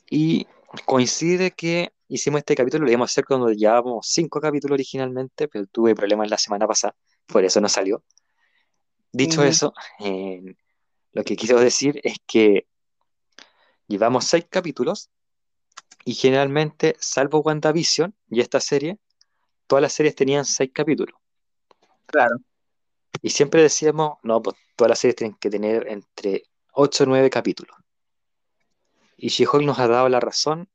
y 0.09 0.47
coincide 0.85 1.51
que 1.51 1.91
hicimos 2.07 2.39
este 2.39 2.55
capítulo, 2.55 2.85
lo 2.85 2.91
íbamos 2.91 3.09
a 3.09 3.11
hacer 3.11 3.25
cuando 3.25 3.51
llevábamos 3.51 4.07
cinco 4.07 4.39
capítulos 4.39 4.75
originalmente, 4.75 5.47
pero 5.47 5.65
tuve 5.67 5.95
problemas 5.95 6.29
la 6.29 6.37
semana 6.37 6.67
pasada, 6.67 6.95
por 7.25 7.43
eso 7.43 7.61
no 7.61 7.69
salió. 7.69 8.03
Dicho 9.11 9.43
eso, 9.43 9.73
eh, 9.99 10.55
lo 11.11 11.23
que 11.23 11.35
quiero 11.35 11.59
decir 11.59 11.99
es 12.03 12.17
que 12.25 12.67
llevamos 13.87 14.25
seis 14.25 14.45
capítulos 14.49 15.09
y 16.05 16.13
generalmente, 16.13 16.95
salvo 16.99 17.39
WandaVision 17.39 18.15
y 18.29 18.41
esta 18.41 18.59
serie, 18.59 18.97
todas 19.65 19.81
las 19.81 19.93
series 19.93 20.15
tenían 20.15 20.45
seis 20.45 20.71
capítulos. 20.73 21.19
Claro. 22.05 22.37
Y 23.21 23.29
siempre 23.29 23.61
decíamos, 23.61 24.17
no, 24.23 24.41
pues 24.41 24.55
todas 24.75 24.89
las 24.89 24.99
series 24.99 25.15
tienen 25.15 25.37
que 25.39 25.49
tener 25.49 25.87
entre 25.87 26.43
ocho 26.73 27.03
o 27.03 27.07
nueve 27.07 27.29
capítulos. 27.29 27.75
Y 29.17 29.29
She-Hulk 29.29 29.65
nos 29.65 29.79
ha 29.79 29.87
dado 29.87 30.09
la 30.09 30.19
razón 30.19 30.69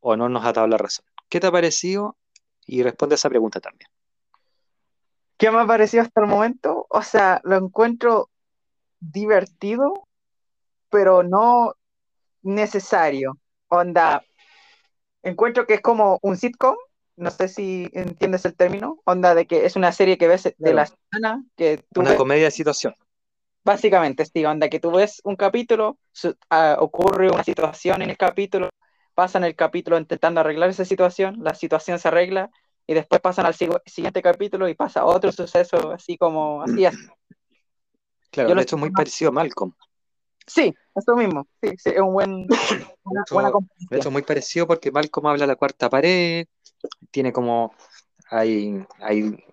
o 0.00 0.16
no 0.16 0.28
nos 0.28 0.44
ha 0.44 0.52
dado 0.52 0.68
la 0.68 0.78
razón. 0.78 1.04
¿Qué 1.28 1.40
te 1.40 1.48
ha 1.48 1.52
parecido? 1.52 2.16
Y 2.66 2.82
responde 2.82 3.14
a 3.14 3.16
esa 3.16 3.28
pregunta 3.28 3.60
también. 3.60 3.90
¿Qué 5.36 5.50
me 5.50 5.58
ha 5.58 5.66
parecido 5.66 6.02
hasta 6.02 6.20
el 6.20 6.26
momento? 6.26 6.86
O 6.88 7.02
sea, 7.02 7.40
lo 7.44 7.56
encuentro 7.56 8.30
divertido, 9.00 10.06
pero 10.90 11.22
no 11.22 11.74
necesario. 12.42 13.38
Onda, 13.68 14.22
encuentro 15.22 15.66
que 15.66 15.74
es 15.74 15.80
como 15.80 16.18
un 16.22 16.36
sitcom, 16.36 16.76
no 17.20 17.30
sé 17.30 17.48
si 17.48 17.88
entiendes 17.92 18.44
el 18.44 18.56
término, 18.56 19.00
onda 19.04 19.34
de 19.34 19.46
que 19.46 19.66
es 19.66 19.76
una 19.76 19.92
serie 19.92 20.18
que 20.18 20.26
ves 20.26 20.54
de 20.56 20.74
la 20.74 20.86
semana, 20.86 21.44
que 21.56 21.84
Una 21.94 22.16
comedia 22.16 22.44
de 22.44 22.50
situación. 22.50 22.94
Básicamente, 23.62 24.24
sí, 24.24 24.44
onda 24.44 24.68
que 24.68 24.80
tú 24.80 24.90
ves 24.90 25.20
un 25.24 25.36
capítulo, 25.36 25.98
ah, 26.48 26.76
ocurre 26.80 27.30
una 27.30 27.44
situación 27.44 28.02
en 28.02 28.10
el 28.10 28.16
capítulo, 28.16 28.70
pasan 29.14 29.44
el 29.44 29.54
capítulo 29.54 29.98
intentando 29.98 30.40
arreglar 30.40 30.70
esa 30.70 30.84
situación, 30.84 31.36
la 31.42 31.54
situación 31.54 31.98
se 31.98 32.08
arregla 32.08 32.50
y 32.86 32.94
después 32.94 33.20
pasan 33.20 33.46
al 33.46 33.54
siguiente 33.54 34.22
capítulo 34.22 34.68
y 34.68 34.74
pasa 34.74 35.04
otro 35.04 35.30
suceso 35.30 35.92
así 35.92 36.16
como 36.16 36.62
así. 36.62 36.86
así. 36.86 36.96
Claro, 38.30 38.54
de 38.54 38.62
hecho 38.62 38.76
es 38.76 38.80
muy 38.80 38.90
parecido 38.90 39.28
a 39.28 39.32
Malcolm. 39.32 39.74
Sí, 40.46 40.74
eso 40.94 41.14
mismo. 41.16 41.46
Sí, 41.62 41.70
es 41.84 42.00
un 42.00 42.12
buen. 42.12 42.48
Una, 43.04 43.24
buena 43.30 43.50
de 43.90 43.96
hecho, 43.98 44.10
muy 44.10 44.22
parecido 44.22 44.66
porque 44.66 44.90
Malcolm 44.90 45.26
habla 45.26 45.46
la 45.46 45.56
cuarta 45.56 45.88
pared, 45.88 46.46
tiene 47.10 47.32
como. 47.32 47.74
Hay, 48.30 48.84
hay, 49.00 49.44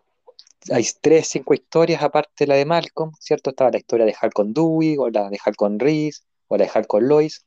hay 0.71 0.87
tres, 1.01 1.29
cinco 1.29 1.53
historias 1.53 2.03
aparte 2.03 2.45
de 2.45 2.47
la 2.47 2.55
de 2.55 2.65
Malcolm, 2.65 3.11
¿cierto? 3.19 3.49
Estaba 3.49 3.71
la 3.71 3.79
historia 3.79 4.05
de 4.05 4.15
Hal 4.19 4.31
con 4.33 4.53
Dewey, 4.53 4.97
o 4.97 5.09
la 5.09 5.29
de 5.29 5.39
Hal 5.43 5.55
con 5.55 5.79
Reese, 5.79 6.23
o 6.47 6.57
la 6.57 6.65
de 6.65 6.71
Hal 6.73 6.87
con 6.87 7.07
Lois, 7.07 7.45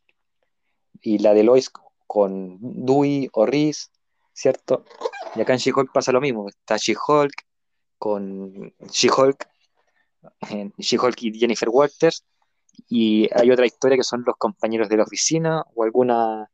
y 1.00 1.18
la 1.18 1.34
de 1.34 1.44
Lois 1.44 1.70
con 2.06 2.58
Dewey 2.60 3.28
o 3.32 3.46
Reese, 3.46 3.88
¿cierto? 4.32 4.84
Y 5.36 5.40
acá 5.40 5.52
en 5.52 5.60
She-Hulk 5.60 5.92
pasa 5.92 6.12
lo 6.12 6.20
mismo. 6.20 6.48
Está 6.48 6.76
She-Hulk 6.76 7.46
con 7.98 8.74
She-Hulk, 8.90 9.48
eh, 10.50 10.70
She-Hulk 10.78 11.22
y 11.22 11.38
Jennifer 11.38 11.68
Walters, 11.68 12.24
y 12.88 13.28
hay 13.32 13.50
otra 13.50 13.66
historia 13.66 13.96
que 13.96 14.04
son 14.04 14.24
los 14.26 14.36
compañeros 14.36 14.88
de 14.88 14.96
la 14.96 15.04
oficina 15.04 15.64
o 15.74 15.84
alguna 15.84 16.50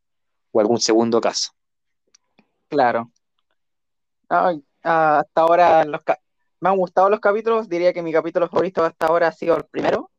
o 0.53 0.61
algún 0.61 0.81
segundo 0.81 1.21
caso. 1.21 1.53
Claro. 2.69 3.13
Ah, 4.29 4.55
hasta 4.83 5.41
ahora 5.41 5.85
me 6.61 6.69
han 6.69 6.77
gustado 6.77 7.11
los 7.11 7.21
capítulos, 7.21 7.69
diría 7.69 7.93
que 7.93 8.03
mi 8.03 8.13
capítulo 8.13 8.49
favorito 8.49 8.85
hasta 8.85 9.07
ahora 9.07 9.29
ha 9.29 9.33
sido 9.33 9.57
el 9.57 9.65
primero, 9.65 10.11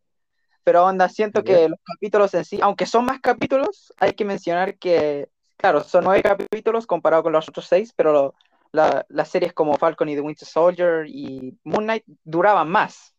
pero 0.63 0.85
onda, 0.85 1.09
siento 1.09 1.43
que 1.43 1.69
los 1.69 1.79
capítulos 1.83 2.33
en 2.33 2.45
sí, 2.45 2.59
aunque 2.61 2.85
son 2.85 3.05
más 3.05 3.19
capítulos, 3.21 3.93
hay 3.97 4.13
que 4.13 4.25
mencionar 4.25 4.77
que, 4.77 5.29
claro, 5.55 5.81
son 5.81 6.03
nueve 6.03 6.21
capítulos 6.23 6.85
comparado 6.85 7.23
con 7.23 7.33
los 7.33 7.47
otros 7.47 7.67
seis, 7.67 7.93
pero 7.95 8.33
las 8.71 9.29
series 9.29 9.53
como 9.53 9.77
Falcon 9.77 10.09
y 10.09 10.15
The 10.15 10.21
Winter 10.21 10.47
Soldier 10.47 11.05
y 11.07 11.57
Moon 11.63 11.85
Knight 11.85 12.03
duraban 12.23 12.69
más. 12.69 13.15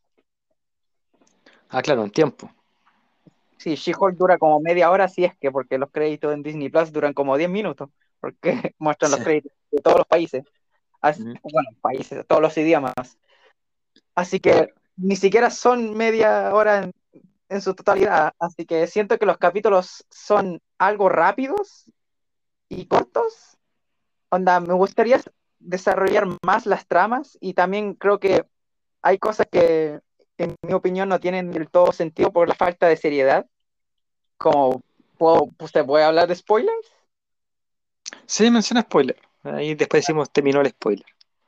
Ah, 1.70 1.82
claro, 1.82 2.05
en 2.05 2.11
tiempo. 2.11 2.51
Sí, 3.59 3.74
She-Hulk 3.74 4.16
dura 4.16 4.39
como 4.39 4.61
media 4.61 4.91
hora, 4.91 5.09
si 5.09 5.24
es 5.24 5.36
que, 5.39 5.51
porque 5.51 5.78
los 5.78 5.91
créditos 5.91 6.32
en 6.32 6.43
Disney 6.43 6.68
Plus 6.68 6.93
duran 6.93 7.12
como 7.12 7.36
10 7.36 7.51
minutos, 7.51 7.91
porque 8.20 8.74
muestran 8.78 9.11
los 9.11 9.20
créditos 9.20 9.53
de 9.70 9.80
todos 9.80 9.99
los 9.99 10.07
países. 10.07 10.45
Bueno, 11.03 11.70
países, 11.80 12.26
todos 12.26 12.42
los 12.42 12.57
idiomas. 12.57 13.18
Así 14.14 14.40
que 14.40 14.72
ni 14.96 15.16
siquiera 15.16 15.51
son 15.51 15.96
media 15.96 16.55
hora 16.55 16.90
en, 17.49 17.62
su 17.62 17.74
totalidad. 17.74 18.32
Así 18.38 18.66
que 18.66 18.86
siento 18.86 19.18
que 19.18 19.26
los 19.26 19.38
capítulos 19.38 20.05
son 20.11 20.61
algo 20.78 21.09
rápidos 21.09 21.90
y 22.68 22.86
cortos. 22.86 23.57
Onda, 24.28 24.61
me 24.61 24.74
gustaría 24.74 25.20
desarrollar 25.59 26.26
más 26.44 26.66
las 26.66 26.86
tramas 26.86 27.38
y 27.40 27.55
también 27.55 27.94
creo 27.94 28.18
que 28.18 28.44
hay 29.03 29.18
cosas 29.18 29.46
que 29.51 30.01
en 30.38 30.55
mi 30.62 30.72
opinión, 30.72 31.09
no 31.09 31.20
tienen 31.20 31.51
del 31.51 31.68
todo 31.68 31.92
sentido 31.92 32.32
por 32.32 32.49
la 32.49 32.55
falta 32.55 32.86
de 32.86 32.96
seriedad. 32.96 33.46
Como, 34.38 34.82
¿usted 35.59 35.84
puede 35.84 36.05
hablar 36.05 36.28
de 36.28 36.36
spoilers? 36.36 36.92
Sí, 38.24 38.51
menciona 38.51 38.82
spoiler. 38.82 39.20
Ahí 39.43 39.74
después 39.74 40.03
decimos 40.03 40.30
terminó 40.30 40.61
el 40.61 40.70
spoiler. 40.70 41.07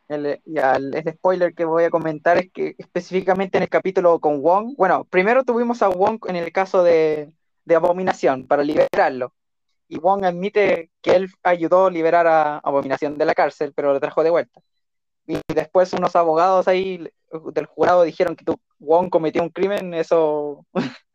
El, 0.08 0.40
ya, 0.44 0.74
el, 0.74 1.04
spoiler 1.12 1.54
que 1.54 1.64
voy 1.64 1.84
a 1.84 1.90
comentar 1.90 2.38
es 2.38 2.50
que 2.52 2.74
específicamente 2.78 3.58
en 3.58 3.62
el 3.62 3.68
capítulo 3.68 4.18
con 4.18 4.42
Wong, 4.42 4.74
bueno, 4.76 5.04
primero 5.04 5.44
tuvimos 5.44 5.82
a 5.82 5.88
Wong 5.88 6.18
en 6.26 6.36
el 6.36 6.52
caso 6.52 6.82
de, 6.82 7.32
de 7.64 7.74
Abominación 7.74 8.46
para 8.46 8.64
liberarlo. 8.64 9.32
Y 9.88 9.98
Wong 9.98 10.24
admite 10.24 10.90
que 11.00 11.12
él 11.12 11.28
ayudó 11.42 11.86
a 11.86 11.90
liberar 11.90 12.26
a 12.26 12.58
Abominación 12.58 13.18
de 13.18 13.24
la 13.24 13.34
cárcel, 13.34 13.72
pero 13.74 13.92
lo 13.92 14.00
trajo 14.00 14.22
de 14.24 14.30
vuelta. 14.30 14.60
Y 15.26 15.38
después 15.54 15.92
unos 15.92 16.16
abogados 16.16 16.66
ahí 16.66 17.08
del 17.52 17.66
jurado 17.66 18.02
dijeron 18.02 18.34
que 18.34 18.44
Wong 18.80 19.10
cometió 19.10 19.42
un 19.42 19.50
crimen, 19.50 19.94
eso 19.94 20.66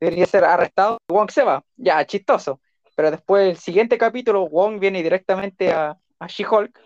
debería 0.00 0.26
ser 0.26 0.44
arrestado. 0.44 0.98
Wong 1.08 1.30
se 1.30 1.42
va, 1.42 1.62
ya, 1.76 2.04
chistoso. 2.06 2.60
Pero 2.96 3.10
después, 3.10 3.50
el 3.50 3.56
siguiente 3.56 3.98
capítulo, 3.98 4.48
Wong 4.48 4.78
viene 4.78 5.02
directamente 5.02 5.72
a, 5.72 5.98
a 6.20 6.28
She-Hulk 6.28 6.78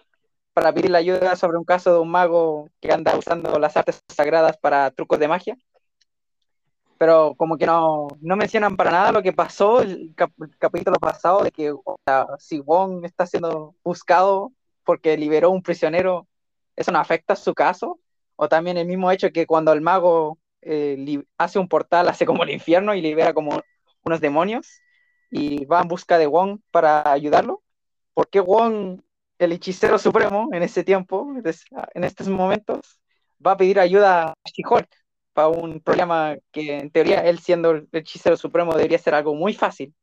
para 0.55 0.73
pedirle 0.73 0.99
ayuda 0.99 1.37
sobre 1.37 1.59
un 1.59 1.65
caso 1.65 1.93
de 1.93 1.99
un 1.99 2.11
mago 2.11 2.71
que 2.81 2.93
anda 2.93 3.17
usando 3.19 3.59
las 3.59 3.77
artes 3.77 4.03
sagradas 4.09 4.57
para 4.57 4.91
trucos 4.93 5.19
de 5.19 5.29
magia. 5.29 5.57
Pero 6.97 7.35
como 7.37 7.59
que 7.59 7.67
no, 7.67 8.09
no 8.21 8.37
mencionan 8.37 8.77
para 8.77 8.93
nada 8.93 9.13
lo 9.13 9.23
que 9.23 9.33
pasó 9.33 9.83
el, 9.83 10.15
capítulo 10.59 10.99
pasado, 10.99 11.43
de 11.43 11.51
que 11.51 11.75
si 12.39 12.61
Wong 12.61 13.05
está 13.05 13.27
siendo 13.27 13.75
buscado 13.83 14.53
porque 14.85 15.17
liberó 15.17 15.51
un 15.51 15.63
prisionero, 15.63 16.29
eso 16.77 16.93
no 16.93 17.01
afecta 17.01 17.37
su 17.37 17.53
caso. 17.53 17.99
O 18.37 18.49
también 18.49 18.77
el 18.77 18.87
mismo 18.87 19.11
hecho 19.11 19.31
que 19.31 19.47
cuando 19.47 19.73
el 19.73 19.81
mago 19.81 20.39
eh, 20.63 21.25
hace 21.37 21.59
un 21.59 21.69
portal, 21.69 22.09
hace 22.09 22.27
como 22.27 22.45
el 22.45 22.51
infierno 22.51 22.95
y 22.95 23.01
libera 23.01 23.35
como 23.35 23.61
unos 24.05 24.21
demonios 24.21 24.81
y 25.31 25.65
va 25.67 25.83
en 25.83 25.89
busca 25.89 26.17
de 26.17 26.27
Wong 26.27 26.61
para 26.71 27.11
ayudarlo. 27.11 27.63
¿Por 28.15 28.29
qué 28.29 28.41
Wong, 28.41 29.01
el 29.39 29.53
hechicero 29.53 29.99
supremo 29.99 30.49
en 30.53 30.63
ese 30.63 30.85
tiempo, 30.85 31.27
en 31.95 32.05
estos 32.05 32.29
momentos, 32.29 32.99
va 33.45 33.53
a 33.53 33.57
pedir 33.57 33.81
ayuda 33.81 34.31
a 34.31 34.35
She-Hulk 34.45 34.89
para 35.33 35.49
un 35.49 35.81
problema 35.81 36.37
que 36.53 36.79
en 36.79 36.91
teoría 36.91 37.21
él 37.21 37.41
siendo 37.41 37.73
el 37.73 37.89
hechicero 37.93 38.37
supremo 38.37 38.75
debería 38.75 38.99
ser 38.99 39.15
algo 39.15 39.35
muy 39.35 39.53
fácil? 39.53 39.95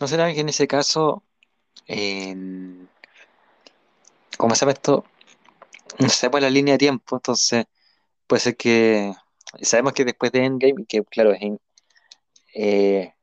¿No 0.00 0.08
será 0.08 0.32
que 0.32 0.40
en 0.40 0.48
ese 0.48 0.66
caso, 0.66 1.22
¿cómo 4.36 4.54
se 4.54 4.60
llama 4.60 4.72
esto? 4.72 5.04
no 5.98 6.08
pues 6.30 6.42
la 6.42 6.50
línea 6.50 6.74
de 6.74 6.78
tiempo, 6.78 7.16
entonces 7.16 7.66
puede 8.26 8.40
ser 8.40 8.56
que 8.56 9.12
sabemos 9.62 9.92
que 9.92 10.04
después 10.04 10.32
de 10.32 10.44
Endgame, 10.44 10.84
que 10.86 11.02
claro, 11.04 11.32
es, 11.32 11.40
eh, 12.54 13.14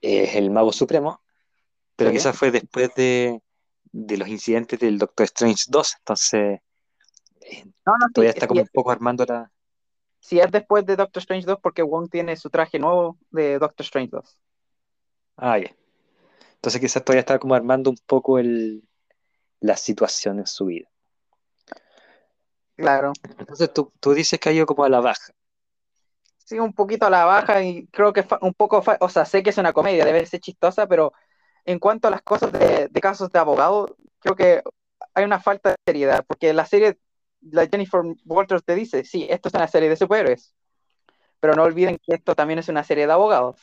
es 0.00 0.34
el 0.34 0.50
mago 0.50 0.72
supremo, 0.72 1.20
pero 2.02 2.12
quizás 2.12 2.36
fue 2.36 2.50
después 2.50 2.94
de, 2.94 3.40
los 3.92 4.28
incidentes 4.28 4.78
del 4.80 4.98
Doctor 4.98 5.24
Strange 5.24 5.64
2, 5.68 5.94
entonces 5.98 6.60
eh, 7.40 7.64
todavía 8.12 8.30
está 8.30 8.46
como 8.46 8.62
un 8.62 8.68
poco 8.72 8.90
armando 8.90 9.24
la... 9.24 9.50
Si 10.18 10.38
es 10.38 10.50
después 10.50 10.84
de 10.86 10.96
Doctor 10.96 11.20
Strange 11.20 11.46
2, 11.46 11.58
porque 11.60 11.82
Wong 11.82 12.08
tiene 12.10 12.36
su 12.36 12.50
traje 12.50 12.78
nuevo 12.78 13.18
de 13.30 13.58
Doctor 13.58 13.84
Strange 13.84 14.10
2. 14.12 14.38
Ah, 15.36 15.58
ya. 15.58 15.74
Entonces 16.54 16.80
quizás 16.80 17.04
todavía 17.04 17.20
está 17.20 17.38
como 17.38 17.54
armando 17.54 17.90
un 17.90 17.98
poco 18.06 18.38
el, 18.38 18.84
la 19.60 19.76
situación 19.76 20.38
en 20.38 20.46
su 20.46 20.66
vida. 20.66 20.88
Claro. 22.76 23.12
Entonces 23.38 23.70
tú, 23.72 23.92
dices 24.14 24.38
que 24.38 24.48
ha 24.48 24.52
ido 24.52 24.66
como 24.66 24.84
a 24.84 24.88
la 24.88 25.00
baja. 25.00 25.32
Sí, 26.44 26.58
un 26.58 26.72
poquito 26.72 27.06
a 27.06 27.10
la 27.10 27.24
baja 27.24 27.62
y 27.62 27.86
creo 27.86 28.12
que 28.12 28.24
un 28.40 28.54
poco, 28.54 28.82
o 29.00 29.08
sea, 29.08 29.24
sé 29.24 29.42
que 29.42 29.50
es 29.50 29.58
una 29.58 29.72
comedia, 29.72 30.04
debe 30.04 30.26
ser 30.26 30.40
chistosa, 30.40 30.86
pero 30.86 31.12
en 31.64 31.78
cuanto 31.78 32.08
a 32.08 32.10
las 32.10 32.22
cosas 32.22 32.52
de, 32.52 32.88
casos 33.00 33.30
de 33.30 33.38
abogado, 33.38 33.96
creo 34.20 34.36
que 34.36 34.62
hay 35.14 35.24
una 35.24 35.40
falta 35.40 35.70
de 35.70 35.76
seriedad, 35.86 36.24
porque 36.26 36.52
la 36.52 36.66
serie, 36.66 36.98
la 37.40 37.66
Jennifer 37.66 38.00
Walters 38.24 38.64
te 38.64 38.74
dice, 38.74 39.04
sí, 39.04 39.26
esto 39.30 39.48
es 39.48 39.54
una 39.54 39.68
serie 39.68 39.88
de 39.88 39.96
superhéroes, 39.96 40.54
pero 41.40 41.54
no 41.54 41.62
olviden 41.62 41.98
que 41.98 42.14
esto 42.14 42.34
también 42.34 42.58
es 42.58 42.68
una 42.68 42.84
serie 42.84 43.06
de 43.06 43.12
abogados. 43.12 43.56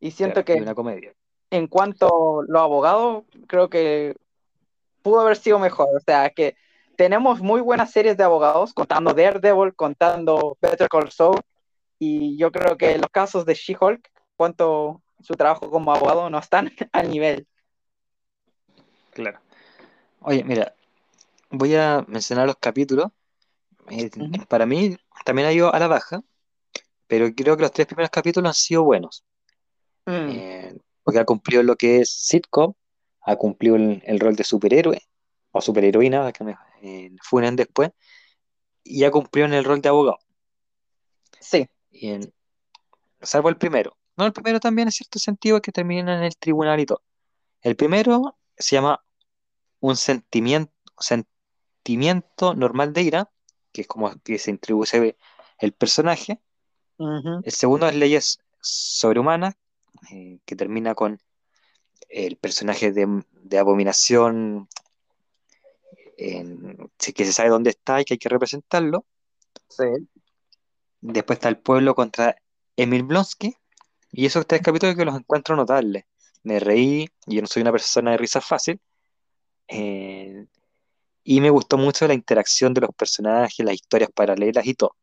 Y 0.00 0.10
siento 0.10 0.44
que 0.44 0.54
una 0.54 0.74
comedia. 0.74 1.14
en 1.50 1.68
cuanto 1.68 2.40
a 2.40 2.44
los 2.46 2.60
abogados, 2.60 3.24
creo 3.46 3.68
que 3.68 4.16
pudo 5.02 5.20
haber 5.20 5.36
sido 5.36 5.58
mejor, 5.58 5.88
o 5.96 6.00
sea, 6.00 6.30
que 6.30 6.56
tenemos 6.96 7.40
muy 7.40 7.60
buenas 7.60 7.90
series 7.90 8.16
de 8.16 8.24
abogados, 8.24 8.72
contando 8.74 9.14
Daredevil, 9.14 9.74
contando 9.74 10.56
Better 10.60 10.88
Call 10.88 11.10
Saul, 11.10 11.40
y 11.98 12.36
yo 12.36 12.50
creo 12.50 12.76
que 12.76 12.98
los 12.98 13.10
casos 13.10 13.46
de 13.46 13.54
She-Hulk, 13.54 14.08
cuanto 14.36 15.02
su 15.22 15.34
trabajo 15.34 15.70
como 15.70 15.94
abogado, 15.94 16.28
no 16.30 16.38
están 16.38 16.70
al 16.92 17.10
nivel. 17.10 17.46
Claro. 19.12 19.40
Oye, 20.20 20.44
mira, 20.44 20.74
voy 21.50 21.74
a 21.74 22.04
mencionar 22.08 22.46
los 22.46 22.56
capítulos. 22.56 23.10
Eh, 23.90 24.10
para 24.48 24.66
mí 24.66 24.96
también 25.24 25.48
ha 25.48 25.52
ido 25.52 25.72
a 25.72 25.78
la 25.78 25.88
baja, 25.88 26.22
pero 27.06 27.32
creo 27.34 27.56
que 27.56 27.62
los 27.62 27.72
tres 27.72 27.86
primeros 27.86 28.10
capítulos 28.10 28.48
han 28.48 28.54
sido 28.54 28.84
buenos. 28.84 29.24
Mm. 30.06 30.28
Eh, 30.30 30.76
porque 31.02 31.18
ha 31.18 31.24
cumplido 31.24 31.62
lo 31.62 31.76
que 31.76 32.00
es 32.00 32.10
sitcom, 32.10 32.74
ha 33.22 33.36
cumplido 33.36 33.76
el 33.76 34.20
rol 34.20 34.36
de 34.36 34.44
superhéroe, 34.44 35.02
o 35.52 35.60
superheroína, 35.60 36.32
que 36.32 36.44
me 36.44 36.56
eh, 36.82 37.10
funen 37.22 37.56
después, 37.56 37.90
y 38.82 39.00
ya 39.00 39.10
cumplió 39.10 39.44
en 39.44 39.54
el 39.54 39.64
rol 39.64 39.80
de 39.80 39.88
abogado. 39.88 40.18
Sí. 41.40 41.68
salvo 43.20 43.48
el 43.48 43.56
primero. 43.56 43.96
No, 44.22 44.26
el 44.26 44.32
primero 44.32 44.60
también 44.60 44.86
en 44.86 44.92
cierto 44.92 45.18
sentido 45.18 45.60
que 45.60 45.72
termina 45.72 46.16
en 46.16 46.22
el 46.22 46.36
tribunal 46.36 46.78
y 46.78 46.86
todo. 46.86 47.02
El 47.60 47.74
primero 47.74 48.38
se 48.56 48.76
llama 48.76 49.04
un 49.80 49.96
sentimiento, 49.96 50.72
sentimiento 51.00 52.54
normal 52.54 52.92
de 52.92 53.02
ira, 53.02 53.32
que 53.72 53.80
es 53.80 53.88
como 53.88 54.14
que 54.22 54.38
se 54.38 54.52
introduce 54.52 55.16
el 55.58 55.72
personaje. 55.72 56.40
El 56.98 57.50
segundo 57.50 57.88
es 57.88 57.96
Leyes 57.96 58.38
Sobrehumanas, 58.60 59.56
eh, 60.12 60.38
que 60.44 60.54
termina 60.54 60.94
con 60.94 61.18
el 62.08 62.36
personaje 62.36 62.92
de, 62.92 63.58
Abominación, 63.58 64.68
que 66.16 67.24
se 67.24 67.32
sabe 67.32 67.48
dónde 67.48 67.70
está 67.70 68.00
y 68.00 68.04
que 68.04 68.14
hay 68.14 68.18
que 68.18 68.28
representarlo. 68.28 69.04
Después 71.00 71.38
está 71.38 71.48
el 71.48 71.58
pueblo 71.58 71.96
contra 71.96 72.36
Emil 72.76 73.02
Blonsky. 73.02 73.56
Y 74.12 74.26
esos 74.26 74.46
tres 74.46 74.62
capítulos 74.62 74.94
que 74.94 75.04
los 75.04 75.16
encuentro 75.16 75.56
notables. 75.56 76.04
Me 76.42 76.60
reí, 76.60 77.08
yo 77.26 77.40
no 77.40 77.46
soy 77.46 77.62
una 77.62 77.72
persona 77.72 78.12
de 78.12 78.18
risa 78.18 78.40
fácil. 78.40 78.80
Eh, 79.68 80.46
y 81.24 81.40
me 81.40 81.50
gustó 81.50 81.78
mucho 81.78 82.06
la 82.06 82.14
interacción 82.14 82.74
de 82.74 82.82
los 82.82 82.90
personajes, 82.94 83.64
las 83.64 83.74
historias 83.74 84.10
paralelas 84.14 84.66
y 84.66 84.74
todo. 84.74 84.96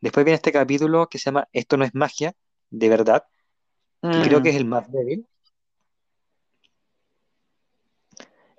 Después 0.00 0.24
viene 0.24 0.36
este 0.36 0.52
capítulo 0.52 1.06
que 1.08 1.18
se 1.18 1.26
llama 1.26 1.48
Esto 1.52 1.76
no 1.76 1.84
es 1.84 1.94
magia, 1.94 2.34
de 2.70 2.88
verdad, 2.88 3.24
creo 4.00 4.42
que 4.42 4.50
es 4.50 4.56
el 4.56 4.64
más 4.64 4.90
débil. 4.90 5.26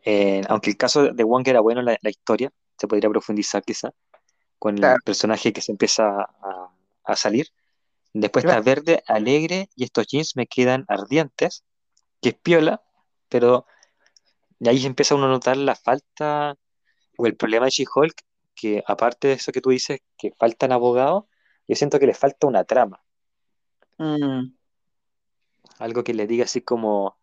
Eh, 0.04 0.42
aunque 0.48 0.70
el 0.70 0.78
caso 0.78 1.12
de 1.12 1.24
Wong 1.24 1.48
era 1.48 1.60
bueno, 1.60 1.82
la, 1.82 1.98
la 2.02 2.10
historia, 2.10 2.52
se 2.78 2.88
podría 2.88 3.10
profundizar 3.10 3.64
quizá, 3.64 3.92
con 4.60 4.84
el 4.84 4.96
personaje 5.04 5.54
que 5.54 5.62
se 5.62 5.72
empieza 5.72 6.28
a, 7.04 7.16
salir. 7.16 7.48
Después 8.18 8.46
está 8.46 8.62
verde, 8.62 9.04
alegre, 9.08 9.68
y 9.76 9.84
estos 9.84 10.08
jeans 10.08 10.38
me 10.38 10.48
quedan 10.48 10.86
ardientes, 10.88 11.66
que 12.22 12.30
es 12.30 12.36
piola, 12.36 12.82
pero 13.28 13.66
de 14.58 14.70
ahí 14.70 14.86
empieza 14.86 15.16
uno 15.16 15.26
a 15.26 15.30
notar 15.30 15.58
la 15.58 15.76
falta 15.76 16.56
o 17.18 17.28
el 17.28 17.36
problema 17.36 17.66
de 17.66 17.72
She-Hulk, 17.72 18.16
que 18.56 18.82
aparte 18.88 19.28
de 19.28 19.34
eso 19.34 19.52
que 19.52 19.60
tú 19.60 19.72
dices, 19.72 20.00
que 20.18 20.32
faltan 20.40 20.72
abogados, 20.72 21.26
yo 21.68 21.76
siento 21.76 22.00
que 22.00 22.08
le 22.08 22.14
falta 22.14 22.48
una 22.48 22.64
trama. 22.64 23.04
Mm. 23.98 24.54
Algo 25.80 26.06
que 26.06 26.14
le 26.14 26.26
diga 26.26 26.46
así 26.46 26.62
como 26.62 27.18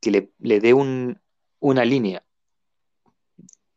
que 0.00 0.12
le, 0.12 0.30
le 0.38 0.60
dé 0.60 0.74
un, 0.74 1.20
una 1.58 1.84
línea. 1.84 2.24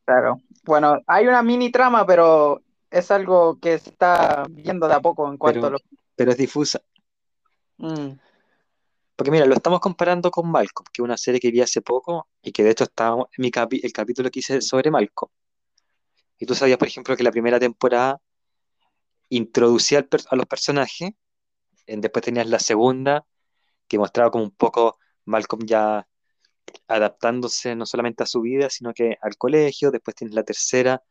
Claro. 0.04 0.40
Bueno, 0.62 1.00
hay 1.08 1.26
una 1.26 1.42
mini 1.42 1.72
trama, 1.72 2.06
pero 2.06 2.62
es 2.90 3.10
algo 3.10 3.58
que 3.60 3.78
se 3.78 3.90
está 3.90 4.44
viendo 4.50 4.88
de 4.88 4.94
a 4.94 5.00
poco 5.00 5.28
en 5.30 5.38
cuanto 5.38 5.66
a 5.66 5.70
lo... 5.70 5.78
Pero 6.16 6.32
es 6.32 6.36
difusa. 6.36 6.80
Mm. 7.78 8.10
Porque 9.16 9.30
mira, 9.30 9.46
lo 9.46 9.54
estamos 9.54 9.80
comparando 9.80 10.30
con 10.30 10.50
Malcolm, 10.50 10.86
que 10.92 11.02
es 11.02 11.04
una 11.04 11.16
serie 11.16 11.40
que 11.40 11.50
vi 11.50 11.60
hace 11.60 11.82
poco 11.82 12.28
y 12.42 12.52
que 12.52 12.64
de 12.64 12.70
hecho 12.70 12.84
está 12.84 13.10
en 13.10 13.26
mi 13.38 13.50
el 13.82 13.92
capítulo 13.92 14.30
que 14.30 14.40
hice 14.40 14.60
sobre 14.60 14.90
Malcolm. 14.90 15.30
Y 16.38 16.46
tú 16.46 16.54
sabías, 16.54 16.78
por 16.78 16.88
ejemplo, 16.88 17.16
que 17.16 17.22
la 17.22 17.30
primera 17.30 17.60
temporada 17.60 18.20
introducía 19.28 20.06
a 20.30 20.36
los 20.36 20.46
personajes, 20.46 21.10
después 21.86 22.24
tenías 22.24 22.46
la 22.46 22.58
segunda, 22.58 23.26
que 23.86 23.98
mostraba 23.98 24.30
como 24.30 24.44
un 24.44 24.52
poco 24.52 24.98
Malcolm 25.26 25.66
ya 25.66 26.08
adaptándose 26.86 27.74
no 27.74 27.84
solamente 27.86 28.22
a 28.22 28.26
su 28.26 28.40
vida, 28.40 28.70
sino 28.70 28.94
que 28.94 29.16
al 29.20 29.36
colegio, 29.36 29.90
después 29.90 30.14
tienes 30.14 30.34
la 30.34 30.44
tercera, 30.44 31.02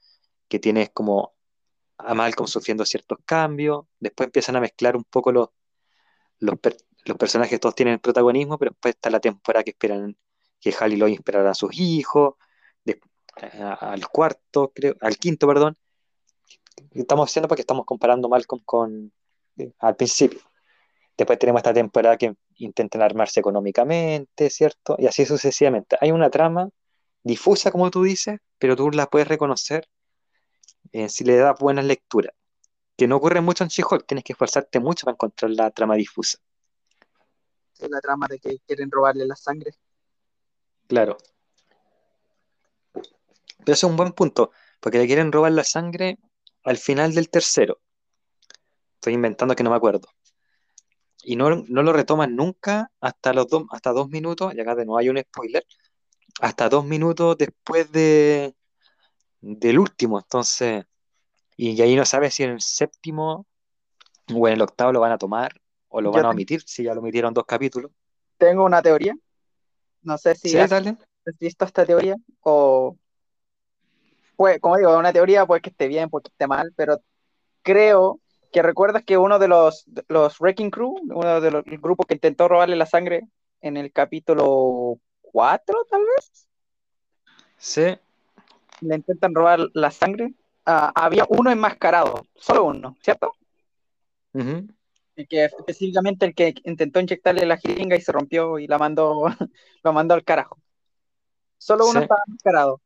que 0.47 0.59
tienes 0.59 0.89
como 0.91 1.35
a 1.99 2.13
Malcolm 2.15 2.47
sufriendo 2.47 2.85
ciertos 2.85 3.19
cambios, 3.25 3.85
después 3.99 4.27
empiezan 4.27 4.55
a 4.55 4.61
mezclar 4.61 4.95
un 4.95 5.03
poco 5.03 5.31
los, 5.31 5.49
los, 6.39 6.57
personajes 7.17 7.59
todos 7.59 7.75
tienen 7.75 7.95
el 7.95 7.99
protagonismo, 7.99 8.57
pero 8.57 8.71
después 8.71 8.95
está 8.95 9.09
la 9.09 9.19
temporada 9.19 9.63
que 9.63 9.71
esperan 9.71 10.17
que 10.59 10.73
Hal 10.77 10.93
y 10.93 10.97
Lois 10.97 11.17
esperarán 11.17 11.47
a 11.51 11.53
sus 11.53 11.77
hijos, 11.77 12.35
al 13.61 14.07
cuarto, 14.09 14.71
creo, 14.73 14.95
al 15.01 15.17
quinto, 15.17 15.47
perdón. 15.47 15.77
Estamos 16.91 17.29
haciendo 17.29 17.47
porque 17.47 17.61
estamos 17.61 17.85
comparando 17.85 18.29
Malcolm 18.29 18.61
con 18.65 19.13
eh, 19.57 19.71
al 19.79 19.95
principio. 19.95 20.39
Después 21.17 21.37
tenemos 21.39 21.59
esta 21.59 21.73
temporada 21.73 22.17
que 22.17 22.35
intentan 22.55 23.01
armarse 23.01 23.39
económicamente, 23.39 24.49
¿cierto? 24.49 24.95
Y 24.97 25.07
así 25.07 25.25
sucesivamente. 25.25 25.97
Hay 26.01 26.11
una 26.11 26.29
trama 26.29 26.69
difusa, 27.23 27.71
como 27.71 27.91
tú 27.91 28.03
dices, 28.03 28.39
pero 28.57 28.75
tú 28.75 28.91
la 28.91 29.07
puedes 29.07 29.27
reconocer 29.27 29.87
eh, 30.91 31.09
si 31.09 31.23
le 31.23 31.37
das 31.37 31.57
buenas 31.59 31.85
lecturas. 31.85 32.33
Que 32.97 33.07
no 33.07 33.17
ocurre 33.17 33.41
mucho 33.41 33.63
en 33.63 33.69
She-Hulk, 33.69 34.05
tienes 34.05 34.23
que 34.23 34.33
esforzarte 34.33 34.79
mucho 34.79 35.05
para 35.05 35.15
encontrar 35.15 35.51
la 35.51 35.71
trama 35.71 35.95
difusa 35.95 36.39
la 37.87 38.01
trama 38.01 38.27
de 38.27 38.39
que 38.39 38.59
quieren 38.67 38.91
robarle 38.91 39.25
la 39.25 39.35
sangre. 39.35 39.71
Claro. 40.87 41.17
Pero 42.93 43.73
eso 43.73 43.87
es 43.87 43.91
un 43.91 43.95
buen 43.95 44.11
punto, 44.11 44.51
porque 44.79 44.97
le 44.97 45.07
quieren 45.07 45.31
robar 45.31 45.51
la 45.51 45.63
sangre 45.63 46.17
al 46.63 46.77
final 46.77 47.13
del 47.13 47.29
tercero. 47.29 47.79
Estoy 48.95 49.13
inventando 49.13 49.55
que 49.55 49.63
no 49.63 49.69
me 49.69 49.77
acuerdo. 49.77 50.09
Y 51.23 51.35
no, 51.35 51.49
lo 51.49 51.93
retoman 51.93 52.35
nunca 52.35 52.91
hasta 52.99 53.33
los 53.33 53.47
dos, 53.47 53.63
hasta 53.71 53.91
dos 53.91 54.09
minutos, 54.09 54.53
y 54.55 54.59
acá 54.59 54.75
de 54.75 54.85
nuevo 54.85 54.97
hay 54.97 55.09
un 55.09 55.19
spoiler, 55.19 55.65
hasta 56.41 56.69
dos 56.69 56.85
minutos 56.85 57.37
después 57.37 57.91
de 57.91 58.55
del 59.41 59.79
último. 59.79 60.19
Entonces, 60.19 60.85
y, 61.55 61.81
ahí 61.81 61.95
no 61.95 62.05
sabes 62.05 62.35
si 62.35 62.43
en 62.43 62.51
el 62.51 62.61
séptimo 62.61 63.45
o 64.33 64.47
en 64.47 64.53
el 64.53 64.61
octavo 64.61 64.91
lo 64.91 64.99
van 64.99 65.11
a 65.11 65.17
tomar 65.17 65.59
o 65.89 66.01
lo 66.01 66.11
van 66.11 66.25
a 66.25 66.29
omitir, 66.29 66.61
si 66.65 66.83
ya 66.83 66.93
lo 66.93 67.01
omitieron 67.01 67.33
dos 67.33 67.45
capítulos. 67.45 67.91
Tengo 68.37 68.63
una 68.63 68.81
teoría. 68.81 69.15
No 70.01 70.17
sé 70.17 70.35
si 70.35 70.57
has, 70.57 70.71
visto 71.39 71.65
esta 71.65 71.85
teoría 71.85 72.15
o... 72.41 72.95
Pues, 74.35 74.61
como 74.61 74.77
digo, 74.77 74.97
una 74.97 75.11
teoría 75.11 75.45
puede 75.45 75.61
que 75.61 75.69
esté 75.69 75.89
bien, 75.89 76.09
puede 76.09 76.23
que 76.23 76.29
esté 76.29 76.47
mal, 76.47 76.71
pero 76.77 77.01
creo 77.61 78.21
que 78.53 78.61
recuerdas 78.61 79.03
que 79.03 79.17
uno 79.17 79.37
de 79.37 79.49
los, 79.49 79.85
los 80.07 80.39
Wrecking 80.39 80.71
Crew, 80.71 80.95
uno 81.13 81.41
de 81.41 81.51
los 81.51 81.65
grupos 81.65 82.05
que 82.07 82.13
intentó 82.13 82.47
robarle 82.47 82.77
la 82.77 82.85
sangre 82.85 83.27
en 83.59 83.75
el 83.75 83.91
capítulo 83.91 84.97
4, 85.21 85.85
tal 85.89 86.01
vez. 86.01 86.47
Sí. 87.57 87.97
Le 88.81 88.95
intentan 88.95 89.33
robar 89.33 89.59
la 89.73 89.91
sangre. 89.91 90.33
Ah, 90.65 90.91
había 90.95 91.25
uno 91.29 91.51
enmascarado, 91.51 92.25
solo 92.35 92.65
uno, 92.65 92.95
¿cierto? 93.01 93.33
que 95.27 95.45
específicamente 95.45 96.25
el 96.25 96.35
que 96.35 96.53
intentó 96.63 96.99
inyectarle 96.99 97.45
la 97.45 97.57
jeringa 97.57 97.95
y 97.95 98.01
se 98.01 98.11
rompió 98.11 98.59
y 98.59 98.67
la 98.67 98.77
mandó, 98.77 99.25
lo 99.83 99.93
mandó 99.93 100.13
al 100.13 100.23
carajo. 100.23 100.57
Solo 101.57 101.87
uno 101.87 101.99
estaba 101.99 102.21
enmascarado. 102.25 102.81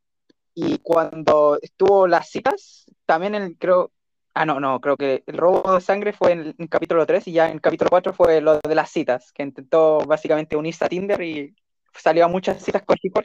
Y 0.56 0.80
cuando 0.80 1.60
estuvo 1.62 2.08
las 2.08 2.30
citas, 2.30 2.86
también 3.06 3.36
el, 3.36 3.58
creo, 3.58 3.91
ah, 4.34 4.46
no, 4.46 4.60
no, 4.60 4.80
creo 4.80 4.98
que 4.98 5.24
el 5.26 5.38
robo 5.38 5.76
de 5.76 5.82
sangre 5.82 6.14
fue 6.14 6.32
en, 6.32 6.56
el 6.58 6.70
capítulo 6.70 7.06
3 7.06 7.28
y 7.28 7.34
ya 7.34 7.48
en 7.48 7.54
el 7.54 7.62
capítulo 7.62 7.89
4 7.89 8.14
fue 8.14 8.41
lo 8.41 8.60
de 8.60 8.76
las 8.76 8.91
citas, 8.91 9.32
que 9.32 9.44
intentó 9.44 10.00
básicamente 10.00 10.56
unirse 10.56 10.86
a 10.86 10.89
Tinder 10.89 11.22
y 11.22 11.56
salió 11.96 12.26
a 12.26 12.28
muchas 12.28 12.64
citas 12.64 12.84
con 12.84 12.98
Chico. 12.98 13.22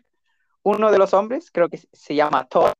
Uno 0.62 0.90
de 0.90 0.98
los 0.98 1.14
hombres, 1.14 1.50
creo 1.50 1.68
que 1.68 1.80
se 1.92 2.14
llama 2.14 2.46
Thor, 2.46 2.72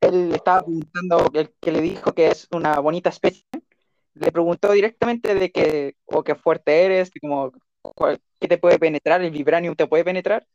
él 0.00 0.32
estaba 0.34 0.62
preguntando, 0.62 1.30
el 1.34 1.50
que 1.60 1.72
le 1.72 1.80
dijo 1.80 2.12
que 2.12 2.28
es 2.28 2.48
una 2.52 2.78
bonita 2.80 3.10
especie, 3.10 3.44
le 4.14 4.32
preguntó 4.32 4.72
directamente 4.72 5.34
de 5.34 5.50
que, 5.52 5.96
o 6.06 6.24
qué 6.24 6.34
fuerte 6.34 6.84
eres, 6.84 7.10
como, 7.20 7.52
¿qué 8.38 8.48
te 8.48 8.58
puede 8.58 8.78
penetrar? 8.78 9.22
¿El 9.22 9.30
vibranium 9.30 9.74
te 9.74 9.86
puede 9.86 10.04
penetrar? 10.04 10.46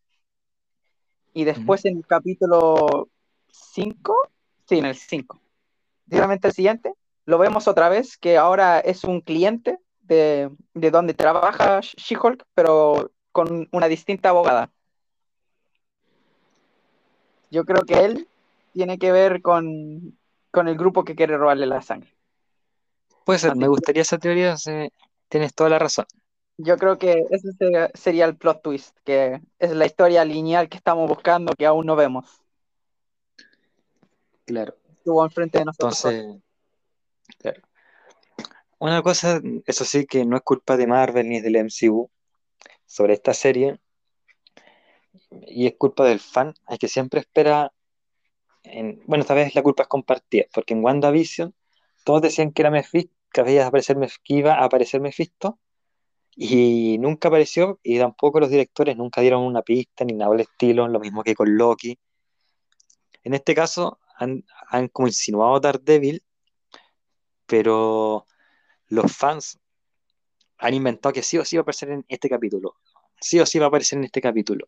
Y 1.34 1.43
después 1.43 1.86
en 1.86 1.97
el 1.97 2.07
capítulo 2.07 3.09
5, 3.51 4.16
sí, 4.68 4.80
en 4.80 4.86
el 4.86 4.95
5, 4.95 5.39
directamente 6.05 6.47
el 6.47 6.53
siguiente, 6.53 6.93
lo 7.26 7.38
vemos 7.38 7.68
otra 7.68 7.89
vez, 7.89 8.18
que 8.18 8.38
ahora 8.38 8.80
es 8.80 9.03
un 9.03 9.22
cliente 9.22 9.80
de, 10.01 10.49
de 10.74 10.91
donde 10.91 11.13
trabaja 11.13 11.82
She-Hulk, 11.82 12.45
pero 12.53 13.11
con 13.32 13.68
una 13.72 13.88
distinta 13.88 14.30
abogada. 14.30 14.72
Yo 17.56 17.64
creo 17.64 17.86
que 17.86 18.03
él 18.03 18.28
tiene 18.74 18.99
que 18.99 19.14
ver 19.14 19.41
con, 19.41 20.20
con 20.51 20.68
el 20.68 20.76
grupo 20.76 21.06
que 21.06 21.16
quiere 21.16 21.38
robarle 21.38 21.66
la 21.66 21.82
sangre. 21.82 22.14
Puede 23.24 23.39
ser, 23.39 23.56
me 23.56 23.70
gustaría 23.70 24.01
esa 24.01 24.18
teoría, 24.18 24.58
tienes 25.30 25.53
toda 25.56 25.70
la 25.70 25.80
razón. 25.80 26.06
Yo 26.58 26.78
creo 26.78 26.97
que 26.97 27.24
ese 27.30 27.51
sería, 27.93 28.26
el 28.26 28.36
plot 28.36 28.62
twist, 28.62 28.97
que 29.06 29.39
es 29.58 29.72
la 29.72 29.86
historia 29.86 30.26
lineal 30.26 30.68
que 30.68 30.76
estamos 30.76 31.08
buscando, 31.08 31.53
que 31.53 31.66
aún 31.66 31.86
no 31.86 31.95
vemos. 31.95 32.26
Claro. 34.43 34.76
Estuvo 34.97 35.24
enfrente 35.24 35.60
de 35.60 35.66
nosotros. 35.66 36.03
Entonces, 36.03 36.41
claro. 37.38 37.62
Una 38.80 39.01
cosa, 39.01 39.39
eso 39.66 39.86
sí, 39.86 40.06
que 40.06 40.26
no 40.26 40.36
es 40.36 40.41
culpa 40.41 40.76
de 40.76 40.88
Marvel 40.88 41.30
ni 41.30 41.39
del 41.39 41.56
MCU 41.56 42.10
sobre 42.86 43.14
esta 43.14 43.34
serie, 43.34 43.80
y 45.47 45.68
es 45.68 45.76
culpa 45.78 46.05
del 46.05 46.20
fan, 46.20 46.53
es 46.70 46.80
que 46.80 46.88
siempre 46.88 47.22
espera, 47.22 47.72
en, 48.63 49.01
bueno, 49.05 49.22
esta 49.24 49.34
vez 49.34 49.55
la 49.55 49.63
culpa 49.63 49.84
es 49.84 49.89
compartida, 49.89 50.45
porque 50.53 50.74
en 50.74 50.84
WandaVision 50.84 51.53
todos 52.03 52.22
decían 52.22 52.51
que 52.51 52.61
era 52.61 52.72
Mephisto, 52.72 53.13
que, 53.32 53.41
había 53.41 53.68
aparecer, 53.68 53.97
que 54.24 54.34
iba 54.34 54.55
a 54.55 54.66
aparecer 54.66 55.01
Mephisto, 55.01 55.59
y 56.36 56.97
nunca 56.99 57.30
apareció, 57.30 57.80
y 57.84 57.97
tampoco 57.97 58.39
los 58.39 58.49
directores 58.49 58.97
nunca 58.97 59.22
dieron 59.22 59.43
una 59.43 59.61
pista 59.61 60.03
ni 60.03 60.13
nada 60.13 60.32
del 60.32 60.41
estilo, 60.41 60.88
lo 60.88 60.99
mismo 60.99 61.24
que 61.24 61.34
con 61.36 61.55
Loki. 61.57 61.97
En 63.24 63.34
este 63.34 63.55
caso 63.55 63.99
han, 64.18 64.43
como 64.91 65.07
insinuado 65.07 65.59
Daredevil, 65.59 66.24
pero 67.45 68.26
los 68.88 69.16
fans 69.16 69.59
han 70.57 70.74
inventado 70.74 71.13
que 71.13 71.24
sí 71.24 71.38
o 71.38 71.45
sí 71.45 71.57
va 71.57 71.61
a 71.61 71.63
aparecer 71.63 71.89
en 71.89 72.05
este 72.07 72.30
capítulo. 72.30 72.76
Sí 73.20 73.39
o 73.39 73.45
sí 73.45 73.59
va 73.59 73.66
a 73.66 73.68
aparecer 73.70 73.97
en 73.97 74.05
este 74.05 74.22
capítulo. 74.22 74.66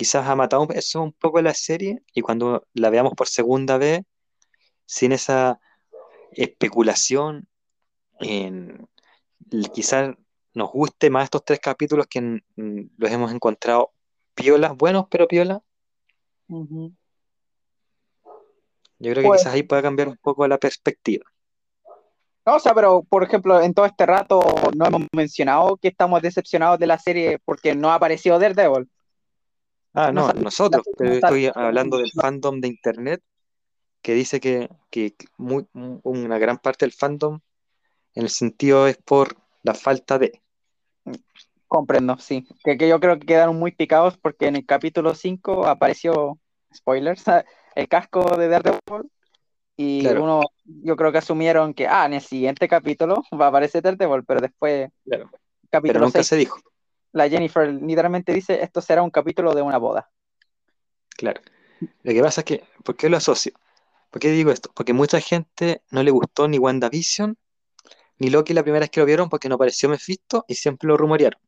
Quizás 0.00 0.26
ha 0.26 0.34
matado 0.34 0.66
eso 0.70 1.02
un 1.02 1.12
poco 1.12 1.42
la 1.42 1.52
serie 1.52 2.02
y 2.14 2.22
cuando 2.22 2.66
la 2.72 2.88
veamos 2.88 3.12
por 3.12 3.28
segunda 3.28 3.76
vez, 3.76 4.00
sin 4.86 5.12
esa 5.12 5.60
especulación, 6.32 7.46
en, 8.18 8.88
quizás 9.74 10.14
nos 10.54 10.72
guste 10.72 11.10
más 11.10 11.24
estos 11.24 11.44
tres 11.44 11.60
capítulos 11.60 12.06
que 12.06 12.42
los 12.56 13.10
hemos 13.10 13.30
encontrado 13.30 13.92
piolas, 14.34 14.74
buenos 14.74 15.04
pero 15.10 15.28
piolas. 15.28 15.60
Yo 16.48 16.62
creo 19.00 19.16
que 19.16 19.22
Pues- 19.24 19.42
quizás 19.42 19.52
ahí 19.52 19.64
pueda 19.64 19.82
cambiar 19.82 20.08
un 20.08 20.16
poco 20.16 20.48
la 20.48 20.56
perspectiva. 20.56 21.26
No, 22.46 22.54
o 22.56 22.58
sea, 22.58 22.72
pero 22.72 23.02
por 23.02 23.22
ejemplo, 23.22 23.60
en 23.60 23.74
todo 23.74 23.84
este 23.84 24.06
rato 24.06 24.40
no 24.74 24.86
hemos 24.86 25.02
mencionado 25.12 25.76
que 25.76 25.88
estamos 25.88 26.22
decepcionados 26.22 26.78
de 26.78 26.86
la 26.86 26.98
serie 26.98 27.38
porque 27.44 27.74
no 27.74 27.90
ha 27.90 27.96
aparecido 27.96 28.38
Daredevil. 28.38 28.88
Ah, 29.92 30.12
No 30.12 30.32
nosotros, 30.34 30.86
pero 30.96 31.12
estoy 31.12 31.50
hablando 31.54 31.98
del 31.98 32.10
fandom 32.12 32.60
de 32.60 32.68
internet 32.68 33.22
que 34.02 34.14
dice 34.14 34.40
que, 34.40 34.68
que 34.90 35.14
muy- 35.36 35.66
una 35.72 36.38
gran 36.38 36.58
parte 36.58 36.84
del 36.84 36.92
fandom 36.92 37.40
en 38.14 38.22
el 38.24 38.30
sentido 38.30 38.86
es 38.86 38.96
por 38.96 39.36
la 39.62 39.74
falta 39.74 40.18
de. 40.18 40.40
Comprendo, 41.66 42.18
sí. 42.18 42.46
Que, 42.64 42.76
que 42.76 42.88
yo 42.88 42.98
creo 42.98 43.18
que 43.18 43.26
quedaron 43.26 43.56
muy 43.58 43.72
picados 43.72 44.16
porque 44.16 44.46
en 44.46 44.56
el 44.56 44.66
capítulo 44.66 45.14
5 45.14 45.66
apareció, 45.66 46.38
spoilers, 46.74 47.24
el 47.74 47.88
casco 47.88 48.36
de 48.36 48.48
Daredevil 48.48 49.10
y 49.76 50.00
Claro. 50.02 50.24
uno, 50.24 50.42
yo 50.64 50.96
creo 50.96 51.12
que 51.12 51.18
asumieron 51.18 51.74
que, 51.74 51.86
ah, 51.86 52.06
en 52.06 52.14
el 52.14 52.20
siguiente 52.20 52.68
capítulo 52.68 53.22
va 53.40 53.46
a 53.46 53.48
aparecer 53.48 53.82
Daredevil, 53.82 54.24
pero 54.24 54.40
después, 54.40 54.90
Claro. 55.04 55.30
Pero 55.32 55.40
capítulo 55.70 56.04
nunca 56.06 56.18
6, 56.18 56.26
se 56.26 56.36
dijo. 56.36 56.58
La 57.12 57.28
Jennifer 57.28 57.72
literalmente 57.72 58.32
dice, 58.32 58.62
esto 58.62 58.80
será 58.80 59.02
un 59.02 59.10
capítulo 59.10 59.54
de 59.54 59.62
una 59.62 59.78
boda. 59.78 60.10
Claro. 61.16 61.40
Lo 62.02 62.12
que 62.12 62.20
pasa 62.22 62.42
es 62.42 62.44
que, 62.44 62.64
¿por 62.84 62.96
qué 62.96 63.08
lo 63.08 63.16
asocio? 63.16 63.52
¿Por 64.10 64.20
qué 64.20 64.30
digo 64.30 64.50
esto? 64.50 64.70
Porque 64.74 64.92
mucha 64.92 65.20
gente 65.20 65.82
no 65.90 66.02
le 66.02 66.10
gustó 66.10 66.48
ni 66.48 66.58
WandaVision 66.58 67.36
ni 68.18 68.28
Loki 68.28 68.52
la 68.52 68.62
primera 68.62 68.80
vez 68.80 68.90
que 68.90 69.00
lo 69.00 69.06
vieron 69.06 69.28
porque 69.30 69.48
no 69.48 69.54
apareció 69.54 69.88
Mephisto 69.88 70.44
y 70.46 70.54
siempre 70.54 70.86
lo 70.86 70.96
rumorearon. 70.96 71.40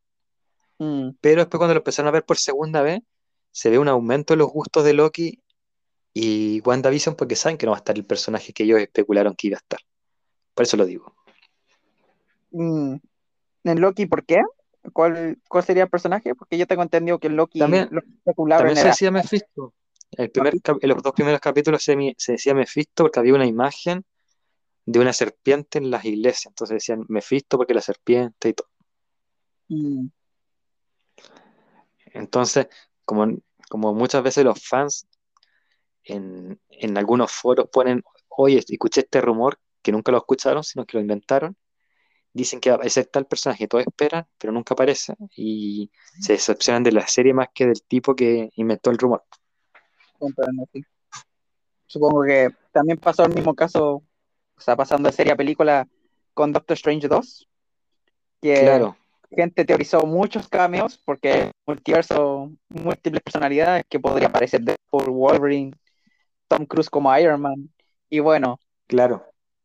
Mm, 0.78 1.10
Pero 1.20 1.42
después 1.42 1.58
cuando 1.58 1.74
lo 1.74 1.80
empezaron 1.80 2.08
a 2.08 2.12
ver 2.12 2.24
por 2.24 2.38
segunda 2.38 2.80
vez, 2.82 3.00
se 3.50 3.68
ve 3.68 3.78
un 3.78 3.88
aumento 3.88 4.32
en 4.32 4.38
los 4.38 4.48
gustos 4.48 4.82
de 4.84 4.94
Loki 4.94 5.42
y 6.14 6.60
WandaVision 6.62 7.14
porque 7.14 7.36
saben 7.36 7.58
que 7.58 7.66
no 7.66 7.72
va 7.72 7.78
a 7.78 7.80
estar 7.80 7.96
el 7.96 8.06
personaje 8.06 8.52
que 8.54 8.64
ellos 8.64 8.80
especularon 8.80 9.34
que 9.34 9.48
iba 9.48 9.56
a 9.56 9.60
estar. 9.60 9.80
Por 10.54 10.64
eso 10.64 10.76
lo 10.78 10.86
digo. 10.86 11.14
mm. 12.50 12.96
En 13.64 13.80
Loki, 13.80 14.06
¿por 14.06 14.24
qué? 14.24 14.40
¿Cuál, 14.92 15.38
cuál 15.48 15.64
sería 15.64 15.84
el 15.84 15.90
personaje? 15.90 16.34
Porque 16.34 16.58
yo 16.58 16.66
tengo 16.66 16.82
entendido 16.82 17.18
que 17.18 17.28
Loki, 17.28 17.58
También- 17.58 17.88
lo 17.90 18.00
especularon 18.00 18.66
También 18.66 18.82
se 18.82 18.88
decía 18.88 19.10
Mephisto. 19.10 19.74
El 20.10 20.30
primer, 20.30 20.54
en 20.54 20.88
los 20.90 21.02
dos 21.02 21.12
primeros 21.14 21.40
capítulos 21.40 21.82
se, 21.82 22.14
se 22.18 22.32
decía 22.32 22.54
Mephisto 22.54 23.04
porque 23.04 23.20
había 23.20 23.34
una 23.34 23.46
imagen 23.46 24.04
de 24.84 24.98
una 25.00 25.12
serpiente 25.12 25.78
en 25.78 25.90
las 25.90 26.04
iglesias. 26.04 26.46
Entonces 26.46 26.74
decían 26.74 27.04
Mephisto 27.08 27.56
porque 27.56 27.74
la 27.74 27.80
serpiente 27.80 28.50
y 28.50 28.52
todo. 28.52 28.68
Mm, 29.68 30.06
Entonces, 32.06 32.66
como, 33.04 33.38
como 33.70 33.94
muchas 33.94 34.22
veces 34.22 34.44
los 34.44 34.62
fans 34.66 35.06
en, 36.04 36.60
en 36.68 36.98
algunos 36.98 37.32
foros 37.32 37.68
ponen, 37.72 38.02
oye, 38.28 38.62
escuché 38.66 39.02
este 39.02 39.20
rumor, 39.20 39.58
que 39.82 39.92
nunca 39.92 40.12
lo 40.12 40.18
escucharon, 40.18 40.62
sino 40.62 40.84
que 40.84 40.96
lo 40.96 41.00
inventaron, 41.00 41.56
dicen 42.32 42.60
que 42.60 42.70
va 42.70 42.74
a 42.74 42.76
aparecer 42.76 43.06
tal 43.06 43.26
personaje, 43.26 43.68
todos 43.68 43.84
esperan, 43.86 44.26
pero 44.38 44.52
nunca 44.52 44.74
aparece, 44.74 45.14
y 45.36 45.90
se 46.20 46.34
decepcionan 46.34 46.82
de 46.82 46.92
la 46.92 47.06
serie 47.06 47.34
más 47.34 47.48
que 47.52 47.66
del 47.66 47.82
tipo 47.82 48.14
que 48.14 48.50
inventó 48.56 48.90
el 48.90 48.98
rumor. 48.98 49.24
Supongo 51.86 52.22
que 52.22 52.48
también 52.72 52.98
pasó 52.98 53.24
el 53.24 53.34
mismo 53.34 53.54
caso, 53.54 54.02
o 54.56 54.60
sea, 54.60 54.76
pasando 54.76 55.08
de 55.08 55.16
serie 55.16 55.32
a 55.32 55.36
película 55.36 55.86
con 56.32 56.52
Doctor 56.52 56.74
Strange 56.74 57.08
2, 57.08 57.48
que 58.40 58.60
Claro, 58.60 58.96
gente 59.30 59.64
teorizó 59.64 60.00
muchos 60.00 60.48
cameos 60.48 61.00
porque 61.04 61.50
multiverso, 61.66 62.50
múltiples 62.68 63.22
personalidades 63.22 63.84
que 63.88 64.00
podría 64.00 64.28
aparecer 64.28 64.62
por 64.90 65.10
Wolverine, 65.10 65.72
Tom 66.48 66.66
Cruise 66.66 66.90
como 66.90 67.16
Iron 67.18 67.40
Man, 67.40 67.70
y 68.08 68.20
bueno, 68.20 68.58
claro, 68.86 69.24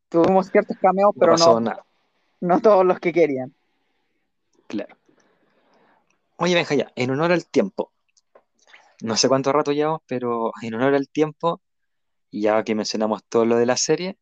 tuvimos 0.09 0.47
ciertos 0.47 0.77
cameos, 0.77 1.11
no 1.15 1.19
pero 1.19 1.37
no, 1.37 1.59
nada, 1.59 1.85
no 2.41 2.61
todos 2.61 2.85
los 2.85 2.99
que 2.99 3.13
querían. 3.13 3.53
claro. 4.67 4.95
Oye, 6.37 6.53
Benja, 6.55 6.75
ya, 6.75 6.91
en 6.95 7.09
honor 7.11 7.31
al 7.31 7.47
tiempo, 7.47 7.91
no 9.01 9.15
sé 9.17 9.27
cuánto 9.27 9.51
rato 9.51 9.71
llevamos, 9.71 10.01
pero 10.07 10.51
en 10.61 10.75
honor 10.75 10.93
al 10.93 11.09
tiempo, 11.09 11.61
ya 12.31 12.63
que 12.63 12.75
mencionamos 12.75 13.23
todo 13.23 13.45
lo 13.45 13.57
de 13.57 13.65
la 13.65 13.77
serie, 13.77 14.17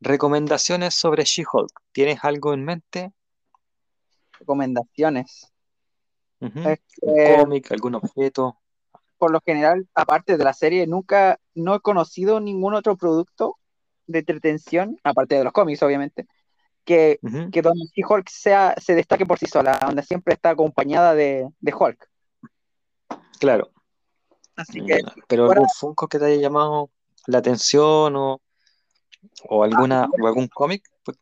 recomendaciones 0.00 0.94
sobre 0.94 1.24
She-Hulk. 1.24 1.72
¿Tienes 1.92 2.24
algo 2.24 2.54
en 2.54 2.64
mente? 2.64 3.12
Recomendaciones. 4.38 5.52
Ujú. 6.40 6.60
Es 6.60 6.80
¿Un 7.02 7.16
que, 7.16 7.36
cómic, 7.36 7.72
algún 7.72 7.96
objeto? 7.96 8.58
por 9.18 9.32
lo 9.32 9.40
general, 9.40 9.88
aparte 9.94 10.36
de 10.36 10.44
la 10.44 10.52
serie, 10.52 10.86
nunca 10.86 11.40
no 11.54 11.74
he 11.74 11.80
conocido 11.80 12.38
ningún 12.40 12.74
otro 12.74 12.96
producto 12.96 13.58
de 14.06 14.20
entretención, 14.20 14.98
aparte 15.02 15.34
de 15.34 15.44
los 15.44 15.52
cómics, 15.52 15.82
obviamente, 15.82 16.26
que, 16.88 17.18
Ujú. 17.20 17.50
que 17.50 17.60
donde 17.60 17.84
She-Hulk 17.94 18.30
sea, 18.30 18.74
se 18.80 18.94
destaque 18.94 19.26
por 19.26 19.38
sí 19.38 19.44
sola, 19.44 19.78
donde 19.84 20.02
siempre 20.02 20.32
está 20.32 20.50
acompañada 20.50 21.14
de, 21.14 21.46
de 21.60 21.74
Hulk. 21.74 22.08
Claro, 23.38 23.70
Así 24.56 24.80
que, 24.84 25.02
Ya, 25.02 25.14
pero 25.28 25.44
fuera- 25.46 25.60
algún 25.60 25.68
Funko 25.68 26.08
que 26.08 26.18
te 26.18 26.24
haya 26.24 26.40
llamado 26.40 26.90
la 27.26 27.38
atención 27.38 28.16
o, 28.16 28.40
o 29.50 29.62
alguna 29.64 30.08
o 30.18 30.26
algún 30.26 30.48
cómic? 30.48 30.82
Pues, 31.04 31.18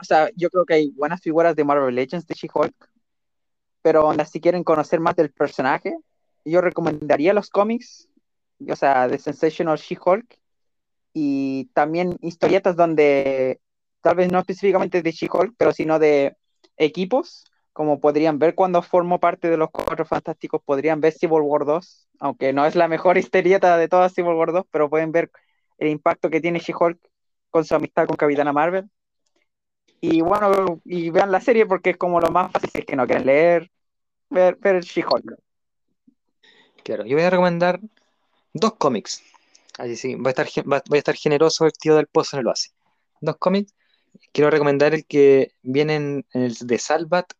o 0.00 0.04
sea, 0.04 0.28
yo 0.34 0.50
creo 0.50 0.66
que 0.66 0.74
hay 0.74 0.90
buenas 0.90 1.20
figuras 1.22 1.54
de 1.54 1.64
Marvel 1.64 1.94
Legends 1.94 2.26
de 2.26 2.34
She-Hulk, 2.34 2.74
pero 3.82 4.12
si 4.24 4.40
quieren 4.40 4.64
conocer 4.64 4.98
más 4.98 5.14
del 5.14 5.30
personaje, 5.30 5.96
yo 6.44 6.60
recomendaría 6.60 7.32
los 7.32 7.50
cómics, 7.50 8.08
o 8.68 8.74
sea, 8.76 9.06
de 9.06 9.18
Sensational 9.18 9.78
She-Hulk, 9.78 10.38
y 11.14 11.66
también 11.72 12.18
historietas 12.20 12.74
donde, 12.76 13.60
tal 14.06 14.14
vez 14.14 14.30
no 14.30 14.38
específicamente 14.38 15.02
de 15.02 15.10
She-Hulk, 15.10 15.54
pero 15.58 15.72
sino 15.72 15.98
de 15.98 16.36
equipos, 16.76 17.44
como 17.72 17.98
podrían 17.98 18.38
ver 18.38 18.54
cuando 18.54 18.80
formó 18.80 19.18
parte 19.18 19.50
de 19.50 19.56
los 19.56 19.68
Cuatro 19.72 20.04
Fantásticos, 20.04 20.62
podrían 20.64 21.00
ver 21.00 21.12
Civil 21.12 21.40
War 21.40 21.64
2, 21.64 22.06
aunque 22.20 22.52
no 22.52 22.64
es 22.66 22.76
la 22.76 22.86
mejor 22.86 23.18
historieta 23.18 23.76
de 23.76 23.88
todas 23.88 24.14
Civil 24.14 24.34
War 24.34 24.52
2, 24.52 24.64
pero 24.70 24.88
pueden 24.88 25.10
ver 25.10 25.32
el 25.78 25.88
impacto 25.88 26.30
que 26.30 26.40
tiene 26.40 26.60
She-Hulk 26.60 27.00
con 27.50 27.64
su 27.64 27.74
amistad 27.74 28.06
con 28.06 28.14
Capitana 28.14 28.52
Marvel. 28.52 28.88
Y 30.00 30.20
bueno, 30.20 30.80
y 30.84 31.10
vean 31.10 31.32
la 31.32 31.40
serie 31.40 31.66
porque 31.66 31.90
es 31.90 31.96
como 31.96 32.20
lo 32.20 32.30
más 32.30 32.52
fácil 32.52 32.70
si 32.70 32.78
es 32.78 32.86
que 32.86 32.94
no 32.94 33.08
quieren 33.08 33.26
leer, 33.26 33.72
ver, 34.30 34.54
ver 34.54 34.84
She-Hulk. 34.84 35.34
claro, 36.84 37.04
yo 37.04 37.16
voy 37.16 37.24
a 37.24 37.30
recomendar 37.30 37.80
dos 38.52 38.74
cómics. 38.74 39.20
Sí, 39.96 40.14
voy 40.14 40.28
a 40.28 40.30
estar, 40.30 40.48
voy 40.64 40.96
a 40.96 40.98
estar 40.98 41.16
generoso 41.16 41.66
el 41.66 41.72
tío 41.72 41.96
del 41.96 42.06
pozo 42.06 42.36
en 42.36 42.42
el 42.42 42.46
oasis. 42.46 42.72
Dos 43.20 43.36
cómics. 43.38 43.74
Quiero 44.36 44.50
recomendar 44.50 44.92
el 44.92 45.06
que 45.06 45.54
viene 45.62 45.94
en, 45.94 46.26
el 46.34 46.54
de 46.58 46.78
Salvat 46.78 47.32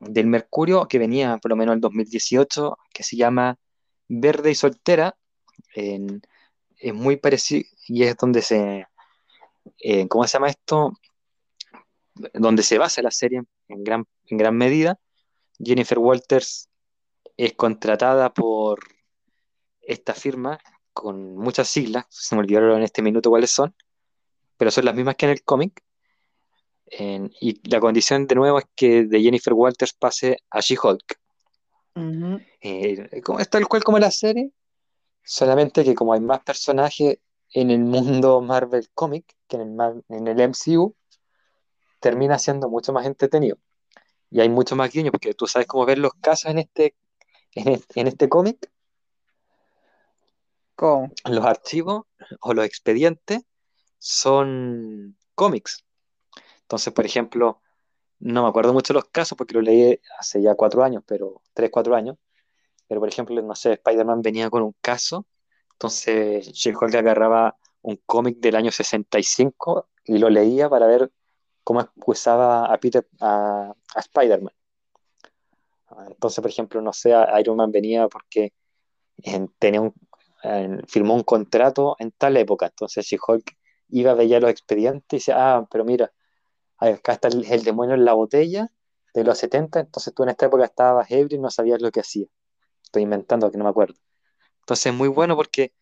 del 0.00 0.26
Mercurio, 0.26 0.88
que 0.88 0.98
venía 0.98 1.38
por 1.38 1.50
lo 1.50 1.54
menos 1.54 1.74
en 1.74 1.76
el 1.76 1.80
2018, 1.80 2.76
que 2.92 3.04
se 3.04 3.16
llama 3.16 3.56
Verde 4.08 4.50
y 4.50 4.56
Soltera. 4.56 5.16
Es 5.72 6.92
muy 6.92 7.18
parecido 7.18 7.68
y 7.86 8.02
es 8.02 8.16
donde 8.16 8.42
se, 8.42 8.88
eh, 9.78 10.08
¿cómo 10.08 10.26
se 10.26 10.32
llama 10.32 10.48
esto? 10.48 10.90
Donde 12.34 12.64
se 12.64 12.78
basa 12.78 13.00
la 13.00 13.12
serie 13.12 13.42
en 13.68 13.84
gran, 13.84 14.08
en 14.24 14.38
gran 14.38 14.56
medida. 14.56 14.98
Jennifer 15.56 16.00
Walters 16.00 16.68
es 17.36 17.52
contratada 17.52 18.34
por 18.34 18.80
esta 19.82 20.14
firma 20.14 20.58
con 20.92 21.36
muchas 21.36 21.68
siglas, 21.68 22.06
se 22.08 22.34
me 22.34 22.40
olvidaron 22.40 22.78
en 22.78 22.82
este 22.82 23.02
minuto 23.02 23.30
cuáles 23.30 23.52
son, 23.52 23.72
pero 24.56 24.70
son 24.70 24.84
las 24.84 24.94
mismas 24.94 25.16
que 25.16 25.26
en 25.26 25.32
el 25.32 25.42
cómic. 25.42 25.82
En- 26.86 27.32
y 27.40 27.68
la 27.68 27.80
condición 27.80 28.26
de 28.26 28.34
nuevo 28.36 28.58
es 28.58 28.66
que 28.74 29.04
de 29.04 29.20
Jennifer 29.20 29.52
Walters 29.52 29.92
pase 29.92 30.38
a 30.50 30.60
She-Hulk. 30.60 31.18
Eh, 32.60 33.22
como- 33.22 33.40
es 33.40 33.48
tal 33.48 33.66
cual 33.66 33.82
como 33.84 33.98
la 33.98 34.10
serie, 34.10 34.50
solamente 35.24 35.84
que 35.84 35.94
como 35.94 36.12
hay 36.12 36.20
más 36.20 36.40
personajes 36.40 37.18
en 37.52 37.70
el 37.70 37.80
mundo 37.80 38.40
Marvel 38.40 38.88
Comic 38.94 39.34
que 39.48 39.56
en 39.56 39.62
el, 39.62 39.70
Mar- 39.72 40.02
en 40.08 40.28
el 40.28 40.38
MCU, 40.40 40.94
termina 42.00 42.38
siendo 42.38 42.68
mucho 42.68 42.92
más 42.92 43.06
entretenido. 43.06 43.58
Y 44.30 44.40
hay 44.40 44.48
mucho 44.48 44.76
más 44.76 44.92
guiños, 44.92 45.12
porque 45.12 45.34
tú 45.34 45.46
sabes 45.46 45.66
cómo 45.66 45.86
ver 45.86 45.98
los 45.98 46.12
casos 46.20 46.50
en 46.50 46.58
este, 46.58 46.94
en 47.52 47.68
este, 47.68 48.00
en 48.00 48.06
este 48.08 48.28
cómic, 48.28 48.70
¿Cómo? 50.74 51.10
los 51.24 51.44
archivos 51.44 52.04
o 52.40 52.52
los 52.52 52.66
expedientes 52.66 53.42
son 54.06 55.16
cómics. 55.34 55.84
Entonces, 56.62 56.92
por 56.92 57.04
ejemplo, 57.04 57.60
no 58.20 58.44
me 58.44 58.48
acuerdo 58.48 58.72
mucho 58.72 58.92
los 58.92 59.06
casos 59.06 59.36
porque 59.36 59.54
lo 59.54 59.62
leí 59.62 60.00
hace 60.18 60.40
ya 60.40 60.54
cuatro 60.54 60.84
años, 60.84 61.02
pero 61.06 61.42
tres, 61.52 61.70
cuatro 61.72 61.96
años. 61.96 62.16
Pero, 62.86 63.00
por 63.00 63.08
ejemplo, 63.08 63.40
no 63.42 63.56
sé, 63.56 63.72
Spider-Man 63.72 64.22
venía 64.22 64.48
con 64.48 64.62
un 64.62 64.74
caso, 64.80 65.26
entonces 65.72 66.52
She-Hulk 66.52 66.94
agarraba 66.94 67.56
un 67.82 68.00
cómic 68.06 68.38
del 68.38 68.54
año 68.54 68.70
65 68.70 69.88
y 70.04 70.18
lo 70.18 70.30
leía 70.30 70.70
para 70.70 70.86
ver 70.86 71.10
cómo 71.64 71.80
acusaba 71.80 72.72
a 72.72 72.78
Peter, 72.78 73.08
a, 73.20 73.74
Spider-Man. 73.96 74.54
Entonces, 76.08 76.40
por 76.40 76.50
ejemplo, 76.50 76.80
no 76.80 76.92
sé, 76.92 77.12
Iron 77.40 77.56
Man 77.56 77.72
venía 77.72 78.06
porque 78.06 78.52
tenía 79.58 79.80
un, 79.80 79.94
firmó 80.86 81.14
un 81.14 81.24
contrato 81.24 81.96
en 81.98 82.12
tal 82.12 82.36
época. 82.36 82.66
Entonces, 82.66 83.04
She-Hulk 83.04 83.56
iba 83.88 84.12
a 84.12 84.14
ver 84.14 84.42
los 84.42 84.50
expedientes 84.50 85.06
y 85.12 85.16
decía, 85.16 85.34
ah, 85.38 85.68
pero 85.70 85.84
mira, 85.84 86.12
acá 86.78 87.12
está 87.12 87.28
el, 87.28 87.62
demonio 87.64 87.94
en 87.94 88.04
la 88.04 88.12
botella 88.14 88.70
de 89.14 89.24
los 89.24 89.38
70, 89.38 89.80
entonces 89.80 90.14
tú 90.14 90.22
en 90.24 90.30
esta 90.30 90.46
época 90.46 90.64
estabas 90.64 91.10
ebrio 91.10 91.38
y 91.38 91.40
no 91.40 91.50
sabías 91.50 91.80
lo 91.80 91.90
que 91.90 92.00
hacía. 92.00 92.26
Estoy 92.82 93.02
inventando 93.02 93.50
que 93.50 93.58
no 93.58 93.64
me 93.64 93.70
acuerdo. 93.70 93.94
Entonces 94.60 94.86
es 94.86 94.94
muy 94.94 95.08
bueno 95.08 95.36
porque 95.36 95.72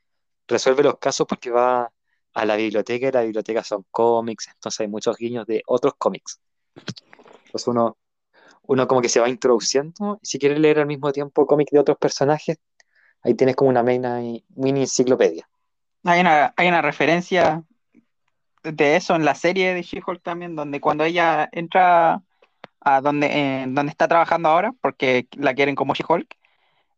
resuelve 0.46 0.82
los 0.82 0.98
casos 0.98 1.26
porque 1.26 1.50
va 1.50 1.92
a 2.34 2.44
la 2.44 2.56
biblioteca 2.56 3.08
y 3.08 3.12
la 3.12 3.22
biblioteca 3.22 3.62
son 3.64 3.84
cómics, 3.90 4.48
entonces 4.48 4.80
hay 4.80 4.88
muchos 4.88 5.16
guiños 5.16 5.46
de 5.46 5.62
otros 5.66 5.94
cómics. 5.96 6.40
Entonces 7.46 7.66
uno, 7.68 7.96
uno 8.62 8.86
como 8.88 9.00
que 9.00 9.08
se 9.08 9.20
va 9.20 9.28
introduciendo 9.28 10.18
si 10.22 10.38
quieres 10.38 10.58
leer 10.58 10.80
al 10.80 10.86
mismo 10.86 11.12
tiempo 11.12 11.46
cómics 11.46 11.70
de 11.70 11.78
otros 11.78 11.96
personajes, 11.98 12.58
ahí 13.22 13.34
tienes 13.34 13.56
como 13.56 13.70
una 13.70 13.82
mini, 13.82 14.44
mini 14.50 14.80
enciclopedia. 14.82 15.48
Hay 16.04 16.20
una, 16.20 16.52
hay 16.56 16.68
una 16.68 16.82
referencia 16.82 17.64
de 18.64 18.96
eso 18.96 19.14
en 19.14 19.24
la 19.24 19.34
serie 19.34 19.74
de 19.74 19.82
She-Hulk 19.82 20.22
también, 20.22 20.56
donde 20.56 20.80
cuando 20.80 21.04
ella 21.04 21.48
entra 21.52 22.22
a 22.80 23.00
donde, 23.00 23.26
eh, 23.26 23.64
donde 23.68 23.90
está 23.90 24.08
trabajando 24.08 24.48
ahora, 24.48 24.72
porque 24.80 25.28
la 25.36 25.54
quieren 25.54 25.74
como 25.74 25.94
She-Hulk, 25.94 26.36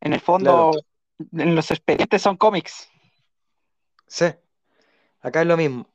en 0.00 0.12
el 0.12 0.20
fondo, 0.20 0.72
en 1.32 1.54
los 1.54 1.70
expedientes 1.70 2.22
son 2.22 2.36
cómics. 2.36 2.88
Sí, 4.06 4.26
acá 5.20 5.40
es 5.42 5.46
lo 5.46 5.56
mismo. 5.56 5.88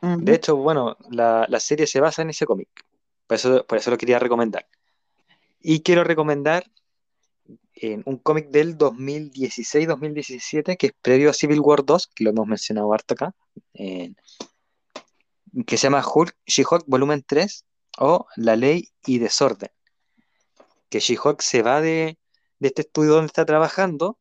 De 0.00 0.34
hecho, 0.34 0.54
bueno, 0.56 0.96
la, 1.10 1.46
serie 1.58 1.86
se 1.86 2.00
basa 2.00 2.22
en 2.22 2.30
ese 2.30 2.46
cómic. 2.46 2.68
Por 3.26 3.34
eso, 3.34 3.66
por 3.66 3.78
eso 3.78 3.90
lo 3.90 3.98
quería 3.98 4.20
recomendar. 4.20 4.68
Y 5.60 5.80
quiero 5.80 6.04
recomendar 6.04 6.70
en 7.74 8.02
un 8.06 8.18
cómic 8.18 8.50
del 8.50 8.78
2016-2017, 8.78 10.76
que 10.76 10.88
es 10.88 10.92
previo 11.02 11.30
a 11.30 11.32
Civil 11.32 11.58
War 11.60 11.84
2, 11.84 12.06
que 12.08 12.22
lo 12.24 12.30
hemos 12.30 12.46
mencionado 12.46 12.92
harto 12.92 13.14
acá, 13.14 13.34
que 15.66 15.76
se 15.76 15.84
llama 15.84 16.04
Hulk, 16.06 16.34
She-Hulk 16.46 16.84
Volumen 16.86 17.24
3 17.26 17.64
o 17.98 18.26
La 18.36 18.56
Ley 18.56 18.88
y 19.06 19.18
Desorden. 19.18 19.70
Que 20.88 21.00
She-Hulk 21.00 21.40
se 21.42 21.62
va 21.62 21.80
de, 21.80 22.18
de 22.58 22.68
este 22.68 22.82
estudio 22.82 23.12
donde 23.12 23.26
está 23.26 23.44
trabajando, 23.44 24.18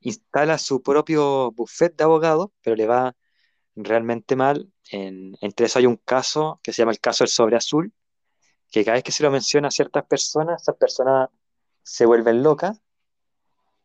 instala 0.00 0.58
su 0.58 0.82
propio 0.82 1.52
buffet 1.52 1.96
de 1.96 2.04
abogados, 2.04 2.50
pero 2.62 2.76
le 2.76 2.86
va 2.86 3.16
realmente 3.74 4.36
mal. 4.36 4.70
En, 4.90 5.36
entre 5.40 5.66
eso 5.66 5.78
hay 5.78 5.86
un 5.86 5.96
caso 5.96 6.60
que 6.62 6.72
se 6.72 6.82
llama 6.82 6.92
el 6.92 7.00
caso 7.00 7.24
del 7.24 7.30
sobre 7.30 7.56
azul, 7.56 7.92
que 8.70 8.84
cada 8.84 8.96
vez 8.96 9.04
que 9.04 9.12
se 9.12 9.22
lo 9.22 9.30
menciona 9.30 9.68
a 9.68 9.70
ciertas 9.70 10.04
personas, 10.04 10.62
esas 10.62 10.76
personas 10.76 11.30
se 11.82 12.06
vuelven 12.06 12.42
locas. 12.42 12.80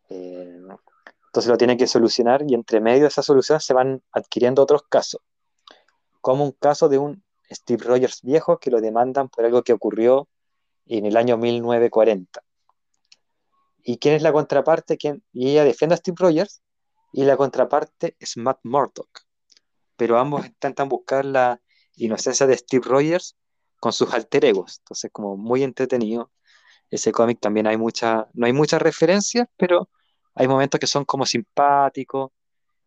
Eh, 0.10 0.60
entonces 1.30 1.50
lo 1.50 1.58
tiene 1.58 1.78
que 1.78 1.86
solucionar 1.86 2.44
y 2.48 2.56
entre 2.56 2.82
medio 2.82 3.02
de 3.02 3.10
esa 3.10 3.22
solución 3.22 3.60
se 3.60 3.74
van 3.74 4.02
adquiriendo 4.12 4.64
otros 4.64 4.82
casos, 4.90 5.22
como 6.22 6.44
un 6.44 6.52
caso 6.52 6.90
de 6.90 6.98
un 6.98 7.24
Steve 7.52 7.84
Rogers 7.84 8.22
viejo 8.22 8.60
que 8.60 8.72
lo 8.72 8.82
demandan 8.82 9.30
por 9.30 9.46
algo 9.46 9.64
que 9.64 9.74
ocurrió 9.74 10.30
en 10.86 11.06
el 11.06 11.18
año 11.18 11.38
1940. 11.38 12.42
¿Y 13.84 13.98
quién 13.98 14.16
es 14.16 14.22
la 14.22 14.32
contraparte? 14.32 14.98
¿Quién? 14.98 15.24
Y 15.34 15.52
ella 15.52 15.64
defiende 15.64 15.96
a 15.96 15.98
Steve 15.98 16.18
Rogers 16.20 16.62
y 17.12 17.24
la 17.24 17.38
contraparte 17.38 18.16
es 18.20 18.38
Matt 18.38 18.60
Murdock. 18.64 19.22
Pero 19.96 20.18
ambos 20.18 20.46
intentan 20.46 20.90
buscar 20.90 21.26
la 21.26 21.62
inocencia 21.96 22.46
de 22.48 22.58
Steve 22.58 22.86
Rogers 22.88 23.36
con 23.80 23.94
sus 23.94 24.14
alter 24.14 24.46
egos. 24.46 24.80
Entonces, 24.80 25.12
como 25.12 25.38
muy 25.38 25.64
entretenido. 25.64 26.32
Ese 26.90 27.12
cómic 27.12 27.40
también 27.40 27.68
hay 27.68 27.78
mucha, 27.78 28.28
no 28.34 28.48
hay 28.48 28.54
muchas 28.54 28.82
referencias, 28.82 29.48
pero 29.58 29.90
hay 30.34 30.48
momentos 30.48 30.80
que 30.80 30.88
son 30.88 31.06
como 31.06 31.26
simpáticos 31.26 32.32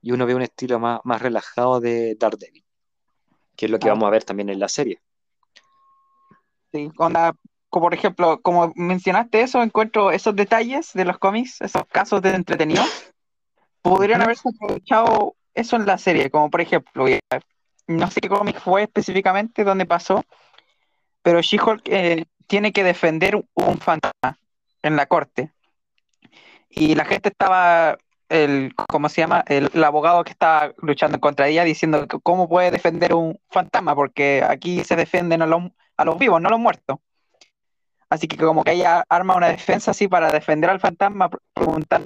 y 0.01 0.11
uno 0.11 0.27
ve 0.27 0.35
un 0.35 0.43
estilo 0.43 0.81
más, 0.81 1.01
más 1.05 1.23
relajado 1.23 1.81
de 1.81 2.17
Daredevil, 2.19 2.65
que 3.57 3.67
es 3.67 3.71
lo 3.71 3.79
que 3.79 3.89
ah. 3.89 3.93
vamos 3.93 4.07
a 4.07 4.11
ver 4.11 4.25
también 4.25 4.49
en 4.49 4.59
la 4.59 4.69
serie. 4.69 5.01
Sí, 6.73 6.91
con 6.97 7.13
la 7.13 7.35
como 7.73 7.87
por 7.87 7.95
ejemplo, 7.95 8.39
como 8.43 8.71
mencionaste 8.77 9.41
eso, 9.41 9.63
encuentro 9.63 10.11
esos 10.11 10.37
detalles 10.37 10.93
de 10.93 11.07
los 11.07 11.17
cómics, 11.17 11.63
esos 11.63 11.85
casos 11.87 12.21
de 12.21 12.35
entretenido, 12.35 12.85
podrían 13.81 14.21
haberse 14.21 14.51
aprovechado 14.51 15.37
eso 15.55 15.77
en 15.77 15.87
la 15.87 15.97
serie, 15.97 16.31
como 16.31 16.51
por 16.51 16.61
ejemplo, 16.61 17.07
no 17.87 18.11
sé 18.11 18.21
qué 18.21 18.29
cómic 18.29 18.61
fue 18.61 18.83
específicamente 18.83 19.65
donde 19.65 19.87
pasó, 19.87 20.23
pero 21.23 21.41
She-Hulk 21.41 21.83
eh, 21.87 22.27
tiene 22.47 22.75
que 22.75 22.85
defender 22.85 23.43
un 23.55 23.79
fantasma 23.79 24.39
en 24.83 24.97
la 24.97 25.07
corte. 25.07 25.51
Y 26.69 26.95
la 26.95 27.07
gente 27.07 27.31
estaba, 27.31 27.97
el, 28.33 28.75
¿cómo 28.89 29.09
se 29.09 29.21
llama? 29.21 29.45
El, 29.47 29.85
abogado 29.85 30.25
que 30.25 30.33
estaba 30.33 30.73
luchando 30.79 31.21
contra 31.21 31.49
ella 31.49 31.65
diciendo 31.65 32.07
cómo 32.23 32.49
puede 32.49 32.71
defender 32.71 33.15
un 33.15 33.39
fantasma, 33.51 33.95
porque 33.95 34.43
aquí 34.49 34.83
se 34.85 34.97
defienden 34.97 35.43
a 35.43 35.47
los, 35.47 35.65
a 35.97 36.05
los 36.05 36.19
vivos, 36.19 36.41
no 36.41 36.49
a 36.49 36.51
los 36.53 36.61
muertos. 36.61 36.99
Así 38.09 38.29
que 38.29 38.37
como 38.37 38.65
que 38.65 38.73
ella 38.73 39.05
arma 39.09 39.37
una 39.37 39.49
defensa 39.49 39.91
así 39.93 40.09
para 40.09 40.31
defender 40.31 40.71
al 40.71 40.81
fantasma, 40.81 41.31
preguntar 41.55 42.03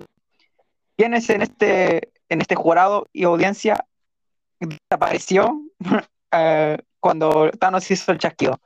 quién 0.96 1.14
es 1.14 1.30
en 1.30 1.42
este, 1.42 2.12
en 2.28 2.40
este 2.40 2.54
jurado 2.54 3.06
y 3.12 3.24
audiencia 3.24 3.84
desapareció 4.60 5.62
eh, 6.32 6.78
cuando 7.00 7.50
Thanos 7.52 7.90
hizo 7.90 8.12
el 8.12 8.18
chasquido. 8.18 8.60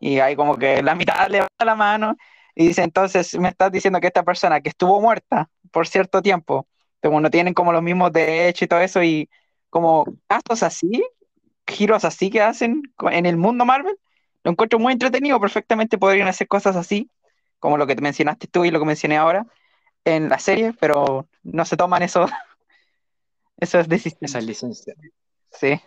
Y 0.00 0.18
ahí 0.20 0.34
como 0.34 0.56
que 0.56 0.82
la 0.82 0.94
mitad 0.94 1.28
levanta 1.28 1.64
la 1.64 1.74
mano 1.74 2.16
y 2.54 2.68
dice, 2.68 2.82
entonces 2.82 3.38
me 3.38 3.48
estás 3.48 3.70
diciendo 3.70 4.00
que 4.00 4.08
esta 4.08 4.22
persona 4.22 4.60
que 4.60 4.70
estuvo 4.70 5.00
muerta 5.00 5.48
por 5.70 5.88
cierto 5.88 6.22
tiempo, 6.22 6.66
como 7.02 7.20
no 7.20 7.30
tienen 7.30 7.54
como 7.54 7.72
los 7.72 7.82
mismos 7.82 8.12
derechos 8.12 8.62
y 8.62 8.68
todo 8.68 8.80
eso, 8.80 9.02
y 9.02 9.28
como 9.70 10.04
actos 10.28 10.62
así, 10.62 11.04
giros 11.66 12.04
así 12.04 12.30
que 12.30 12.42
hacen 12.42 12.82
en 13.10 13.26
el 13.26 13.36
mundo 13.36 13.64
Marvel, 13.64 13.96
lo 14.44 14.50
encuentro 14.50 14.78
muy 14.78 14.92
entretenido, 14.92 15.40
perfectamente 15.40 15.98
podrían 15.98 16.28
hacer 16.28 16.48
cosas 16.48 16.76
así, 16.76 17.10
como 17.58 17.76
lo 17.76 17.86
que 17.86 17.94
te 17.94 18.02
mencionaste 18.02 18.48
tú 18.48 18.64
y 18.64 18.70
lo 18.70 18.78
que 18.78 18.86
mencioné 18.86 19.16
ahora 19.16 19.46
en 20.04 20.28
la 20.28 20.38
serie, 20.38 20.74
pero 20.80 21.28
no 21.42 21.64
se 21.64 21.76
toman 21.76 22.02
eso. 22.02 22.26
eso 23.56 23.78
es 23.78 23.88
decisión. 23.88 24.18
Esa 24.22 24.40
licencia. 24.40 24.94
Sí. 25.50 25.80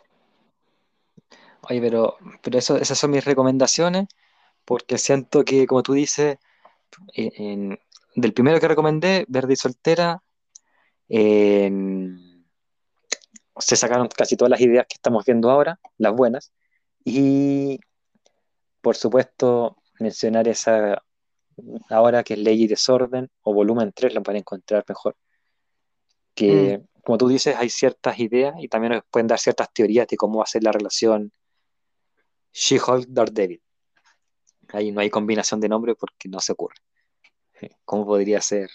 Oye, 1.62 1.82
pero, 1.82 2.18
pero 2.42 2.60
eso, 2.60 2.78
esas 2.78 2.98
son 2.98 3.12
mis 3.12 3.26
recomendaciones, 3.26 4.08
porque 4.64 4.98
siento 4.98 5.44
que, 5.44 5.68
como 5.68 5.84
tú 5.84 5.94
dices, 5.94 6.38
del 7.14 8.34
primero 8.34 8.60
que 8.60 8.68
recomendé, 8.68 9.26
Verde 9.28 9.54
y 9.54 9.58
Soltera, 9.58 10.22
se 13.58 13.76
sacaron 13.76 14.08
casi 14.08 14.36
todas 14.36 14.52
las 14.52 14.62
ideas 14.62 14.86
que 14.88 14.96
estamos 14.96 15.26
viendo 15.26 15.50
ahora, 15.50 15.80
las 15.98 16.14
buenas, 16.14 16.52
y 17.04 17.80
por 18.82 18.96
supuesto, 18.96 19.78
mencionar 20.00 20.48
esa 20.48 21.02
ahora 21.90 22.24
que 22.24 22.34
es 22.34 22.40
Ley 22.40 22.64
y 22.64 22.68
Desorden 22.68 23.30
o 23.42 23.54
volumen 23.54 23.92
3 23.96 24.14
lo 24.14 24.24
pueden 24.24 24.42
encontrar 24.42 24.84
mejor. 24.88 25.16
Que, 26.34 26.80
mm. 26.80 27.02
como 27.02 27.18
tú 27.18 27.28
dices, 27.28 27.56
hay 27.56 27.70
ciertas 27.70 28.20
ideas 28.20 28.54
y 28.60 28.68
también 28.68 28.94
nos 28.94 29.04
pueden 29.10 29.28
dar 29.28 29.40
ciertas 29.40 29.72
teorías 29.74 30.08
de 30.08 30.18
cómo 30.18 30.40
va 30.40 30.44
a 30.44 30.48
ser 30.48 30.64
la 30.64 30.72
relación 30.72 31.32
She-Hulk 32.52 33.08
Daredevil. 33.08 33.62
Ahí 34.70 34.92
no 34.92 35.02
hay 35.02 35.10
combinación 35.10 35.60
de 35.60 35.70
nombres 35.70 35.96
porque 36.00 36.30
no 36.30 36.40
se 36.40 36.52
ocurre. 36.52 36.76
¿Cómo 37.86 38.06
podría 38.06 38.42
ser? 38.42 38.70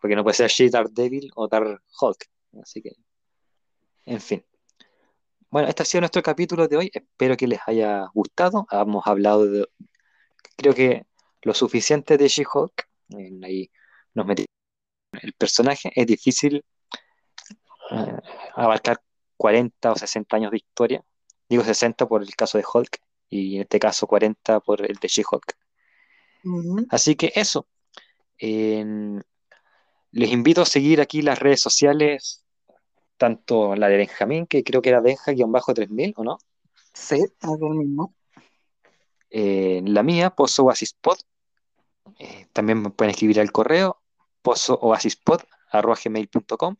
Porque 0.00 0.16
no 0.16 0.22
puede 0.22 0.34
ser 0.34 0.50
She 0.50 0.70
Daredevil 0.70 1.30
o 1.34 1.48
Dark 1.48 1.82
Hulk. 2.00 2.28
Así 2.62 2.82
que, 2.82 2.92
en 4.04 4.20
fin. 4.20 4.44
Bueno, 5.50 5.68
este 5.68 5.82
ha 5.82 5.86
sido 5.86 6.00
nuestro 6.00 6.22
capítulo 6.22 6.68
de 6.68 6.76
hoy. 6.76 6.90
Espero 6.92 7.36
que 7.36 7.46
les 7.46 7.60
haya 7.66 8.06
gustado. 8.12 8.66
Hemos 8.70 9.06
hablado 9.06 9.46
de, 9.46 9.66
creo 10.56 10.74
que 10.74 11.06
lo 11.42 11.54
suficiente 11.54 12.18
de 12.18 12.28
She-Hulk. 12.28 12.88
Ahí 13.42 13.70
nos 14.14 14.26
metimos 14.26 14.48
el 15.22 15.32
personaje. 15.34 15.92
Es 15.94 16.06
difícil 16.06 16.64
eh, 17.90 18.16
abarcar 18.54 19.00
40 19.36 19.92
o 19.92 19.96
60 19.96 20.36
años 20.36 20.50
de 20.50 20.58
historia. 20.58 21.04
Digo 21.48 21.62
60 21.62 22.06
por 22.06 22.22
el 22.22 22.34
caso 22.34 22.58
de 22.58 22.64
Hulk 22.72 22.98
y 23.28 23.56
en 23.56 23.62
este 23.62 23.78
caso 23.78 24.06
40 24.06 24.60
por 24.60 24.84
el 24.84 24.96
de 24.96 25.08
She-Hulk. 25.08 25.56
Así 26.90 27.16
que 27.16 27.32
eso. 27.34 27.66
Les 30.16 30.32
invito 30.32 30.62
a 30.62 30.66
seguir 30.66 31.00
aquí 31.00 31.22
las 31.22 31.38
redes 31.38 31.60
sociales 31.60 32.44
tanto 33.18 33.76
la 33.76 33.88
de 33.88 33.98
Benjamín, 33.98 34.46
que 34.46 34.64
creo 34.64 34.80
que 34.82 34.88
era 34.90 35.00
Benja-3000, 35.00 36.14
¿o 36.16 36.24
no? 36.24 36.38
Sí, 36.92 37.16
es 37.16 37.32
el 37.42 37.58
mismo. 37.70 38.14
Eh, 39.30 39.82
la 39.84 40.02
mía, 40.02 40.30
Pozo 40.30 40.64
Oasis 40.64 40.94
Pod. 40.94 41.18
Eh, 42.18 42.48
también 42.52 42.80
me 42.80 42.90
pueden 42.90 43.10
escribir 43.10 43.40
al 43.40 43.52
correo 43.52 44.00
pozooasispod.gmail.com. 44.42 46.76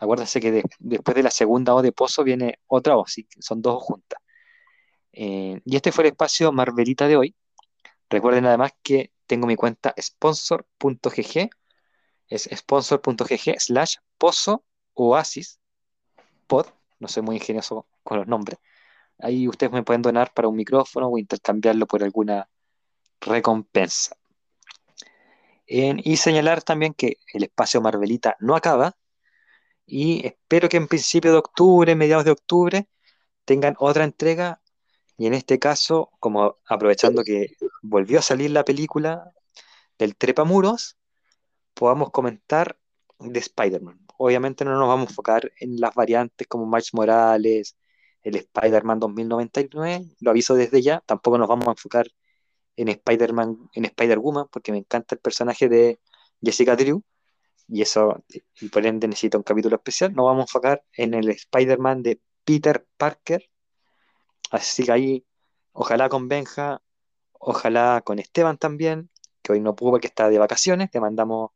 Acuérdense 0.00 0.40
que 0.40 0.62
después 0.78 1.14
de 1.14 1.22
la 1.22 1.30
segunda 1.30 1.74
O 1.74 1.82
de 1.82 1.92
Pozo 1.92 2.24
viene 2.24 2.58
otra 2.66 2.96
O, 2.96 3.04
que 3.04 3.26
son 3.40 3.60
dos 3.62 3.82
juntas. 3.82 4.20
Eh, 5.12 5.60
y 5.64 5.76
este 5.76 5.92
fue 5.92 6.04
el 6.04 6.10
espacio 6.10 6.52
Marvelita 6.52 7.06
de 7.06 7.16
hoy. 7.16 7.36
Recuerden 8.10 8.46
además 8.46 8.72
que 8.82 9.12
tengo 9.26 9.46
mi 9.46 9.56
cuenta 9.56 9.94
sponsor.gg, 10.00 11.50
es 12.28 12.48
sponsor.gg 12.52 13.58
slash 13.58 13.96
pozo 14.18 14.64
oasis 14.94 15.60
pod, 16.46 16.66
no 16.98 17.08
soy 17.08 17.22
muy 17.22 17.36
ingenioso 17.36 17.86
con 18.02 18.18
los 18.18 18.26
nombres. 18.26 18.58
Ahí 19.18 19.48
ustedes 19.48 19.72
me 19.72 19.82
pueden 19.82 20.02
donar 20.02 20.32
para 20.32 20.48
un 20.48 20.56
micrófono 20.56 21.08
o 21.08 21.18
intercambiarlo 21.18 21.86
por 21.86 22.02
alguna 22.02 22.48
recompensa. 23.20 24.16
y 25.66 26.16
señalar 26.16 26.62
también 26.62 26.94
que 26.94 27.18
el 27.34 27.44
espacio 27.44 27.80
Marvelita 27.80 28.36
no 28.40 28.56
acaba 28.56 28.96
y 29.86 30.26
espero 30.26 30.68
que 30.68 30.76
en 30.76 30.88
principio 30.88 31.32
de 31.32 31.38
octubre, 31.38 31.94
mediados 31.94 32.24
de 32.24 32.30
octubre, 32.32 32.88
tengan 33.44 33.74
otra 33.78 34.04
entrega 34.04 34.60
y 35.16 35.26
en 35.26 35.34
este 35.34 35.58
caso, 35.58 36.10
como 36.20 36.58
aprovechando 36.66 37.24
que 37.24 37.56
volvió 37.82 38.18
a 38.20 38.22
salir 38.22 38.50
la 38.50 38.64
película 38.64 39.32
del 39.98 40.16
Trepamuros, 40.16 40.97
podamos 41.74 42.10
comentar 42.10 42.78
de 43.18 43.38
Spider-Man. 43.38 44.00
Obviamente 44.18 44.64
no 44.64 44.72
nos 44.72 44.88
vamos 44.88 45.08
a 45.08 45.10
enfocar 45.10 45.52
en 45.60 45.80
las 45.80 45.94
variantes 45.94 46.46
como 46.48 46.66
Miles 46.66 46.94
Morales, 46.94 47.76
el 48.22 48.36
Spider-Man 48.36 48.98
2099, 49.00 50.06
lo 50.20 50.30
aviso 50.30 50.54
desde 50.54 50.82
ya, 50.82 51.00
tampoco 51.06 51.38
nos 51.38 51.48
vamos 51.48 51.68
a 51.68 51.70
enfocar 51.72 52.08
en 52.76 52.88
Spider-Man, 52.88 53.70
en 53.72 53.84
Spider-Woman, 53.84 54.46
porque 54.50 54.72
me 54.72 54.78
encanta 54.78 55.14
el 55.14 55.20
personaje 55.20 55.68
de 55.68 56.00
Jessica 56.42 56.76
Drew, 56.76 57.02
y 57.68 57.82
eso, 57.82 58.24
y 58.60 58.68
por 58.68 58.86
ende 58.86 59.08
necesita 59.08 59.38
un 59.38 59.44
capítulo 59.44 59.76
especial. 59.76 60.14
Nos 60.14 60.24
vamos 60.26 60.40
a 60.40 60.44
enfocar 60.44 60.84
en 60.92 61.14
el 61.14 61.28
Spider-Man 61.30 62.02
de 62.02 62.20
Peter 62.44 62.86
Parker, 62.96 63.48
Así 64.50 64.84
que 64.84 64.92
ahí, 64.92 65.26
ojalá 65.72 66.08
con 66.08 66.28
Benja, 66.28 66.82
ojalá 67.32 68.02
con 68.04 68.18
Esteban 68.18 68.58
también, 68.58 69.10
que 69.42 69.52
hoy 69.52 69.60
no 69.60 69.74
pudo 69.76 69.92
porque 69.92 70.06
está 70.08 70.28
de 70.28 70.38
vacaciones. 70.38 70.90
Te 70.90 71.00
mandamos 71.00 71.50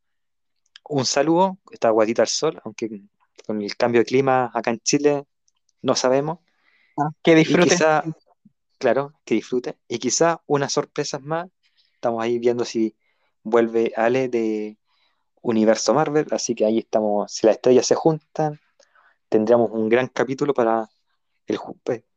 un 0.89 1.05
saludo, 1.05 1.59
está 1.71 1.91
guatita 1.91 2.23
al 2.23 2.29
sol, 2.29 2.61
aunque 2.65 3.03
con 3.47 3.61
el 3.61 3.77
cambio 3.77 4.01
de 4.01 4.05
clima 4.07 4.51
acá 4.55 4.71
en 4.71 4.81
Chile 4.81 5.25
no 5.81 5.97
sabemos. 5.97 6.39
Ah, 6.97 7.11
que 7.23 7.35
disfrute. 7.35 7.77
claro, 8.79 9.15
que 9.25 9.35
disfrute. 9.35 9.79
Y 9.89 9.99
quizá 9.99 10.43
unas 10.47 10.73
sorpresas 10.73 11.23
más. 11.23 11.49
Estamos 11.95 12.23
ahí 12.23 12.39
viendo 12.39 12.65
si 12.65 12.97
vuelve 13.43 13.93
Ale 13.97 14.29
de 14.29 14.79
Universo 15.41 15.95
Marvel, 15.95 16.27
así 16.31 16.55
que 16.55 16.65
ahí 16.65 16.79
estamos, 16.79 17.33
si 17.33 17.47
las 17.47 17.57
estrellas 17.57 17.87
se 17.87 17.95
juntan, 17.95 18.61
tendríamos 19.29 19.71
un 19.73 19.89
gran 19.89 20.09
capítulo 20.09 20.55
para 20.55 20.89
el, 21.47 21.59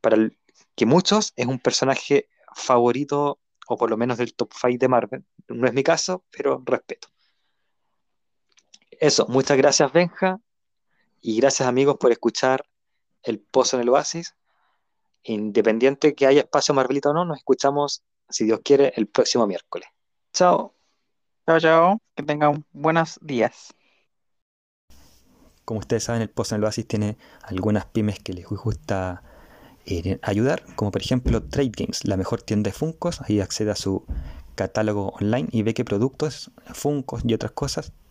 para 0.01 0.16
el 0.16 0.38
que 0.76 0.86
muchos 0.86 1.34
es 1.36 1.45
un 1.45 1.59
personaje 1.59 2.30
favorito, 2.55 3.39
o 3.68 3.78
por 3.78 3.89
lo 3.89 3.97
menos 3.97 4.18
del 4.18 4.36
top 4.36 4.51
5 4.53 4.78
de 4.80 4.88
Marvel. 4.88 5.26
No 5.47 5.68
es 5.68 5.74
mi 5.74 5.84
caso, 5.84 6.24
pero 6.32 6.61
respeto. 6.66 7.07
Eso, 8.99 9.25
muchas 9.27 9.57
gracias 9.57 9.91
Benja 9.91 10.39
y 11.21 11.39
gracias 11.39 11.67
amigos 11.67 11.97
por 11.99 12.11
escuchar 12.11 12.65
El 13.23 13.39
Pozo 13.39 13.77
en 13.77 13.83
el 13.83 13.89
Oasis. 13.89 14.35
Independiente 15.23 16.13
que 16.13 16.27
haya 16.27 16.41
espacio 16.41 16.73
Marvelita 16.73 17.09
o 17.09 17.13
no, 17.13 17.25
nos 17.25 17.37
escuchamos, 17.37 18.03
si 18.29 18.45
Dios 18.45 18.59
quiere, 18.63 18.93
el 18.95 19.07
próximo 19.07 19.47
miércoles. 19.47 19.89
Chao. 20.33 20.75
Chao, 21.47 21.59
chao. 21.59 22.01
Que 22.15 22.23
tengan 22.23 22.63
buenos 22.71 23.19
días. 23.21 23.73
Como 25.65 25.79
ustedes 25.79 26.03
saben, 26.03 26.21
el 26.21 26.29
Pozo 26.29 26.55
en 26.55 26.61
el 26.61 26.65
Oasis 26.65 26.87
tiene 26.87 27.17
algunas 27.41 27.85
pymes 27.87 28.19
que 28.19 28.33
les 28.33 28.45
gusta 28.45 29.23
eh, 29.87 30.19
ayudar, 30.21 30.63
como 30.75 30.91
por 30.91 31.01
ejemplo 31.01 31.41
Trade 31.41 31.71
Games, 31.75 32.05
la 32.05 32.17
mejor 32.17 32.43
tienda 32.43 32.69
de 32.69 32.73
Funcos. 32.73 33.21
Ahí 33.21 33.39
accede 33.41 33.71
a 33.71 33.75
su 33.75 34.05
catálogo 34.53 35.09
online 35.19 35.49
y 35.51 35.63
ve 35.63 35.73
qué 35.73 35.83
productos, 35.83 36.51
Funcos 36.73 37.23
y 37.25 37.33
otras 37.33 37.51
cosas 37.51 37.93